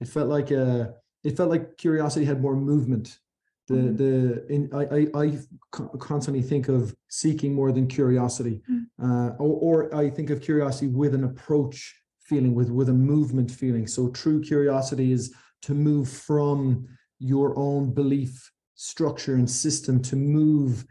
It 0.00 0.08
felt 0.08 0.28
like 0.28 0.50
a. 0.50 0.94
It 1.24 1.36
felt 1.36 1.50
like 1.50 1.76
curiosity 1.78 2.26
had 2.26 2.42
more 2.42 2.56
movement. 2.56 3.18
The 3.68 3.74
Mhm. 3.74 3.96
the 3.96 4.46
in 4.54 4.68
I 4.72 4.84
I, 4.98 5.24
I 5.24 5.38
constantly 5.98 6.42
think 6.42 6.68
of 6.68 6.94
seeking 7.08 7.52
more 7.54 7.72
than 7.72 7.86
curiosity, 7.88 8.62
uh, 9.02 9.30
or 9.38 9.54
or 9.66 9.94
I 9.94 10.08
think 10.10 10.30
of 10.30 10.40
curiosity 10.40 10.86
with 10.88 11.14
an 11.14 11.24
approach 11.24 11.76
feeling, 12.20 12.54
with 12.54 12.70
with 12.70 12.88
a 12.88 12.94
movement 12.94 13.50
feeling. 13.50 13.86
So 13.88 14.08
true 14.10 14.40
curiosity 14.40 15.10
is 15.12 15.34
to 15.62 15.74
move 15.74 16.08
from 16.08 16.86
your 17.18 17.58
own 17.58 17.92
belief 17.92 18.52
structure 18.74 19.34
and 19.34 19.48
system 19.50 20.00
to 20.02 20.16
move 20.16 20.84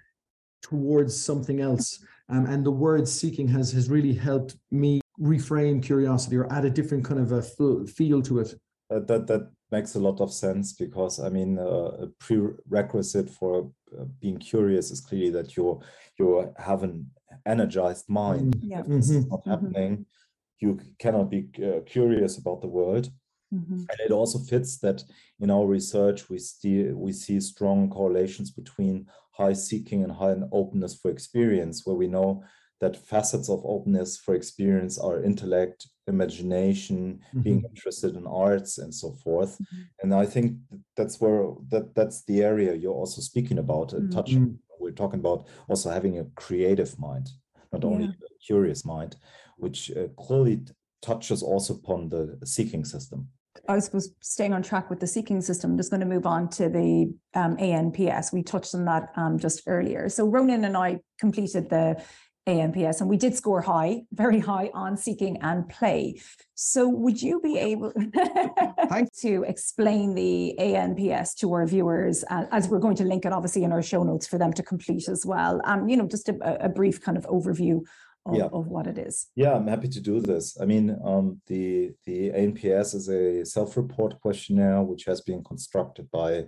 towards 0.62 1.16
something 1.16 1.62
else. 1.62 2.00
Um, 2.30 2.46
and 2.48 2.66
the 2.66 2.72
word 2.72 3.08
seeking 3.08 3.48
has 3.50 3.72
has 3.72 3.90
really 3.90 4.14
helped 4.14 4.58
me 4.72 5.00
reframe 5.20 5.82
curiosity 5.82 6.36
or 6.38 6.52
add 6.52 6.66
a 6.66 6.70
different 6.70 7.06
kind 7.06 7.20
of 7.22 7.32
a 7.32 7.42
feel, 7.42 7.86
feel 7.86 8.22
to 8.24 8.40
it. 8.40 8.56
Uh, 8.90 9.00
that 9.02 9.28
that 9.28 9.52
makes 9.72 9.96
a 9.96 10.00
lot 10.00 10.22
of 10.22 10.32
sense 10.32 10.74
because 10.74 11.20
I 11.20 11.30
mean 11.30 11.58
uh, 11.58 12.06
a 12.06 12.08
prerequisite 12.20 13.30
for 13.30 13.72
uh, 13.98 14.06
being 14.20 14.38
curious 14.38 14.92
is 14.92 15.02
clearly 15.02 15.32
that 15.32 15.56
you 15.58 15.82
you 16.20 16.54
have 16.58 16.84
an 16.84 17.12
energized 17.46 18.08
mind. 18.10 18.56
Mm, 18.56 18.60
Yeah. 18.70 18.80
If 18.82 18.88
this 18.88 19.10
is 19.10 19.26
not 19.28 19.44
mhm. 19.46 19.50
happening, 19.52 20.06
you 20.60 20.80
cannot 21.00 21.30
be 21.30 21.50
uh, 21.64 21.82
curious 21.86 22.38
about 22.38 22.62
the 22.62 22.68
world. 22.68 23.10
Mhm. 23.54 23.86
And 23.90 24.00
it 24.06 24.12
also 24.12 24.40
fits 24.40 24.78
that 24.80 25.04
in 25.40 25.50
our 25.52 25.68
research 25.68 26.30
we 26.30 26.40
see 26.40 26.92
we 27.06 27.12
see 27.14 27.40
strong 27.42 27.90
correlations 27.90 28.52
between 28.52 29.08
high 29.32 29.54
seeking 29.54 30.04
and 30.04 30.12
high 30.12 30.36
openness 30.52 30.96
for 30.96 31.12
experience, 31.12 31.86
where 31.86 31.98
we 31.98 32.08
know 32.08 32.44
that 32.82 32.98
facets 32.98 33.50
of 33.50 33.62
openness 33.64 34.18
for 34.18 34.36
experience 34.36 34.98
are 34.98 35.24
intellect, 35.24 35.88
imagination, 36.08 37.20
mm-hmm. 37.30 37.42
being 37.42 37.64
interested 37.64 38.16
in 38.16 38.28
arts, 38.28 38.78
and 38.78 38.94
so 38.94 39.12
forth. 39.12 39.58
Mm-hmm. 39.58 39.82
And 40.02 40.14
I 40.14 40.26
think 40.26 40.58
that's 40.96 41.22
where 41.22 41.54
that 41.70 41.96
that's 41.96 42.26
the 42.26 42.44
area 42.44 42.76
you're 42.76 42.94
also 42.94 43.22
speaking 43.22 43.60
about 43.60 43.94
and 43.94 44.10
mm-hmm. 44.10 44.18
touching. 44.18 44.60
We're 44.80 44.92
talking 44.92 45.20
about 45.20 45.48
also 45.68 45.90
having 45.90 46.20
a 46.20 46.26
creative 46.36 47.00
mind, 47.00 47.30
not 47.72 47.84
yeah. 47.84 47.90
only 47.90 48.06
a 48.06 48.46
curious 48.46 48.86
mind, 48.86 49.16
which 49.58 49.90
uh, 49.92 50.08
clearly 50.18 50.62
touches 51.02 51.42
also 51.42 51.76
upon 51.76 52.10
the 52.10 52.38
seeking 52.44 52.84
system. 52.84 53.30
I 53.68 53.80
suppose 53.80 54.14
staying 54.22 54.54
on 54.54 54.62
track 54.62 54.90
with 54.90 55.00
the 55.00 55.08
seeking 55.08 55.42
system, 55.42 55.72
I'm 55.72 55.78
just 55.78 55.90
going 55.90 56.02
to 56.02 56.06
move 56.06 56.26
on 56.26 56.50
to 56.50 56.70
the 56.70 57.14
um, 57.34 57.58
ANPS. 57.58 58.34
We 58.34 58.44
touched 58.44 58.76
on 58.76 58.86
that 58.86 59.12
um, 59.16 59.40
just 59.40 59.64
earlier. 59.66 60.10
So 60.10 60.28
Ronan 60.28 60.66
and 60.66 60.78
I 60.78 61.00
completed 61.20 61.70
the 61.70 62.04
ANPS 62.48 63.02
and 63.02 63.10
we 63.10 63.18
did 63.18 63.36
score 63.36 63.62
high, 63.62 64.04
very 64.12 64.40
high 64.40 64.70
on 64.74 64.98
seeking 64.98 65.38
and 65.42 65.68
play. 65.68 66.22
So 66.54 66.88
would 66.88 67.22
you 67.22 67.40
be 67.42 67.58
able 67.58 67.92
to 69.22 69.44
explain 69.44 70.14
the 70.14 70.56
ANPS 70.60 71.36
to 71.38 71.52
our 71.54 71.66
viewers 71.66 72.24
uh, 72.30 72.46
as 72.52 72.70
we're 72.70 72.80
going 72.80 72.96
to 72.98 73.04
link 73.04 73.26
it 73.26 73.34
obviously 73.34 73.64
in 73.64 73.72
our 73.72 73.82
show 73.82 74.04
notes 74.04 74.28
for 74.28 74.38
them 74.38 74.54
to 74.54 74.64
complete 74.64 75.10
as 75.10 75.26
well? 75.26 75.60
Um, 75.66 75.90
you 75.90 75.98
know, 75.98 76.08
just 76.08 76.30
a, 76.30 76.66
a 76.66 76.70
brief 76.70 77.02
kind 77.02 77.18
of 77.18 77.26
overview 77.26 77.82
of, 78.26 78.36
yeah. 78.36 78.46
of 78.52 78.68
what 78.68 78.88
it 78.88 78.98
is. 78.98 79.28
Yeah, 79.36 79.56
I'm 79.56 79.68
happy 79.68 79.88
to 79.90 80.02
do 80.02 80.20
this. 80.20 80.58
I 80.60 80.66
mean, 80.66 80.98
um, 81.04 81.42
the 81.48 81.94
the 82.06 82.32
ANPS 82.32 82.96
is 82.96 83.10
a 83.10 83.46
self-report 83.46 84.20
questionnaire 84.22 84.82
which 84.82 85.06
has 85.06 85.22
been 85.22 85.44
constructed 85.44 86.10
by 86.12 86.46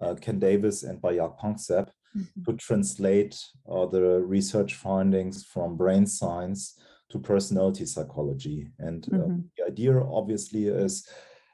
uh, 0.00 0.14
Ken 0.14 0.38
Davis 0.38 0.82
and 0.82 1.00
by 1.00 1.14
Jaak 1.14 1.38
Panksepp 1.38 1.88
mm-hmm. 2.16 2.42
to 2.44 2.56
translate 2.56 3.38
uh, 3.70 3.86
the 3.86 4.00
research 4.20 4.74
findings 4.74 5.44
from 5.44 5.76
brain 5.76 6.06
science 6.06 6.78
to 7.10 7.18
personality 7.18 7.86
psychology. 7.86 8.70
And 8.78 9.06
uh, 9.12 9.16
mm-hmm. 9.16 9.40
the 9.56 9.66
idea, 9.66 10.00
obviously, 10.00 10.66
is 10.66 11.08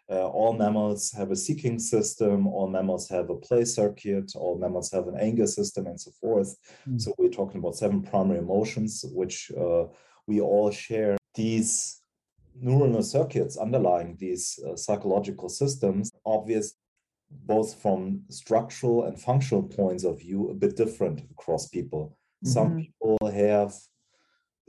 uh, 0.08 0.28
all 0.28 0.52
mammals 0.52 1.10
have 1.12 1.30
a 1.32 1.36
seeking 1.36 1.78
system, 1.78 2.46
all 2.46 2.68
mammals 2.68 3.08
have 3.08 3.28
a 3.28 3.34
play 3.34 3.64
circuit, 3.64 4.32
all 4.36 4.56
mammals 4.58 4.92
have 4.92 5.08
an 5.08 5.16
anger 5.18 5.46
system, 5.46 5.86
and 5.86 6.00
so 6.00 6.12
forth. 6.20 6.56
Mm. 6.88 7.00
So 7.00 7.12
we're 7.18 7.28
talking 7.28 7.58
about 7.58 7.74
seven 7.74 8.02
primary 8.02 8.38
emotions, 8.38 9.04
which 9.12 9.50
uh, 9.58 9.86
we 10.26 10.40
all 10.40 10.70
share. 10.70 11.16
These 11.34 12.00
neuronal 12.62 13.04
circuits 13.04 13.56
underlying 13.56 14.16
these 14.18 14.58
uh, 14.66 14.76
psychological 14.76 15.48
systems, 15.48 16.10
obvious 16.24 16.74
both 17.30 17.80
from 17.80 18.22
structural 18.28 19.04
and 19.04 19.20
functional 19.20 19.62
points 19.62 20.04
of 20.04 20.20
view, 20.20 20.50
a 20.50 20.54
bit 20.54 20.76
different 20.76 21.22
across 21.30 21.68
people. 21.68 22.16
Mm-hmm. 22.44 22.52
Some 22.52 22.76
people 22.76 23.18
have 23.30 23.74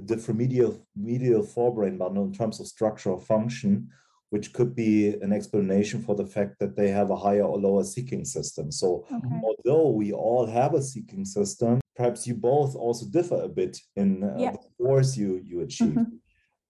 different 0.06 0.40
medial 0.40 0.86
medial 0.96 1.44
forebrain 1.44 1.98
bundle 1.98 2.26
in 2.26 2.34
terms 2.34 2.60
of 2.60 2.68
structure 2.68 3.12
or 3.12 3.20
function, 3.20 3.90
which 4.30 4.54
could 4.54 4.76
be 4.76 5.16
an 5.22 5.34
explanation 5.34 6.02
for 6.02 6.16
the 6.16 6.26
fact 6.26 6.60
that 6.60 6.76
they 6.76 6.90
have 6.90 7.10
a 7.10 7.16
higher 7.16 7.44
or 7.44 7.58
lower 7.58 7.84
seeking 7.84 8.26
system. 8.26 8.72
So, 8.72 9.06
okay. 9.12 9.42
although 9.44 9.90
we 9.90 10.12
all 10.12 10.46
have 10.46 10.74
a 10.74 10.82
seeking 10.82 11.26
system, 11.26 11.80
perhaps 11.96 12.28
you 12.28 12.36
both 12.36 12.76
also 12.76 13.08
differ 13.08 13.42
a 13.42 13.50
bit 13.50 13.80
in 13.96 14.24
uh, 14.24 14.36
yeah. 14.38 14.52
the 14.52 14.60
scores 14.74 15.18
you 15.18 15.42
you 15.44 15.62
achieve. 15.62 15.90
Mm-hmm. 15.90 16.16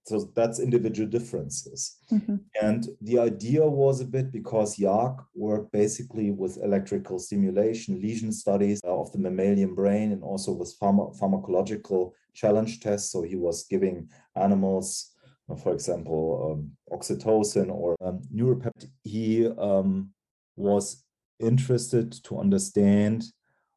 So 0.08 0.30
that's 0.34 0.58
individual 0.58 1.08
differences. 1.08 1.98
Mm-hmm. 2.10 2.36
And 2.62 2.88
the 3.02 3.18
idea 3.18 3.66
was 3.66 4.00
a 4.00 4.06
bit 4.06 4.32
because 4.32 4.78
Jaak 4.78 5.20
worked 5.34 5.70
basically 5.72 6.30
with 6.30 6.58
electrical 6.62 7.18
stimulation, 7.18 8.00
lesion 8.00 8.32
studies 8.32 8.80
of 8.84 9.12
the 9.12 9.18
mammalian 9.18 9.74
brain, 9.74 10.12
and 10.12 10.22
also 10.22 10.52
with 10.52 10.74
pharma- 10.80 11.18
pharmacological 11.18 12.12
challenge 12.34 12.80
tests. 12.80 13.12
So 13.12 13.22
he 13.22 13.36
was 13.36 13.64
giving 13.64 14.08
animals 14.34 15.12
for 15.56 15.72
example, 15.72 16.52
um, 16.52 16.72
oxytocin 16.92 17.70
or 17.70 17.96
um, 18.02 18.20
neuropeptide, 18.34 18.90
he 19.02 19.46
um, 19.46 20.10
was 20.56 21.04
interested 21.40 22.12
to 22.24 22.38
understand 22.38 23.24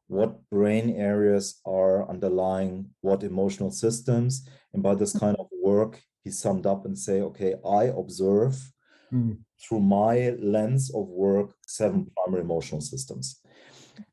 what 0.08 0.38
brain 0.50 0.90
areas 0.90 1.60
are 1.64 2.08
underlying 2.10 2.90
what 3.00 3.22
emotional 3.22 3.70
systems. 3.70 4.46
And 4.74 4.82
by 4.82 4.94
this 4.94 5.18
kind 5.18 5.36
of 5.38 5.46
work, 5.62 6.02
he 6.24 6.30
summed 6.30 6.66
up 6.66 6.84
and 6.84 6.98
say, 6.98 7.20
okay, 7.20 7.54
I 7.66 7.84
observe 7.84 8.56
mm. 9.12 9.38
through 9.60 9.80
my 9.80 10.36
lens 10.40 10.90
of 10.94 11.08
work 11.08 11.54
seven 11.66 12.10
primary 12.16 12.42
emotional 12.42 12.80
systems. 12.80 13.40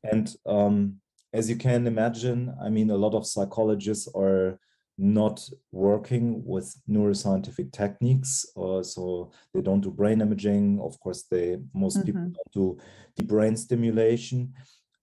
And 0.02 0.34
um, 0.46 0.96
as 1.32 1.48
you 1.48 1.56
can 1.56 1.86
imagine, 1.86 2.54
I 2.62 2.68
mean, 2.68 2.90
a 2.90 2.96
lot 2.96 3.14
of 3.14 3.26
psychologists 3.26 4.08
are 4.14 4.58
not 5.00 5.48
working 5.72 6.44
with 6.44 6.76
neuroscientific 6.88 7.72
techniques 7.72 8.44
or 8.54 8.84
so 8.84 9.32
they 9.54 9.62
don't 9.62 9.80
do 9.80 9.90
brain 9.90 10.20
imaging 10.20 10.78
of 10.82 11.00
course 11.00 11.24
they 11.30 11.56
most 11.72 11.96
mm-hmm. 11.96 12.06
people 12.06 12.20
don't 12.20 12.52
do 12.52 12.78
the 13.16 13.22
brain 13.22 13.56
stimulation 13.56 14.52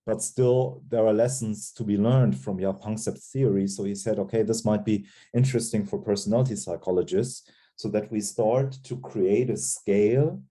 but 0.08 0.24
still 0.24 0.82
there 0.90 1.06
are 1.06 1.14
lessons 1.14 1.72
to 1.72 1.84
be 1.84 1.98
learned 1.98 2.36
from 2.36 2.60
your 2.60 2.74
concept 2.74 3.20
theory 3.20 3.68
so 3.68 3.84
he 3.84 3.94
said 3.94 4.18
okay 4.18 4.42
this 4.42 4.66
might 4.66 4.84
be 4.84 5.06
interesting 5.36 5.86
for 5.86 6.00
personality 6.00 6.56
psychologists 6.56 7.52
so 7.76 7.88
that 7.90 8.10
we 8.12 8.20
start 8.20 8.72
to 8.84 8.98
create 9.02 9.50
a 9.52 9.58
scale 9.58 10.42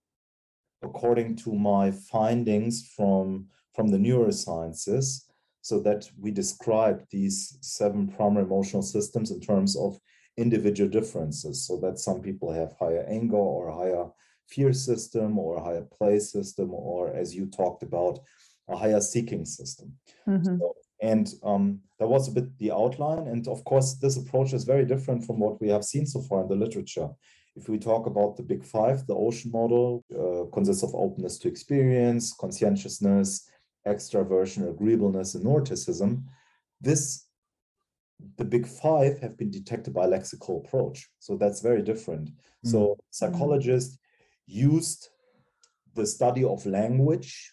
according 0.82 1.34
to 1.34 1.52
my 1.52 1.90
findings 1.90 2.88
from 2.94 3.46
from 3.74 3.88
the 3.88 3.98
neurosciences 3.98 5.26
so 5.66 5.80
that 5.80 6.08
we 6.20 6.30
describe 6.30 7.04
these 7.10 7.58
seven 7.60 8.06
primary 8.06 8.44
emotional 8.44 8.82
systems 8.82 9.32
in 9.32 9.40
terms 9.40 9.76
of 9.76 9.98
individual 10.36 10.88
differences. 10.88 11.66
So 11.66 11.76
that 11.80 11.98
some 11.98 12.20
people 12.20 12.52
have 12.52 12.76
higher 12.78 13.04
anger 13.08 13.36
or 13.36 13.72
higher 13.72 14.06
fear 14.46 14.72
system 14.72 15.38
or 15.38 15.60
higher 15.60 15.82
play 15.82 16.20
system, 16.20 16.72
or 16.72 17.12
as 17.12 17.34
you 17.34 17.46
talked 17.46 17.82
about, 17.82 18.20
a 18.68 18.76
higher 18.76 19.00
seeking 19.00 19.44
system. 19.44 19.92
Mm-hmm. 20.26 20.58
So, 20.58 20.74
and 21.02 21.28
um, 21.44 21.80
that 21.98 22.08
was 22.08 22.28
a 22.28 22.32
bit 22.32 22.58
the 22.58 22.72
outline. 22.72 23.28
And 23.28 23.46
of 23.48 23.64
course, 23.64 23.94
this 23.94 24.16
approach 24.16 24.52
is 24.52 24.64
very 24.64 24.84
different 24.84 25.24
from 25.24 25.38
what 25.38 25.60
we 25.60 25.68
have 25.68 25.84
seen 25.84 26.06
so 26.06 26.20
far 26.20 26.42
in 26.42 26.48
the 26.48 26.56
literature. 26.56 27.08
If 27.54 27.68
we 27.68 27.78
talk 27.78 28.06
about 28.06 28.36
the 28.36 28.42
big 28.42 28.64
five, 28.64 29.06
the 29.06 29.14
ocean 29.14 29.50
model 29.50 30.04
uh, 30.12 30.50
consists 30.52 30.82
of 30.82 30.94
openness 30.94 31.38
to 31.38 31.48
experience, 31.48 32.34
conscientiousness, 32.38 33.48
extraversion, 33.86 34.68
agreeableness, 34.68 35.34
and 35.34 35.44
neuroticism, 35.44 36.24
this 36.80 37.24
the 38.38 38.44
big 38.44 38.66
five 38.66 39.18
have 39.20 39.36
been 39.36 39.50
detected 39.50 39.92
by 39.92 40.06
lexical 40.06 40.64
approach. 40.64 41.08
So 41.18 41.36
that's 41.36 41.60
very 41.60 41.82
different. 41.82 42.30
Mm-hmm. 42.30 42.70
So 42.70 42.96
psychologists 43.10 43.98
used 44.46 45.10
the 45.94 46.06
study 46.06 46.44
of 46.44 46.64
language 46.64 47.52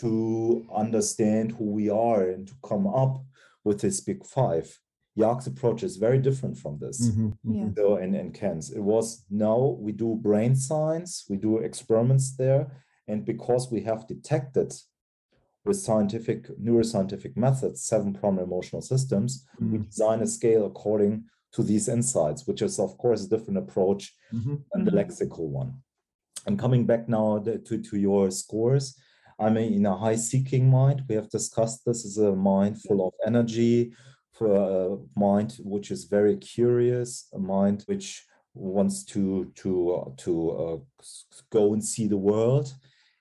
to 0.00 0.66
understand 0.74 1.52
who 1.52 1.64
we 1.64 1.90
are 1.90 2.22
and 2.22 2.46
to 2.48 2.54
come 2.62 2.86
up 2.86 3.24
with 3.64 3.80
this 3.80 4.00
big 4.00 4.24
five. 4.24 4.78
Jaak's 5.18 5.48
approach 5.48 5.82
is 5.82 5.96
very 5.96 6.18
different 6.18 6.56
from 6.56 6.78
this. 6.78 7.08
Mm-hmm. 7.08 7.26
mm-hmm. 7.26 7.54
Yeah. 7.54 7.68
So, 7.76 7.96
and, 7.96 8.14
and 8.14 8.32
Ken's. 8.32 8.70
It 8.70 8.80
was 8.80 9.24
now 9.30 9.76
we 9.80 9.92
do 9.92 10.14
brain 10.14 10.54
science, 10.54 11.24
we 11.28 11.36
do 11.36 11.58
experiments 11.58 12.36
there. 12.36 12.70
And 13.08 13.24
because 13.24 13.70
we 13.70 13.80
have 13.82 14.06
detected 14.06 14.72
with 15.64 15.76
scientific 15.76 16.48
neuroscientific 16.58 17.36
methods, 17.36 17.84
seven 17.84 18.12
primary 18.12 18.44
emotional 18.44 18.82
systems, 18.82 19.46
mm-hmm. 19.56 19.72
we 19.72 19.78
design 19.78 20.20
a 20.22 20.26
scale 20.26 20.66
according 20.66 21.24
to 21.52 21.62
these 21.62 21.88
insights, 21.88 22.46
which 22.46 22.62
is 22.62 22.78
of 22.78 22.96
course 22.98 23.24
a 23.24 23.28
different 23.28 23.58
approach 23.58 24.14
mm-hmm. 24.32 24.56
than 24.72 24.84
the 24.84 24.90
mm-hmm. 24.90 24.98
lexical 24.98 25.48
one. 25.48 25.74
And 26.46 26.58
coming 26.58 26.86
back 26.86 27.08
now 27.08 27.38
to, 27.38 27.78
to 27.78 27.96
your 27.98 28.30
scores, 28.30 28.96
I'm 29.38 29.56
in 29.56 29.86
a 29.86 29.96
high 29.96 30.16
seeking 30.16 30.70
mind. 30.70 31.04
We 31.08 31.14
have 31.14 31.30
discussed 31.30 31.84
this 31.84 32.04
as 32.04 32.18
a 32.18 32.34
mind 32.34 32.82
full 32.82 33.06
of 33.06 33.14
energy, 33.26 33.92
for 34.32 34.52
a 34.54 34.96
mind 35.18 35.58
which 35.60 35.90
is 35.90 36.04
very 36.04 36.36
curious, 36.36 37.28
a 37.32 37.38
mind 37.38 37.84
which 37.86 38.24
wants 38.54 39.04
to 39.04 39.52
to 39.56 39.94
uh, 39.94 40.10
to 40.18 40.50
uh, 40.50 40.76
go 41.50 41.72
and 41.72 41.84
see 41.84 42.06
the 42.08 42.16
world 42.16 42.74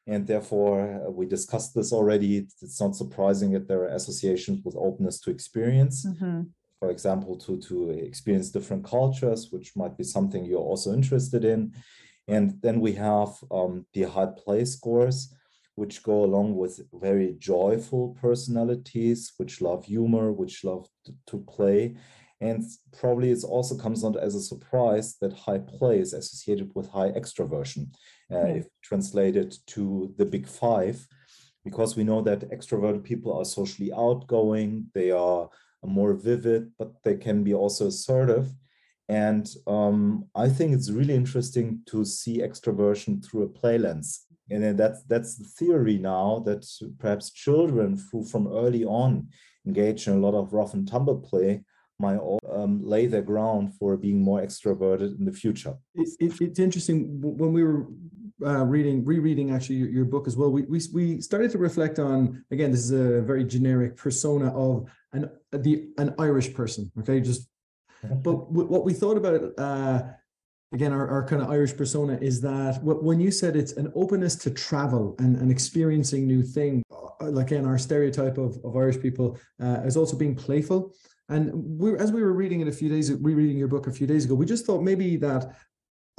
and 0.07 0.25
therefore, 0.25 1.05
uh, 1.05 1.11
we 1.11 1.25
discussed 1.25 1.75
this 1.75 1.91
already. 1.91 2.47
It's 2.61 2.79
not 2.79 2.95
surprising 2.95 3.51
that 3.51 3.67
there 3.67 3.81
are 3.81 3.95
associations 3.95 4.63
with 4.63 4.75
openness 4.77 5.19
to 5.21 5.31
experience. 5.31 6.05
Mm-hmm. 6.05 6.43
For 6.79 6.91
example, 6.91 7.37
to, 7.39 7.59
to 7.59 7.89
experience 7.89 8.49
different 8.49 8.85
cultures, 8.85 9.49
which 9.51 9.75
might 9.75 9.97
be 9.97 10.05
something 10.05 10.45
you're 10.45 10.59
also 10.59 10.93
interested 10.93 11.43
in. 11.43 11.73
And 12.29 12.61
then 12.61 12.79
we 12.79 12.93
have 12.93 13.29
um, 13.51 13.85
the 13.93 14.03
high 14.03 14.27
play 14.37 14.63
scores, 14.63 15.33
which 15.77 16.01
go 16.01 16.25
along 16.25 16.55
with 16.55 16.81
very 16.91 17.35
joyful 17.37 18.17
personalities, 18.19 19.31
which 19.37 19.61
love 19.61 19.85
humor, 19.85 20.31
which 20.31 20.63
love 20.63 20.87
to, 21.27 21.37
play. 21.37 21.95
And 22.41 22.63
probably 22.99 23.29
it 23.29 23.43
also 23.43 23.77
comes 23.77 24.03
on 24.03 24.17
as 24.17 24.33
a 24.33 24.41
surprise 24.41 25.17
that 25.21 25.33
high 25.33 25.59
play 25.59 25.99
is 25.99 26.13
associated 26.13 26.71
with 26.73 26.89
high 26.89 27.11
extroversion, 27.11 27.93
uh, 28.31 28.47
yeah. 28.47 28.57
if 28.59 28.65
translated 28.81 29.55
to 29.67 30.13
the 30.17 30.25
big 30.25 30.47
five, 30.47 31.07
because 31.63 31.95
we 31.95 32.03
know 32.03 32.21
that 32.23 32.49
extroverted 32.49 33.03
people 33.03 33.37
are 33.37 33.45
socially 33.45 33.91
outgoing, 33.93 34.87
they 34.95 35.11
are 35.11 35.47
more 35.85 36.15
vivid, 36.15 36.71
but 36.79 36.91
they 37.03 37.17
can 37.17 37.43
be 37.43 37.53
also 37.53 37.85
assertive. 37.87 38.51
And 39.09 39.47
um, 39.67 40.25
I 40.35 40.49
think 40.49 40.73
it's 40.73 40.89
really 40.89 41.13
interesting 41.13 41.81
to 41.85 42.03
see 42.03 42.39
extroversion 42.39 43.23
through 43.23 43.43
a 43.43 43.49
play 43.49 43.77
lens. 43.77 44.26
And 44.49 44.77
that's 44.77 45.03
that's 45.03 45.35
the 45.35 45.43
theory 45.43 45.97
now 45.97 46.41
that 46.45 46.65
perhaps 46.99 47.31
children 47.31 48.01
who 48.11 48.23
from 48.23 48.47
early 48.47 48.85
on 48.85 49.27
engage 49.65 50.07
in 50.07 50.13
a 50.13 50.19
lot 50.19 50.33
of 50.33 50.53
rough 50.53 50.73
and 50.73 50.87
tumble 50.87 51.17
play 51.17 51.63
might 51.99 52.19
um, 52.49 52.81
lay 52.83 53.07
their 53.07 53.21
ground 53.21 53.73
for 53.77 53.97
being 53.97 54.21
more 54.21 54.41
extroverted 54.41 55.17
in 55.19 55.25
the 55.25 55.33
future. 55.33 55.75
It, 55.95 56.09
it, 56.19 56.41
it's 56.41 56.59
interesting 56.59 57.19
when 57.21 57.53
we 57.53 57.63
were 57.63 57.87
uh, 58.45 58.63
reading, 58.65 59.03
rereading 59.03 59.51
actually 59.51 59.77
your, 59.77 59.89
your, 59.89 60.05
book 60.05 60.27
as 60.27 60.37
well. 60.37 60.51
We, 60.51 60.61
we 60.63 60.79
we 60.93 61.21
started 61.21 61.49
to 61.51 61.57
reflect 61.57 61.97
on 61.97 62.43
again. 62.51 62.71
This 62.71 62.83
is 62.83 62.91
a 62.91 63.21
very 63.21 63.43
generic 63.43 63.97
persona 63.97 64.55
of 64.55 64.89
an 65.13 65.29
the 65.51 65.89
an 65.97 66.13
Irish 66.19 66.53
person. 66.53 66.91
Okay, 66.99 67.19
just 67.19 67.47
but 68.03 68.51
what 68.51 68.85
we 68.85 68.93
thought 68.93 69.17
about 69.17 69.57
uh, 69.57 70.03
again 70.73 70.91
our, 70.91 71.07
our 71.07 71.25
kind 71.25 71.41
of 71.41 71.49
irish 71.49 71.75
persona 71.75 72.17
is 72.21 72.41
that 72.41 72.79
when 72.83 73.19
you 73.19 73.31
said 73.31 73.55
it's 73.55 73.73
an 73.73 73.91
openness 73.95 74.35
to 74.35 74.49
travel 74.49 75.15
and, 75.19 75.35
and 75.37 75.51
experiencing 75.51 76.27
new 76.27 76.43
things 76.43 76.83
uh, 76.91 77.29
like 77.29 77.51
in 77.51 77.65
our 77.65 77.77
stereotype 77.77 78.37
of, 78.37 78.57
of 78.63 78.75
irish 78.75 78.99
people 78.99 79.37
uh, 79.61 79.81
is 79.85 79.97
also 79.97 80.17
being 80.17 80.35
playful 80.35 80.93
and 81.29 81.51
we 81.53 81.95
as 81.97 82.11
we 82.11 82.21
were 82.21 82.33
reading 82.33 82.61
it 82.61 82.67
a 82.67 82.71
few 82.71 82.89
days 82.89 83.11
rereading 83.13 83.57
your 83.57 83.67
book 83.67 83.87
a 83.87 83.91
few 83.91 84.07
days 84.07 84.25
ago 84.25 84.35
we 84.35 84.45
just 84.45 84.65
thought 84.65 84.81
maybe 84.81 85.15
that 85.15 85.55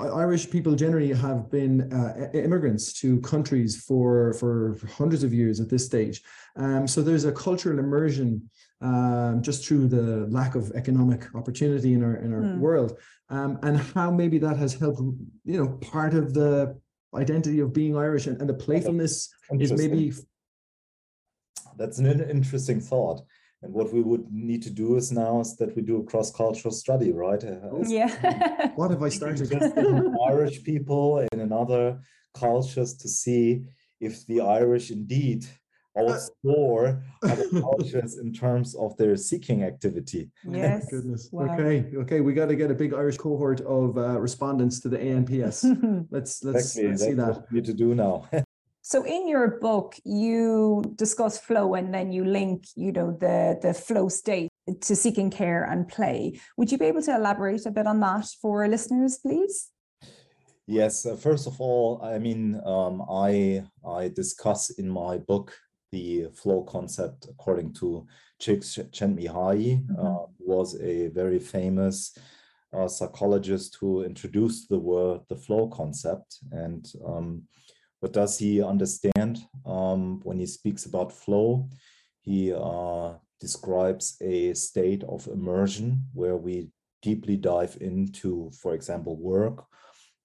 Irish 0.01 0.49
people 0.49 0.77
generally 0.77 1.13
have 1.13 1.51
been 1.51 1.93
uh, 1.93 2.31
immigrants 2.33 2.93
to 3.01 3.21
countries 3.21 3.83
for, 3.83 4.33
for 4.35 4.79
hundreds 4.97 5.25
of 5.25 5.35
years 5.35 5.59
at 5.59 5.69
this 5.69 5.85
stage. 5.85 6.23
Um, 6.55 6.87
so 6.87 7.03
there's 7.03 7.25
a 7.25 7.33
cultural 7.33 7.81
immersion 7.81 8.49
um, 8.81 9.43
just 9.43 9.67
through 9.67 9.89
the 9.89 10.27
lack 10.29 10.55
of 10.55 10.71
economic 10.73 11.35
opportunity 11.35 11.95
in 11.95 12.05
our 12.05 12.17
in 12.17 12.33
our 12.33 12.43
mm. 12.43 12.59
world, 12.59 12.99
um, 13.29 13.59
and 13.63 13.77
how 13.79 14.11
maybe 14.11 14.39
that 14.39 14.57
has 14.57 14.75
helped. 14.75 15.01
You 15.45 15.59
know, 15.59 15.69
part 15.93 16.15
of 16.15 16.35
the 16.35 16.79
identity 17.15 17.61
of 17.61 17.73
being 17.73 17.97
Irish 17.97 18.27
and, 18.27 18.39
and 18.41 18.49
the 18.49 18.55
playfulness 18.55 19.33
is 19.53 19.73
maybe. 19.73 20.13
That's 21.77 21.99
an 21.99 22.29
interesting 22.29 22.81
thought. 22.81 23.23
And 23.63 23.73
what 23.73 23.93
we 23.93 24.03
would 24.03 24.33
need 24.33 24.63
to 24.65 24.71
do 24.71 24.97
is 24.97 25.11
now 25.11 25.41
is 25.41 25.57
that 25.57 25.75
we 25.75 25.83
do 25.83 26.01
a 26.01 26.05
cross-cultural 26.05 26.73
study, 26.73 27.13
right? 27.13 27.43
Uh, 27.43 27.83
yeah. 27.87 28.71
what 28.77 28.91
have 28.91 29.03
I 29.03 29.09
started? 29.09 29.53
Irish 30.29 30.63
people 30.63 31.27
in 31.33 31.41
another 31.41 32.01
cultures 32.35 32.95
to 32.99 33.09
see 33.09 33.65
if 34.01 34.25
the 34.27 34.41
Irish 34.41 34.91
indeed 34.91 35.47
outscore 35.99 37.03
other 37.23 37.49
cultures 37.61 38.19
in 38.19 38.33
terms 38.33 38.75
of 38.75 38.97
their 38.97 39.17
seeking 39.17 39.63
activity. 39.65 40.31
Yes. 40.49 40.87
Oh, 40.87 40.89
goodness. 40.97 41.29
Wow. 41.33 41.55
Okay. 41.55 41.85
Okay. 41.97 42.21
We 42.21 42.33
got 42.33 42.47
to 42.47 42.57
get 42.57 42.71
a 42.71 42.75
big 42.75 42.95
Irish 42.95 43.17
cohort 43.17 43.61
of 43.63 43.97
uh, 43.99 44.21
respondents 44.21 44.81
to 44.81 44.89
the 44.89 44.99
ANPS. 44.99 46.07
let's 46.11 46.45
let's, 46.45 46.77
exactly. 46.77 46.89
let's 46.89 47.03
see 47.03 47.13
That's 47.15 47.29
that. 47.29 47.43
What 47.43 47.53
we 47.53 47.61
need 47.61 47.67
to 47.67 47.75
do 47.75 47.95
now. 47.95 48.29
so 48.83 49.05
in 49.05 49.29
your 49.29 49.59
book, 49.61 49.95
you 50.05 50.83
discuss 50.97 51.39
flow 51.39 51.75
and 51.75 51.93
then 51.93 52.13
you 52.13 52.25
link, 52.25 52.65
you 52.77 52.93
know, 52.93 53.17
the 53.21 53.59
the 53.61 53.75
flow 53.75 54.09
state 54.09 54.49
to 54.81 54.95
seeking 54.95 55.31
care 55.31 55.65
and 55.65 55.89
play. 55.89 56.41
Would 56.57 56.71
you 56.73 56.79
be 56.79 56.87
able 56.87 57.03
to 57.03 57.15
elaborate 57.15 57.67
a 57.67 57.71
bit 57.71 57.87
on 57.87 58.01
that 58.01 58.27
for 58.41 58.67
listeners, 58.69 59.19
please? 59.19 59.71
Yes, 60.67 61.07
uh, 61.07 61.17
first 61.17 61.47
of 61.47 61.63
all, 61.63 61.99
I 62.03 62.19
mean, 62.19 62.61
um, 62.67 63.03
I 63.11 63.65
I 63.87 64.09
discuss 64.09 64.69
in 64.69 64.87
my 64.87 65.17
book 65.17 65.57
the 65.91 66.27
flow 66.35 66.63
concept 66.63 67.27
according 67.31 67.73
to 67.75 68.07
Csikszentmihalyi, 68.41 69.85
mm-hmm. 69.85 70.07
uh, 70.07 70.27
was 70.39 70.81
a 70.81 71.09
very 71.09 71.39
famous 71.39 72.17
uh, 72.73 72.89
psychologist 72.89 73.77
who 73.81 74.03
introduced 74.03 74.69
the 74.69 74.79
word 74.79 75.21
the 75.29 75.37
flow 75.37 75.69
concept 75.69 76.39
and 76.53 76.93
um, 77.07 77.43
what 78.01 78.13
does 78.13 78.39
he 78.39 78.63
understand 78.63 79.39
um, 79.67 80.21
when 80.23 80.39
he 80.39 80.47
speaks 80.47 80.85
about 80.85 81.13
flow 81.13 81.69
he 82.21 82.53
uh, 82.53 83.15
describes 83.41 84.17
a 84.21 84.53
state 84.55 85.03
of 85.05 85.27
immersion 85.29 86.05
where 86.13 86.37
we 86.37 86.69
deeply 87.01 87.37
dive 87.37 87.77
into 87.81 88.51
for 88.61 88.75
example 88.75 89.17
work 89.17 89.65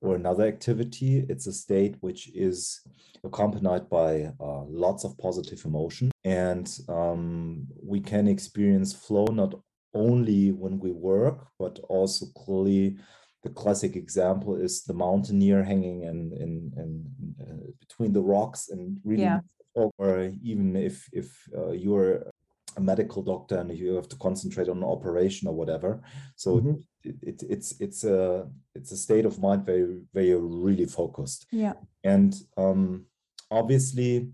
or 0.04 0.16
another 0.16 0.45
activity. 0.45 1.26
It's 1.30 1.47
a 1.47 1.54
state 1.54 1.95
which 2.01 2.30
is 2.36 2.82
accompanied 3.24 3.89
by 3.89 4.34
uh, 4.39 4.64
lots 4.66 5.06
of 5.06 5.18
positive 5.18 5.64
emotion. 5.66 6.12
And 6.24 6.70
um, 6.89 7.68
we 7.82 7.99
can 8.01 8.28
experience 8.28 8.93
flow 8.93 9.26
not 9.26 9.56
only 9.93 10.51
when 10.51 10.80
we 10.80 10.91
work, 10.91 11.47
but 11.58 11.80
also 11.88 12.26
clearly 12.36 12.97
the 13.43 13.49
classic 13.49 13.95
example 13.95 14.56
is 14.56 14.84
the 14.84 14.93
mountaineer 14.93 15.64
hanging 15.64 16.04
in, 16.04 16.32
in, 16.34 16.72
in 16.78 17.36
uh, 17.41 17.72
between 17.80 18.14
the 18.14 18.22
rocks 18.22 18.70
and 18.70 18.99
really 19.04 19.24
yeah. 19.24 19.39
or 19.76 20.32
even 20.41 20.76
if 20.76 21.10
if 21.12 21.28
uh, 21.58 21.72
you're 21.72 22.32
a 22.78 22.82
medical 22.82 23.21
doctor 23.21 23.57
and 23.57 23.78
you 23.78 23.93
have 23.93 24.07
to 24.09 24.15
concentrate 24.17 24.69
on 24.69 24.78
an 24.78 24.84
operation 24.84 25.47
or 25.47 25.53
whatever 25.53 26.01
so 26.36 26.57
mm-hmm. 26.57 26.74
it, 27.03 27.15
it, 27.21 27.43
it's 27.49 27.80
it's 27.80 28.03
a 28.03 28.47
it's 28.76 28.91
a 28.91 28.97
state 28.97 29.26
of 29.26 29.39
mind 29.39 29.65
where, 29.65 29.88
where 30.11 30.24
you're 30.24 30.39
really 30.39 30.86
focused 30.86 31.45
yeah 31.51 31.74
and 32.03 32.36
um, 32.57 33.05
obviously 33.51 34.30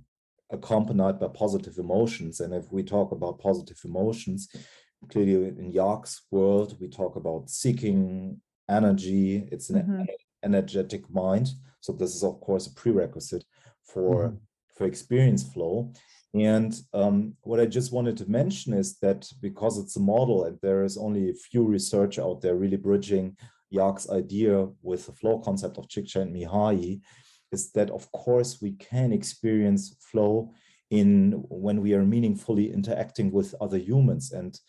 accompanied 0.51 1.19
by 1.19 1.27
positive 1.27 1.77
emotions 1.77 2.39
and 2.39 2.53
if 2.53 2.71
we 2.71 2.83
talk 2.83 3.11
about 3.11 3.39
positive 3.39 3.79
emotions 3.85 4.49
clearly 5.09 5.47
in 5.47 5.71
Jaak's 5.71 6.21
world 6.31 6.77
we 6.79 6.87
talk 6.87 7.15
about 7.15 7.49
seeking 7.49 8.39
energy 8.69 9.47
it's 9.51 9.69
an 9.69 9.81
mm-hmm. 9.81 10.03
energetic 10.43 11.09
mind 11.09 11.49
so 11.81 11.93
this 11.93 12.15
is 12.15 12.23
of 12.23 12.39
course 12.41 12.67
a 12.67 12.73
prerequisite 12.73 13.43
for 13.83 14.29
mm-hmm. 14.29 14.35
for 14.75 14.85
experience 14.85 15.43
flow 15.43 15.91
and 16.33 16.79
um, 16.93 17.33
what 17.41 17.59
I 17.59 17.65
just 17.65 17.91
wanted 17.91 18.17
to 18.17 18.29
mention 18.29 18.73
is 18.73 18.97
that 18.99 19.27
because 19.41 19.79
it's 19.79 19.95
a 19.95 20.01
model 20.01 20.43
and 20.43 20.59
there 20.61 20.83
is 20.83 20.97
only 20.97 21.29
a 21.29 21.33
few 21.33 21.63
research 21.63 22.19
out 22.19 22.41
there 22.41 22.55
really 22.55 22.77
bridging 22.77 23.35
Jaak's 23.73 24.09
idea 24.09 24.67
with 24.81 25.05
the 25.05 25.11
flow 25.11 25.39
concept 25.39 25.77
of 25.77 25.87
Csikszentmihalyi, 25.87 27.01
is 27.51 27.71
that 27.71 27.89
of 27.89 28.11
course 28.11 28.59
we 28.61 28.73
can 28.73 29.11
experience 29.11 29.95
flow 29.99 30.53
in 30.91 31.43
when 31.49 31.81
we 31.81 31.93
are 31.93 32.05
meaningfully 32.05 32.71
interacting 32.71 33.31
with 33.31 33.55
other 33.61 33.77
humans. 33.77 34.31
And 34.31 34.59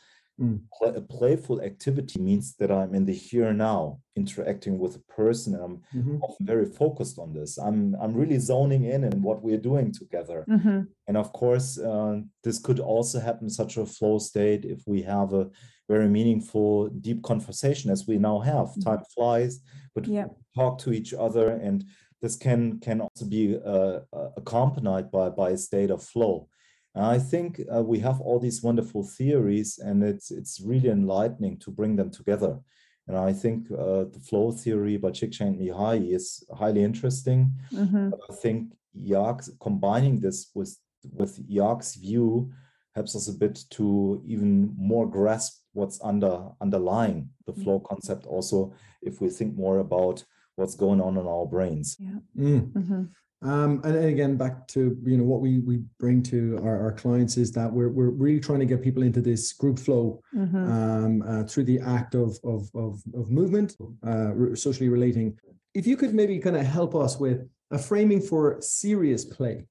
Mm. 0.41 0.61
a 0.80 1.03
playful 1.03 1.61
activity 1.61 2.18
means 2.18 2.55
that 2.57 2.70
I'm 2.70 2.95
in 2.95 3.05
the 3.05 3.12
here 3.12 3.49
and 3.49 3.59
now, 3.59 4.01
interacting 4.16 4.78
with 4.78 4.97
a 4.97 5.12
person, 5.12 5.55
and 5.55 5.62
I'm 5.62 5.82
mm-hmm. 5.95 6.22
often 6.22 6.47
very 6.47 6.64
focused 6.64 7.18
on 7.18 7.34
this. 7.34 7.59
I'm 7.59 7.95
I'm 8.01 8.14
really 8.14 8.38
zoning 8.38 8.84
in 8.84 9.05
in 9.05 9.20
what 9.20 9.43
we're 9.43 9.59
doing 9.70 9.93
together. 9.93 10.47
Mm-hmm. 10.49 10.80
And 11.09 11.16
of 11.16 11.32
course, 11.34 11.78
uh, 11.78 12.20
this 12.43 12.59
could 12.59 12.80
also 12.80 13.20
happen 13.20 13.51
such 13.51 13.76
a 13.76 13.84
flow 13.84 14.18
state 14.18 14.64
if 14.64 14.80
we 14.86 15.03
have 15.03 15.34
a 15.34 15.51
very 15.88 16.09
meaningful, 16.09 16.88
deep 16.88 17.22
conversation 17.22 17.91
as 17.91 18.07
we 18.07 18.16
now 18.16 18.38
have. 18.38 18.68
Mm-hmm. 18.68 18.80
Time 18.80 19.03
flies, 19.14 19.61
but 19.95 20.07
yeah. 20.07 20.28
talk 20.57 20.78
to 20.78 20.93
each 20.93 21.12
other, 21.12 21.51
and 21.51 21.84
this 22.22 22.36
can 22.36 22.80
can 22.80 23.03
also 23.03 23.26
be 23.26 23.59
uh 23.62 24.01
accompanied 24.38 25.11
by 25.11 25.28
by 25.28 25.51
a 25.51 25.59
state 25.59 25.91
of 25.91 26.03
flow. 26.03 26.49
I 26.95 27.18
think 27.18 27.61
uh, 27.72 27.82
we 27.82 28.01
have 28.01 28.20
all 28.20 28.41
these 28.41 28.62
wonderful 28.62 29.05
theories, 29.05 29.78
and 29.78 30.03
it's 30.03 30.30
it's 30.30 30.61
really 30.61 30.88
enlightening 30.88 31.59
to 31.59 31.70
bring 31.70 31.97
them 31.97 32.11
together. 32.11 32.59
And 33.07 33.16
I 33.16 33.32
think 33.32 33.70
uh, 33.70 34.05
the 34.05 34.20
flow 34.28 34.53
theory 34.53 34.97
by 34.97 35.11
Csikszentmihalyi 35.11 36.14
is 36.14 36.45
highly 36.57 36.82
interesting. 36.82 37.53
Mm-hmm. 37.72 38.11
I 38.30 38.34
think 38.34 38.72
Jaak 39.05 39.43
combining 39.61 40.20
this 40.20 40.51
with 40.55 40.76
with 41.12 41.49
Jaak's 41.49 41.95
view 41.95 42.53
helps 42.95 43.14
us 43.14 43.28
a 43.28 43.32
bit 43.32 43.64
to 43.70 44.20
even 44.26 44.74
more 44.76 45.09
grasp 45.09 45.62
what's 45.72 46.01
under 46.03 46.51
underlying 46.61 47.30
the 47.47 47.53
flow 47.53 47.78
mm-hmm. 47.78 47.86
concept. 47.86 48.26
Also, 48.26 48.72
if 49.01 49.20
we 49.20 49.28
think 49.28 49.57
more 49.57 49.78
about 49.78 50.24
what's 50.57 50.74
going 50.74 51.01
on 51.01 51.16
in 51.16 51.26
our 51.26 51.47
brains. 51.47 51.97
Yeah. 51.99 52.18
Mm. 52.36 52.72
Mm-hmm. 52.72 53.03
Um, 53.43 53.80
and 53.84 53.97
again, 53.97 54.36
back 54.36 54.66
to 54.68 54.99
you 55.03 55.16
know 55.16 55.24
what 55.24 55.41
we 55.41 55.61
we 55.61 55.78
bring 55.99 56.22
to 56.24 56.59
our, 56.62 56.78
our 56.78 56.93
clients 56.93 57.38
is 57.38 57.51
that 57.53 57.72
we're 57.72 57.88
we're 57.88 58.11
really 58.11 58.41
trying 58.41 58.61
to 58.61 58.66
get 58.66 58.82
people 58.82 59.03
into 59.03 59.22
this 59.22 59.55
group 59.55 59.78
flow 59.78 60.20
mm-hmm. 60.34 60.70
um, 60.70 61.22
uh, 61.22 61.45
through 61.45 61.64
the 61.64 61.80
act 61.80 62.14
of 62.14 62.38
of 62.45 62.68
of, 62.74 63.03
of 63.14 63.30
movement, 63.30 63.76
uh, 64.07 64.55
socially 64.55 64.91
relating. 64.91 65.38
If 65.72 65.86
you 65.86 65.97
could 65.97 66.14
maybe 66.14 66.38
kind 66.38 66.57
of 66.57 66.66
help 66.66 66.95
us 66.95 67.18
with 67.18 67.49
a 67.70 67.78
framing 67.78 68.20
for 68.20 68.59
serious 68.61 69.24
play. 69.24 69.64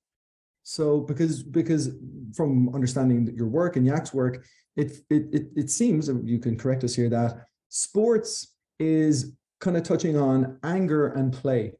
So 0.63 1.01
because 1.01 1.43
because 1.43 1.91
from 2.35 2.73
understanding 2.73 3.31
your 3.35 3.47
work 3.47 3.75
and 3.75 3.85
Jaak's 3.85 4.13
work, 4.13 4.45
it 4.77 4.93
it 5.11 5.27
it, 5.31 5.47
it 5.55 5.69
seems 5.69 6.09
you 6.23 6.39
can 6.39 6.57
correct 6.57 6.83
us 6.83 6.95
here 6.95 7.09
that 7.09 7.45
sports 7.69 8.55
is 8.79 9.35
kind 9.59 9.77
of 9.77 9.83
touching 9.83 10.17
on 10.17 10.57
anger 10.63 11.09
and 11.09 11.33
play 11.33 11.73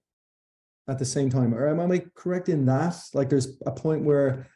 at 0.89 0.97
the 0.97 1.05
same 1.05 1.29
time. 1.29 1.53
Or 1.53 1.67
am 1.67 1.91
I 1.91 2.03
correct 2.15 2.49
in 2.49 2.65
that? 2.65 2.95
Like 3.13 3.29
there's 3.29 3.57
a 3.65 3.71
point 3.71 4.03
where 4.03 4.47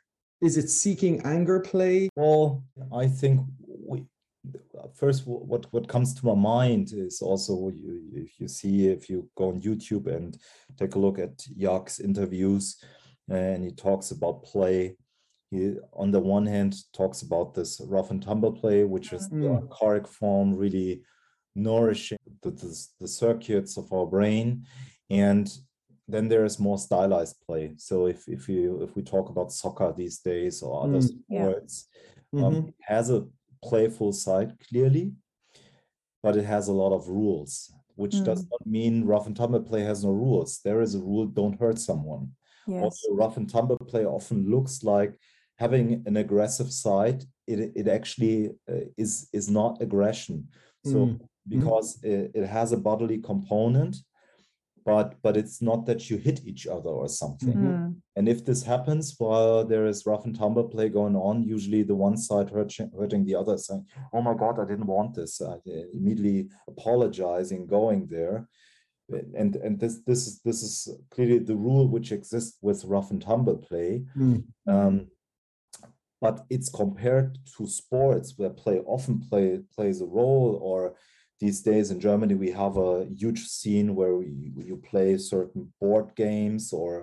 is 0.41 0.57
it 0.57 0.69
seeking 0.69 1.21
anger 1.21 1.59
play? 1.59 2.09
Well, 2.15 2.63
I 2.91 3.07
think 3.07 3.41
we 3.67 4.03
first 4.93 5.25
what 5.25 5.71
what 5.71 5.87
comes 5.87 6.13
to 6.13 6.25
my 6.25 6.35
mind 6.35 6.91
is 6.91 7.21
also 7.21 7.69
you, 7.69 8.01
if 8.13 8.39
you 8.39 8.47
see 8.47 8.87
if 8.87 9.09
you 9.09 9.29
go 9.37 9.47
on 9.49 9.61
youtube 9.61 10.07
and 10.07 10.37
take 10.77 10.95
a 10.95 10.99
look 10.99 11.17
at 11.17 11.45
Jaak 11.57 11.89
interviews 12.03 12.83
and 13.29 13.63
he 13.63 13.71
talks 13.71 14.11
about 14.11 14.43
play 14.43 14.97
he 15.49 15.75
on 15.93 16.11
the 16.11 16.19
one 16.19 16.45
hand 16.45 16.75
talks 16.91 17.21
about 17.21 17.53
this 17.53 17.79
rough 17.87 18.11
and 18.11 18.21
tumble 18.21 18.51
play 18.51 18.83
which 18.83 19.13
is 19.13 19.29
the 19.29 19.35
Mm. 19.35 19.61
archaic 19.61 20.07
form 20.07 20.53
really 20.53 21.03
nourishing 21.55 22.17
the, 22.41 22.51
the, 22.51 22.87
the 22.99 23.07
circuits 23.07 23.77
of 23.77 23.93
our 23.93 24.05
brain 24.05 24.65
and 25.09 25.57
then 26.13 26.27
there 26.29 26.45
is 26.49 26.59
more 26.67 26.77
stylized 26.87 27.37
play 27.45 27.65
so 27.87 27.95
if 28.13 28.19
if 28.27 28.41
you 28.53 28.81
if 28.85 28.91
we 28.95 29.01
talk 29.13 29.27
about 29.29 29.51
soccer 29.61 29.89
these 29.91 30.17
days 30.31 30.55
or 30.63 30.71
other 30.85 30.99
Mm. 31.01 31.09
Yeah. 31.29 31.43
sports 31.45 31.73
Mhm. 32.33 32.43
um, 32.45 32.55
it 32.67 32.85
has 32.95 33.05
a 33.17 33.19
playful 33.69 34.11
side 34.25 34.49
clearly, 34.67 35.05
but 36.23 36.35
it 36.41 36.45
has 36.45 36.67
a 36.67 36.73
lot 36.83 36.93
of 36.97 37.07
rules, 37.19 37.51
which 38.01 38.15
does 38.29 38.41
not 38.51 38.61
mean 38.65 39.05
rough 39.11 39.27
and 39.27 39.35
tumble 39.35 39.61
play 39.69 39.83
has 39.91 40.03
no 40.03 40.11
rules. 40.25 40.51
There 40.67 40.81
is 40.85 40.95
a 40.95 40.99
rule: 41.09 41.25
don't 41.39 41.59
hurt 41.63 41.79
someone. 41.79 42.23
Yes. 42.67 42.83
Also, 42.83 43.13
rough 43.21 43.37
and 43.37 43.49
tumble 43.49 43.77
play 43.91 44.05
often 44.05 44.39
looks 44.53 44.83
like 44.83 45.11
having 45.63 45.87
an 46.09 46.15
aggressive 46.17 46.71
side. 46.85 47.19
It 47.53 47.59
it 47.81 47.87
actually 47.97 48.37
uh, 48.71 48.85
is 49.03 49.11
is 49.39 49.47
not 49.59 49.81
aggression. 49.85 50.37
So 50.91 50.97
Mm. 50.97 51.19
because 51.55 51.87
it, 52.03 52.31
it 52.39 52.45
has 52.57 52.71
a 52.73 52.77
bodily 52.89 53.19
component, 53.31 53.93
but 54.85 55.21
but 55.21 55.37
it's 55.37 55.61
not 55.61 55.85
that 55.85 56.09
you 56.09 56.17
hit 56.17 56.45
each 56.45 56.67
other 56.67 56.89
or 56.89 57.07
something. 57.07 57.53
Mhm. 57.53 57.77
Mm. 57.77 57.95
And 58.15 58.29
if 58.29 58.45
this 58.45 58.63
happens 58.63 59.15
while 59.17 59.65
there 59.65 59.85
is 59.85 60.05
rough 60.05 60.25
and 60.25 60.35
tumble 60.35 60.65
play 60.65 60.89
going 60.89 61.15
on, 61.15 61.43
usually 61.43 61.83
the 61.83 61.95
one 61.95 62.17
side 62.17 62.49
hurting, 62.49 62.91
hurting 62.97 63.25
the 63.25 63.35
other, 63.35 63.57
saying, 63.57 63.85
"Oh 64.13 64.21
my 64.21 64.33
God, 64.33 64.59
I 64.59 64.65
didn't 64.65 64.87
want 64.87 65.15
this," 65.15 65.41
uh, 65.41 65.57
immediately 65.93 66.49
apologizing, 66.67 67.67
going 67.67 68.07
there, 68.07 68.47
and 69.35 69.55
and 69.55 69.79
this 69.79 69.95
this 70.07 70.27
is 70.27 70.41
this 70.41 70.63
is 70.63 70.73
clearly 71.09 71.39
the 71.39 71.55
rule 71.55 71.87
which 71.87 72.11
exists 72.11 72.57
with 72.61 72.85
rough 72.85 73.11
and 73.11 73.21
tumble 73.21 73.57
play. 73.57 74.05
Mm. 74.15 74.43
Um, 74.67 75.07
but 76.21 76.45
it's 76.49 76.69
compared 76.69 77.37
to 77.57 77.67
sports 77.67 78.37
where 78.37 78.49
play 78.49 78.79
often 78.85 79.19
play 79.19 79.59
plays 79.75 80.01
a 80.01 80.05
role 80.05 80.57
or 80.61 80.95
these 81.43 81.61
days 81.71 81.91
in 81.91 81.99
Germany 81.99 82.35
we 82.45 82.51
have 82.63 82.75
a 82.77 82.91
huge 83.21 83.41
scene 83.57 83.89
where 83.99 84.15
we, 84.19 84.27
you 84.69 84.77
play 84.91 85.09
certain 85.17 85.63
board 85.81 86.07
games 86.15 86.63
or 86.81 86.93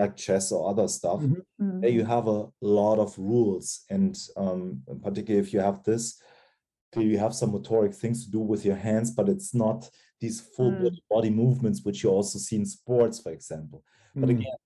like 0.00 0.12
chess 0.24 0.46
or 0.54 0.60
other 0.70 0.86
stuff. 0.98 1.20
Mm. 1.60 1.80
there 1.82 1.96
you 1.98 2.04
have 2.16 2.26
a 2.28 2.40
lot 2.82 2.98
of 3.04 3.10
rules 3.32 3.66
and 3.96 4.12
um, 4.42 4.60
particularly 5.06 5.44
if 5.46 5.52
you 5.54 5.60
have 5.68 5.78
this 5.90 6.04
you 7.10 7.18
have 7.24 7.34
some 7.40 7.50
motoric 7.56 7.94
things 8.02 8.18
to 8.24 8.30
do 8.38 8.42
with 8.52 8.62
your 8.68 8.80
hands 8.88 9.08
but 9.18 9.26
it's 9.34 9.52
not 9.64 9.80
these 10.22 10.38
full 10.54 10.72
Mm. 10.72 10.96
body 11.14 11.30
movements 11.42 11.78
which 11.86 11.98
you 12.02 12.08
also 12.18 12.36
see 12.46 12.56
in 12.62 12.66
sports 12.78 13.16
for 13.24 13.32
example 13.38 13.80
but 14.20 14.28
Mm. 14.30 14.34
again 14.36 14.58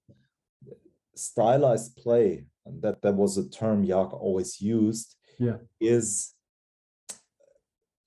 stylized 1.29 1.91
play 2.03 2.29
and 2.67 2.75
that 2.85 2.97
that 3.03 3.15
was 3.23 3.33
a 3.39 3.47
term 3.61 3.79
Jaak 3.91 4.11
always 4.27 4.53
used 4.79 5.09
Yeah. 5.47 5.59
is 5.97 6.07
a 6.09 6.44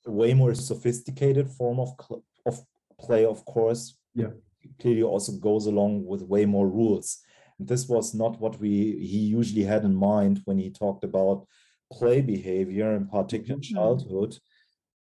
way 0.07 0.33
more 0.33 0.53
sophisticated 0.55 1.49
form 1.49 1.79
of 1.79 1.89
cl- 2.01 2.23
of 2.45 2.63
play 2.99 3.25
of 3.25 3.43
course 3.45 3.95
Yeah. 4.15 4.31
clearly 4.79 5.03
also 5.03 5.31
goes 5.33 5.67
along 5.67 6.05
with 6.05 6.21
way 6.23 6.45
more 6.45 6.67
rules 6.67 7.19
and 7.59 7.67
this 7.67 7.87
was 7.87 8.13
not 8.13 8.39
what 8.39 8.59
we 8.59 8.69
he 9.11 9.19
usually 9.39 9.63
had 9.63 9.83
in 9.83 9.95
mind 9.95 10.41
when 10.45 10.57
he 10.57 10.69
talked 10.71 11.03
about 11.03 11.45
play 11.91 12.21
behavior 12.21 12.95
in 12.95 13.07
particular 13.07 13.55
in 13.55 13.61
Mhm. 13.61 13.73
childhood 13.75 14.37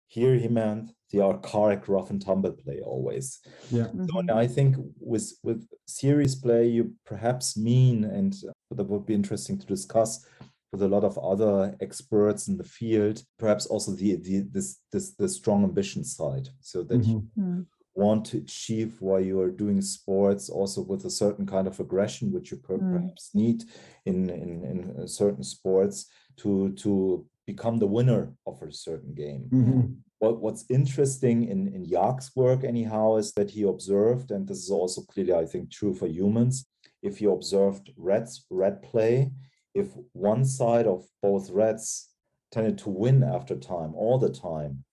here 0.08 0.36
he 0.36 0.48
meant 0.48 0.92
the 1.12 1.22
archaic 1.22 1.88
rough 1.88 2.10
and 2.10 2.22
tumble 2.22 2.52
play 2.64 2.80
always 2.82 3.40
Yeah. 3.70 3.88
so 3.92 4.14
Mhm. 4.16 4.20
and 4.20 4.32
I 4.32 4.48
think 4.48 4.76
with 5.00 5.28
with 5.44 5.68
serious 5.88 6.36
play, 6.36 6.68
you 6.68 6.84
perhaps 7.06 7.58
mean, 7.58 8.04
and 8.06 8.34
that 8.78 8.88
would 8.90 9.06
be 9.06 9.14
interesting 9.14 9.58
to 9.60 9.66
discuss 9.76 10.26
with 10.72 10.82
a 10.84 10.88
lot 10.88 11.04
of 11.04 11.18
other 11.20 11.76
experts 11.82 12.48
in 12.48 12.58
the 12.58 12.64
field, 12.64 13.24
perhaps 13.38 13.66
also 13.66 13.92
the, 13.92 14.16
the 14.16 14.42
this 14.52 14.80
this 14.92 15.14
the 15.16 15.28
strong 15.28 15.64
ambition 15.64 16.04
side, 16.04 16.50
so 16.62 16.84
that 16.84 17.04
you 17.06 17.28
Mhm. 17.38 17.44
Mm. 17.60 17.66
want 17.94 18.26
to 18.26 18.38
achieve 18.38 19.02
while 19.02 19.20
you 19.20 19.40
are 19.42 19.52
doing 19.52 19.82
sports, 19.82 20.50
also 20.50 20.82
with 20.82 21.04
a 21.06 21.10
certain 21.10 21.46
kind 21.46 21.68
of 21.68 21.80
aggression 21.80 22.32
which 22.32 22.52
you 22.52 22.58
per- 22.58 22.78
Mm. 22.80 22.92
perhaps 22.94 23.32
need 23.36 23.64
in, 24.06 24.30
in 24.30 24.52
in 24.72 24.78
uh, 24.98 25.08
certain 25.08 25.44
sports 25.44 26.06
to 26.38 26.72
to 26.84 27.26
become 27.46 27.78
the 27.80 27.88
winner 27.98 28.34
of 28.46 28.62
a 28.62 28.72
certain 28.72 29.14
game 29.14 29.44
Mhm. 29.52 29.98
what, 30.22 30.40
what's 30.44 30.66
interesting 30.70 31.38
in, 31.54 31.68
in 31.76 31.84
Jaak's 31.94 32.30
work, 32.36 32.64
anyhow, 32.64 33.18
is 33.18 33.32
that 33.34 33.50
he 33.50 33.64
observed, 33.64 34.32
and 34.32 34.48
this 34.48 34.60
is 34.66 34.70
also 34.70 35.02
clearly, 35.12 35.34
I 35.44 35.46
think, 35.52 35.64
true 35.72 35.94
for 36.00 36.08
humans. 36.08 36.56
If 37.02 37.20
you 37.22 37.32
observed 37.34 37.92
rats, 37.98 38.46
rat 38.52 38.78
play, 38.84 39.32
if 39.74 39.88
one 40.14 40.46
side 40.46 40.88
of 40.88 41.06
both 41.22 41.50
rats 41.50 42.10
tended 42.52 42.78
to 42.80 42.90
win 42.90 43.24
after 43.24 43.56
time, 43.56 43.94
all 43.96 44.18
the 44.18 44.30
time, 44.30 44.84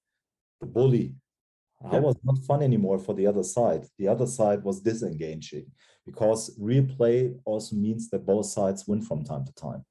the 0.61 0.67
bully, 0.67 1.15
Yeah. 1.83 1.91
that 1.93 2.03
was 2.03 2.17
not 2.25 2.39
fun 2.39 2.63
anymore 2.63 2.99
for 2.99 3.15
the 3.15 3.27
other 3.27 3.43
side. 3.43 3.87
The 3.99 4.09
other 4.09 4.27
side 4.27 4.63
was 4.65 4.81
disengaging 4.81 5.67
because 6.07 6.57
real 6.59 6.87
play 6.87 7.35
also 7.45 7.77
means 7.77 8.09
that 8.11 8.27
both 8.27 8.47
sides 8.47 8.87
win 8.89 9.03
from 9.03 9.25
time 9.25 9.45
to 9.45 9.53
time. 9.55 9.85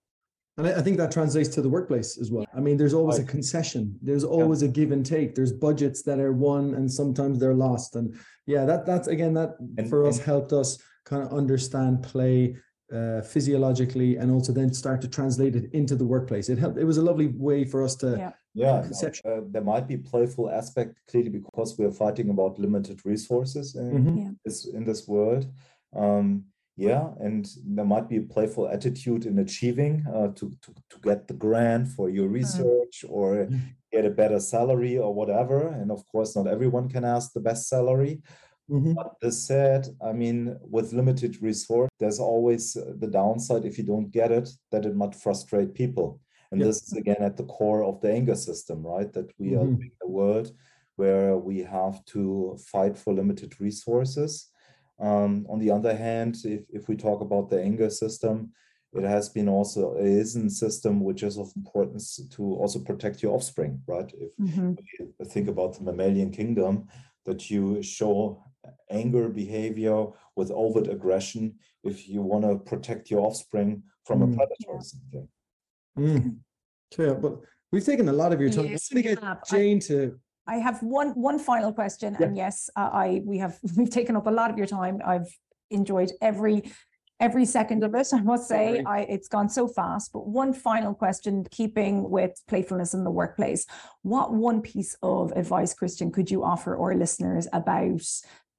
And 0.58 0.66
I, 0.68 0.82
think 0.82 0.98
that 0.98 1.12
translates 1.12 1.50
to 1.50 1.62
the 1.62 1.70
workplace 1.70 2.18
as 2.18 2.32
well. 2.32 2.44
I 2.56 2.60
mean, 2.60 2.78
there's 2.78 2.96
always 2.96 3.20
a 3.20 3.24
concession. 3.24 3.96
There's 4.02 4.24
always 4.24 4.64
a 4.64 4.68
give 4.68 4.92
and 4.92 5.06
take. 5.06 5.36
There's 5.36 5.54
budgets 5.54 6.02
that 6.04 6.20
are 6.20 6.34
won 6.34 6.74
and 6.74 6.92
sometimes 6.92 7.38
they're 7.40 7.54
lost. 7.54 7.96
And 7.96 8.16
yeah, 8.48 8.66
that 8.66 8.84
that's 8.86 9.08
again 9.08 9.34
that 9.36 9.52
And- 9.78 9.88
for 9.88 10.08
us 10.08 10.18
helped 10.18 10.54
us 10.54 10.80
kind 11.06 11.22
of 11.24 11.32
understand 11.32 12.02
play 12.02 12.56
uh, 12.94 13.22
physiologically 13.22 14.16
and 14.18 14.32
also 14.32 14.52
then 14.54 14.74
start 14.74 15.02
to 15.02 15.08
translate 15.08 15.56
it 15.56 15.70
into 15.74 15.96
the 15.96 16.06
workplace. 16.06 16.50
It 16.50 16.58
helped. 16.58 16.78
It 16.78 16.86
was 16.86 16.98
a 16.98 17.02
lovely 17.04 17.28
way 17.28 17.66
for 17.66 17.84
us 17.84 17.96
to. 17.98 18.18
Yeah. 18.18 18.32
Yeah, 18.54 18.90
no, 18.90 19.32
uh, 19.32 19.42
there 19.52 19.62
might 19.62 19.88
be 19.88 19.94
a 19.94 20.00
playful 20.00 20.50
aspect 20.50 20.98
clearly 21.08 21.30
because 21.30 21.78
we're 21.78 21.92
fighting 21.92 22.30
about 22.32 22.58
limited 22.58 23.06
resources 23.06 23.76
in 23.76 23.92
Mhm. 24.04 24.18
Yeah. 24.18 24.32
this 24.44 24.66
in 24.66 24.84
this 24.84 25.08
world. 25.08 25.46
Um, 25.94 26.46
yeah, 26.76 27.14
and 27.20 27.48
there 27.76 27.86
might 27.86 28.10
be 28.10 28.18
a 28.18 28.22
playful 28.24 28.68
attitude 28.68 29.28
in 29.28 29.38
achieving 29.38 30.04
uh, 30.12 30.30
to, 30.30 30.50
to 30.64 30.74
to 30.90 30.98
get 31.04 31.28
the 31.28 31.36
grant 31.36 31.88
for 31.90 32.10
your 32.10 32.30
research 32.30 33.06
or 33.08 33.46
Mhm. 33.46 33.60
get 33.92 34.06
a 34.06 34.10
better 34.22 34.40
salary 34.40 34.98
or 34.98 35.14
whatever. 35.14 35.60
And 35.68 35.92
of 35.92 36.02
course, 36.08 36.36
not 36.36 36.48
everyone 36.48 36.90
can 36.90 37.04
ask 37.06 37.34
the 37.34 37.42
best 37.50 37.68
salary. 37.70 38.22
Mhm. 38.70 38.96
But 38.96 39.16
this 39.22 39.38
said, 39.40 39.88
I 40.02 40.12
mean, 40.14 40.58
with 40.62 40.94
limited 40.94 41.42
resource, 41.42 41.90
there's 42.00 42.20
always 42.20 42.76
uh, 42.76 42.94
the 42.98 43.08
downside 43.08 43.66
if 43.66 43.78
you 43.78 43.84
don't 43.84 44.12
get 44.12 44.32
it, 44.32 44.50
that 44.72 44.86
it 44.86 44.96
might 44.96 45.16
frustrate 45.16 45.74
people. 45.74 46.20
And 46.52 46.62
Yeah. 46.62 46.68
this 46.68 46.84
is 46.84 46.94
again 46.94 47.22
at 47.22 47.38
the 47.38 47.46
core 47.46 47.84
of 47.84 48.02
the 48.02 48.12
anger 48.12 48.36
system, 48.36 48.86
right? 48.86 49.12
That 49.14 49.32
we 49.40 49.56
are 49.56 49.64
Mhm. 49.64 49.72
living 49.76 49.92
in 50.02 50.08
a 50.08 50.10
world 50.10 50.52
where 50.96 51.38
we 51.38 51.60
have 51.60 52.04
to 52.06 52.58
fight 52.72 52.98
for 52.98 53.14
limited 53.14 53.60
resources. 53.62 54.50
Um, 55.00 55.46
on 55.50 55.60
the 55.60 55.70
other 55.72 55.96
hand, 55.96 56.38
if, 56.44 56.66
if 56.70 56.88
we 56.90 56.96
talk 56.96 57.22
about 57.22 57.50
the 57.50 57.62
anger 57.62 57.90
system, 57.90 58.52
it 58.94 59.04
has 59.04 59.30
been 59.30 59.48
also 59.48 59.96
it 59.98 60.06
is 60.08 60.36
a 60.36 60.50
system 60.50 61.02
which 61.02 61.22
is 61.22 61.38
of 61.38 61.52
importance 61.56 62.20
to 62.32 62.44
also 62.56 62.80
protect 62.80 63.22
your 63.22 63.36
offspring, 63.36 63.82
right? 63.88 64.12
If 64.14 64.32
Mhm. 64.40 64.78
you 65.00 65.14
think 65.26 65.48
about 65.50 65.74
the 65.76 65.84
mammalian 65.84 66.32
kingdom, 66.32 66.88
that 67.28 67.52
you 67.52 67.84
show 67.84 68.42
anger 68.90 69.30
behavior 69.30 70.08
with 70.36 70.50
overt 70.52 70.88
aggression 70.88 71.54
if 71.84 72.10
you 72.10 72.22
want 72.22 72.44
to 72.46 72.58
protect 72.72 73.12
your 73.12 73.20
offspring 73.28 73.84
from 74.06 74.22
a 74.24 74.28
Mm. 74.28 74.36
predator 74.38 74.70
or 74.78 74.82
something. 74.82 75.28
Mm. 76.00 76.38
So, 76.94 77.04
yeah, 77.04 77.14
but 77.14 77.34
we've 77.72 77.86
taken 77.86 78.08
a 78.10 78.14
lot 78.22 78.32
of 78.34 78.40
your 78.42 78.50
time. 78.50 78.66
Yes, 78.68 78.90
I'm 78.90 78.96
gonna 78.96 79.16
get 79.16 79.24
have. 79.24 79.40
I- 79.46 79.56
Jane 79.56 79.80
to. 79.90 80.20
I 80.48 80.56
have 80.68 80.82
one 80.82 81.10
one 81.30 81.38
final 81.40 81.74
question, 81.74 82.16
Yeah. 82.18 82.28
and 82.28 82.38
yes, 82.44 82.70
uh, 82.78 82.90
I 83.06 83.22
we 83.26 83.38
have 83.40 83.60
we've 83.78 83.90
taken 84.00 84.16
up 84.16 84.28
a 84.28 84.36
lot 84.40 84.50
of 84.52 84.58
your 84.58 84.68
time. 84.80 84.96
I've 85.14 85.30
enjoyed 85.70 86.12
every 86.22 86.58
every 87.20 87.46
second 87.46 87.84
of 87.84 87.94
it. 87.96 88.08
I 88.14 88.22
must 88.22 88.48
say, 88.48 88.84
I 88.86 89.02
it's 89.02 89.28
gone 89.28 89.50
so 89.50 89.68
fast. 89.68 90.14
But 90.14 90.28
one 90.28 90.54
final 90.54 90.94
question, 90.94 91.46
keeping 91.52 92.10
with 92.10 92.42
playfulness 92.48 92.94
in 92.94 93.04
the 93.04 93.12
workplace, 93.12 93.66
what 94.04 94.34
one 94.34 94.62
piece 94.62 94.96
of 95.02 95.32
advice, 95.36 95.74
Christian, 95.74 96.12
could 96.12 96.32
you 96.32 96.44
offer 96.44 96.78
our 96.78 96.96
listeners 96.96 97.48
about 97.54 98.04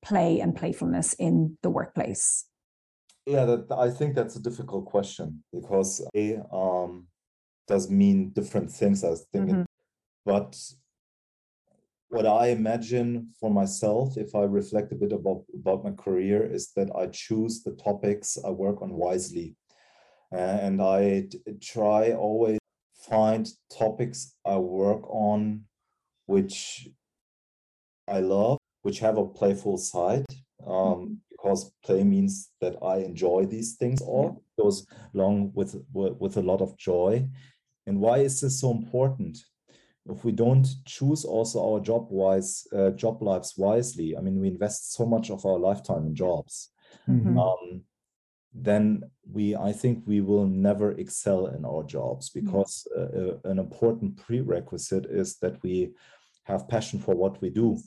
play 0.02 0.40
and 0.40 0.54
playfulness 0.54 1.12
in 1.14 1.58
the 1.62 1.70
workplace? 1.70 2.46
Yeah, 3.26 3.44
that, 3.44 3.66
I 3.72 3.90
think 3.90 4.14
that's 4.14 4.36
a 4.36 4.42
difficult 4.42 4.86
question 4.86 5.44
because 5.52 6.02
A 6.14 6.38
um, 6.50 7.08
does 7.66 7.90
mean 7.90 8.30
different 8.30 8.70
things, 8.70 9.04
I 9.04 9.10
was 9.10 9.26
thinking. 9.30 9.66
But 10.24 10.58
what 12.08 12.26
I 12.26 12.48
imagine 12.48 13.30
for 13.38 13.50
myself, 13.50 14.16
if 14.16 14.34
I 14.34 14.42
reflect 14.42 14.92
a 14.92 14.96
bit 14.96 15.12
about, 15.12 15.44
about 15.54 15.84
my 15.84 15.92
career, 15.92 16.42
is 16.42 16.72
that 16.74 16.90
I 16.96 17.06
choose 17.08 17.62
the 17.62 17.72
topics 17.72 18.38
I 18.44 18.50
work 18.50 18.80
on 18.80 18.90
wisely. 18.94 19.56
Uh, 20.32 20.36
and 20.36 20.82
I 20.82 21.26
t- 21.30 21.40
try 21.60 22.12
always 22.12 22.58
find 23.08 23.48
topics 23.76 24.34
I 24.46 24.56
work 24.56 25.08
on 25.08 25.64
which 26.26 26.88
I 28.06 28.20
love, 28.20 28.58
which 28.82 29.00
have 29.00 29.18
a 29.18 29.26
playful 29.26 29.78
side. 29.78 30.26
Um, 30.66 30.74
mm-hmm. 30.74 31.14
because 31.30 31.70
play 31.84 32.02
means 32.02 32.50
that 32.60 32.76
I 32.82 32.96
enjoy 32.96 33.46
these 33.46 33.76
things 33.76 34.02
all 34.02 34.42
goes 34.58 34.84
along 35.14 35.52
with, 35.54 35.76
with 35.92 36.14
with 36.18 36.36
a 36.36 36.42
lot 36.42 36.60
of 36.60 36.76
joy. 36.76 37.28
And 37.86 38.00
why 38.00 38.18
is 38.18 38.40
this 38.40 38.60
so 38.60 38.72
important? 38.72 39.38
If 40.08 40.24
we 40.24 40.32
don't 40.32 40.66
choose 40.86 41.24
also 41.24 41.72
our 41.72 41.80
job 41.80 42.06
wise 42.10 42.66
uh, 42.74 42.90
job 42.90 43.22
lives 43.22 43.54
wisely, 43.56 44.16
I 44.16 44.20
mean, 44.20 44.40
we 44.40 44.48
invest 44.48 44.94
so 44.94 45.04
much 45.06 45.30
of 45.30 45.44
our 45.44 45.58
lifetime 45.58 46.06
in 46.06 46.14
jobs. 46.14 46.70
Mm-hmm. 47.08 47.38
Um, 47.38 47.82
then 48.54 49.02
we 49.30 49.54
i 49.56 49.72
think 49.72 50.02
we 50.06 50.20
will 50.20 50.46
never 50.46 50.92
excel 50.92 51.48
in 51.48 51.64
our 51.64 51.82
jobs 51.84 52.30
because 52.30 52.86
uh, 52.96 53.00
uh, 53.00 53.36
an 53.44 53.58
important 53.58 54.16
prerequisite 54.16 55.06
is 55.06 55.36
that 55.36 55.62
we 55.62 55.90
have 56.44 56.68
passion 56.68 56.98
for 56.98 57.14
what 57.14 57.40
we 57.42 57.50
do 57.50 57.78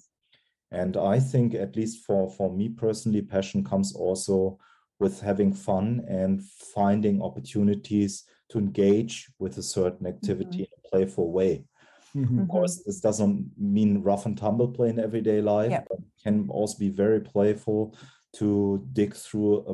and 0.72 0.98
i 0.98 1.20
think 1.20 1.54
at 1.56 1.76
least 1.76 2.06
for 2.06 2.30
for 2.30 2.54
me 2.54 2.70
personally 2.70 3.22
passion 3.22 3.64
comes 3.64 3.94
also 3.96 4.58
with 5.00 5.20
having 5.20 5.52
fun 5.52 6.06
and 6.08 6.44
finding 6.44 7.22
opportunities 7.22 8.24
to 8.50 8.60
engage 8.60 9.32
with 9.40 9.58
a 9.58 9.64
certain 9.64 10.06
activity 10.06 10.50
mm-hmm. 10.50 10.74
in 10.74 10.86
a 10.86 10.90
playful 10.90 11.32
way 11.32 11.64
Mm-hmm. 12.16 12.40
Of 12.42 12.48
course, 12.50 12.84
this 12.86 13.00
doesn't 13.00 13.52
mean 13.58 14.02
rough 14.04 14.26
and 14.26 14.38
tumble 14.38 14.68
play 14.68 14.90
in 14.90 15.00
everyday 15.00 15.42
life, 15.42 15.82
can 16.24 16.48
also 16.50 16.78
be 16.78 16.90
very 16.90 17.22
playful 17.22 17.96
to 18.34 18.88
dig 18.94 19.14
through 19.14 19.66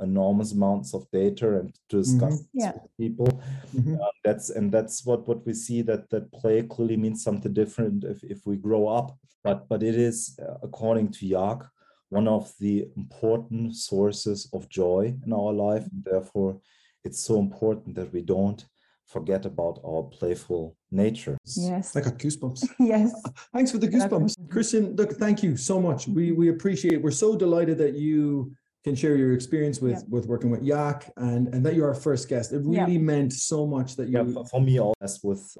enormous 0.00 0.52
amounts 0.52 0.94
of 0.94 1.10
data 1.10 1.58
and 1.58 1.74
to 1.88 1.98
discuss 1.98 2.42
mm-hmm. 2.42 2.60
yeah. 2.60 2.72
with 2.72 2.96
people. 2.96 3.42
Mm-hmm. 3.74 3.96
Uh, 4.00 4.06
that's 4.22 4.50
and 4.50 4.70
that's 4.70 5.04
what 5.04 5.26
what 5.26 5.44
we 5.46 5.52
see 5.52 5.82
that 5.82 6.10
that 6.10 6.32
play 6.32 6.62
clearly 6.62 6.96
means 6.96 7.24
something 7.24 7.52
different 7.52 8.04
if, 8.04 8.22
if 8.22 8.46
we 8.46 8.56
grow 8.56 8.86
up. 8.86 9.16
But 9.42 9.68
but 9.68 9.82
it 9.82 9.96
is 9.96 10.38
uh, 10.40 10.54
according 10.62 11.10
to 11.12 11.28
Jaak 11.28 11.68
one 12.14 12.28
of 12.28 12.52
the 12.60 12.86
important 12.96 13.74
sources 13.74 14.48
of 14.52 14.68
joy 14.68 15.12
in 15.26 15.32
our 15.32 15.52
life. 15.52 15.84
And 15.90 16.04
therefore, 16.04 16.60
it's 17.02 17.20
so 17.20 17.40
important 17.40 17.96
that 17.96 18.12
we 18.12 18.22
don't 18.22 18.64
forget 19.06 19.46
about 19.46 19.80
our 19.86 20.02
playful 20.02 20.76
nature. 20.90 21.36
Yes. 21.56 21.94
I 21.96 22.00
got 22.00 22.18
goosebumps. 22.18 22.68
yes. 22.78 23.12
Thanks 23.52 23.70
for 23.70 23.78
the 23.78 23.88
goosebumps. 23.88 24.50
Christian, 24.50 24.96
look, 24.96 25.12
thank 25.12 25.42
you 25.42 25.56
so 25.56 25.80
much. 25.80 26.08
We 26.08 26.32
we 26.32 26.48
appreciate 26.48 27.02
we're 27.02 27.10
so 27.10 27.36
delighted 27.36 27.78
that 27.78 27.94
you 27.94 28.52
can 28.84 28.94
share 28.94 29.16
your 29.16 29.32
experience 29.32 29.80
with 29.80 29.98
yeah. 29.98 30.08
with 30.08 30.26
working 30.26 30.50
with 30.50 30.62
Jaak 30.64 31.10
and 31.16 31.48
and 31.48 31.64
that 31.64 31.74
you're 31.74 31.88
our 31.88 31.94
first 31.94 32.28
guest. 32.28 32.52
It 32.52 32.62
really 32.64 32.94
yeah. 32.94 33.12
meant 33.12 33.32
so 33.32 33.66
much 33.66 33.96
that 33.96 34.08
you 34.08 34.18
yeah, 34.18 34.42
for 34.50 34.60
me 34.60 34.80
all 34.80 34.94
as 35.00 35.20
with 35.22 35.56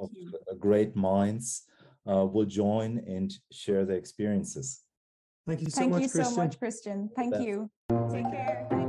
great 0.59 0.95
minds 0.95 1.65
uh, 2.07 2.25
will 2.27 2.45
join 2.47 2.99
and 3.07 3.33
share 3.51 3.85
their 3.85 3.97
experiences. 3.97 4.83
Thank 5.47 5.61
you 5.61 5.71
so 5.71 5.81
Thank 5.81 5.93
much, 5.93 6.03
you 6.03 6.09
Christian. 6.09 6.35
so 6.35 6.43
much, 6.43 6.59
Christian. 6.59 7.11
Thank 7.15 7.37
you. 7.41 7.71
Take 8.11 8.25
care. 8.31 8.84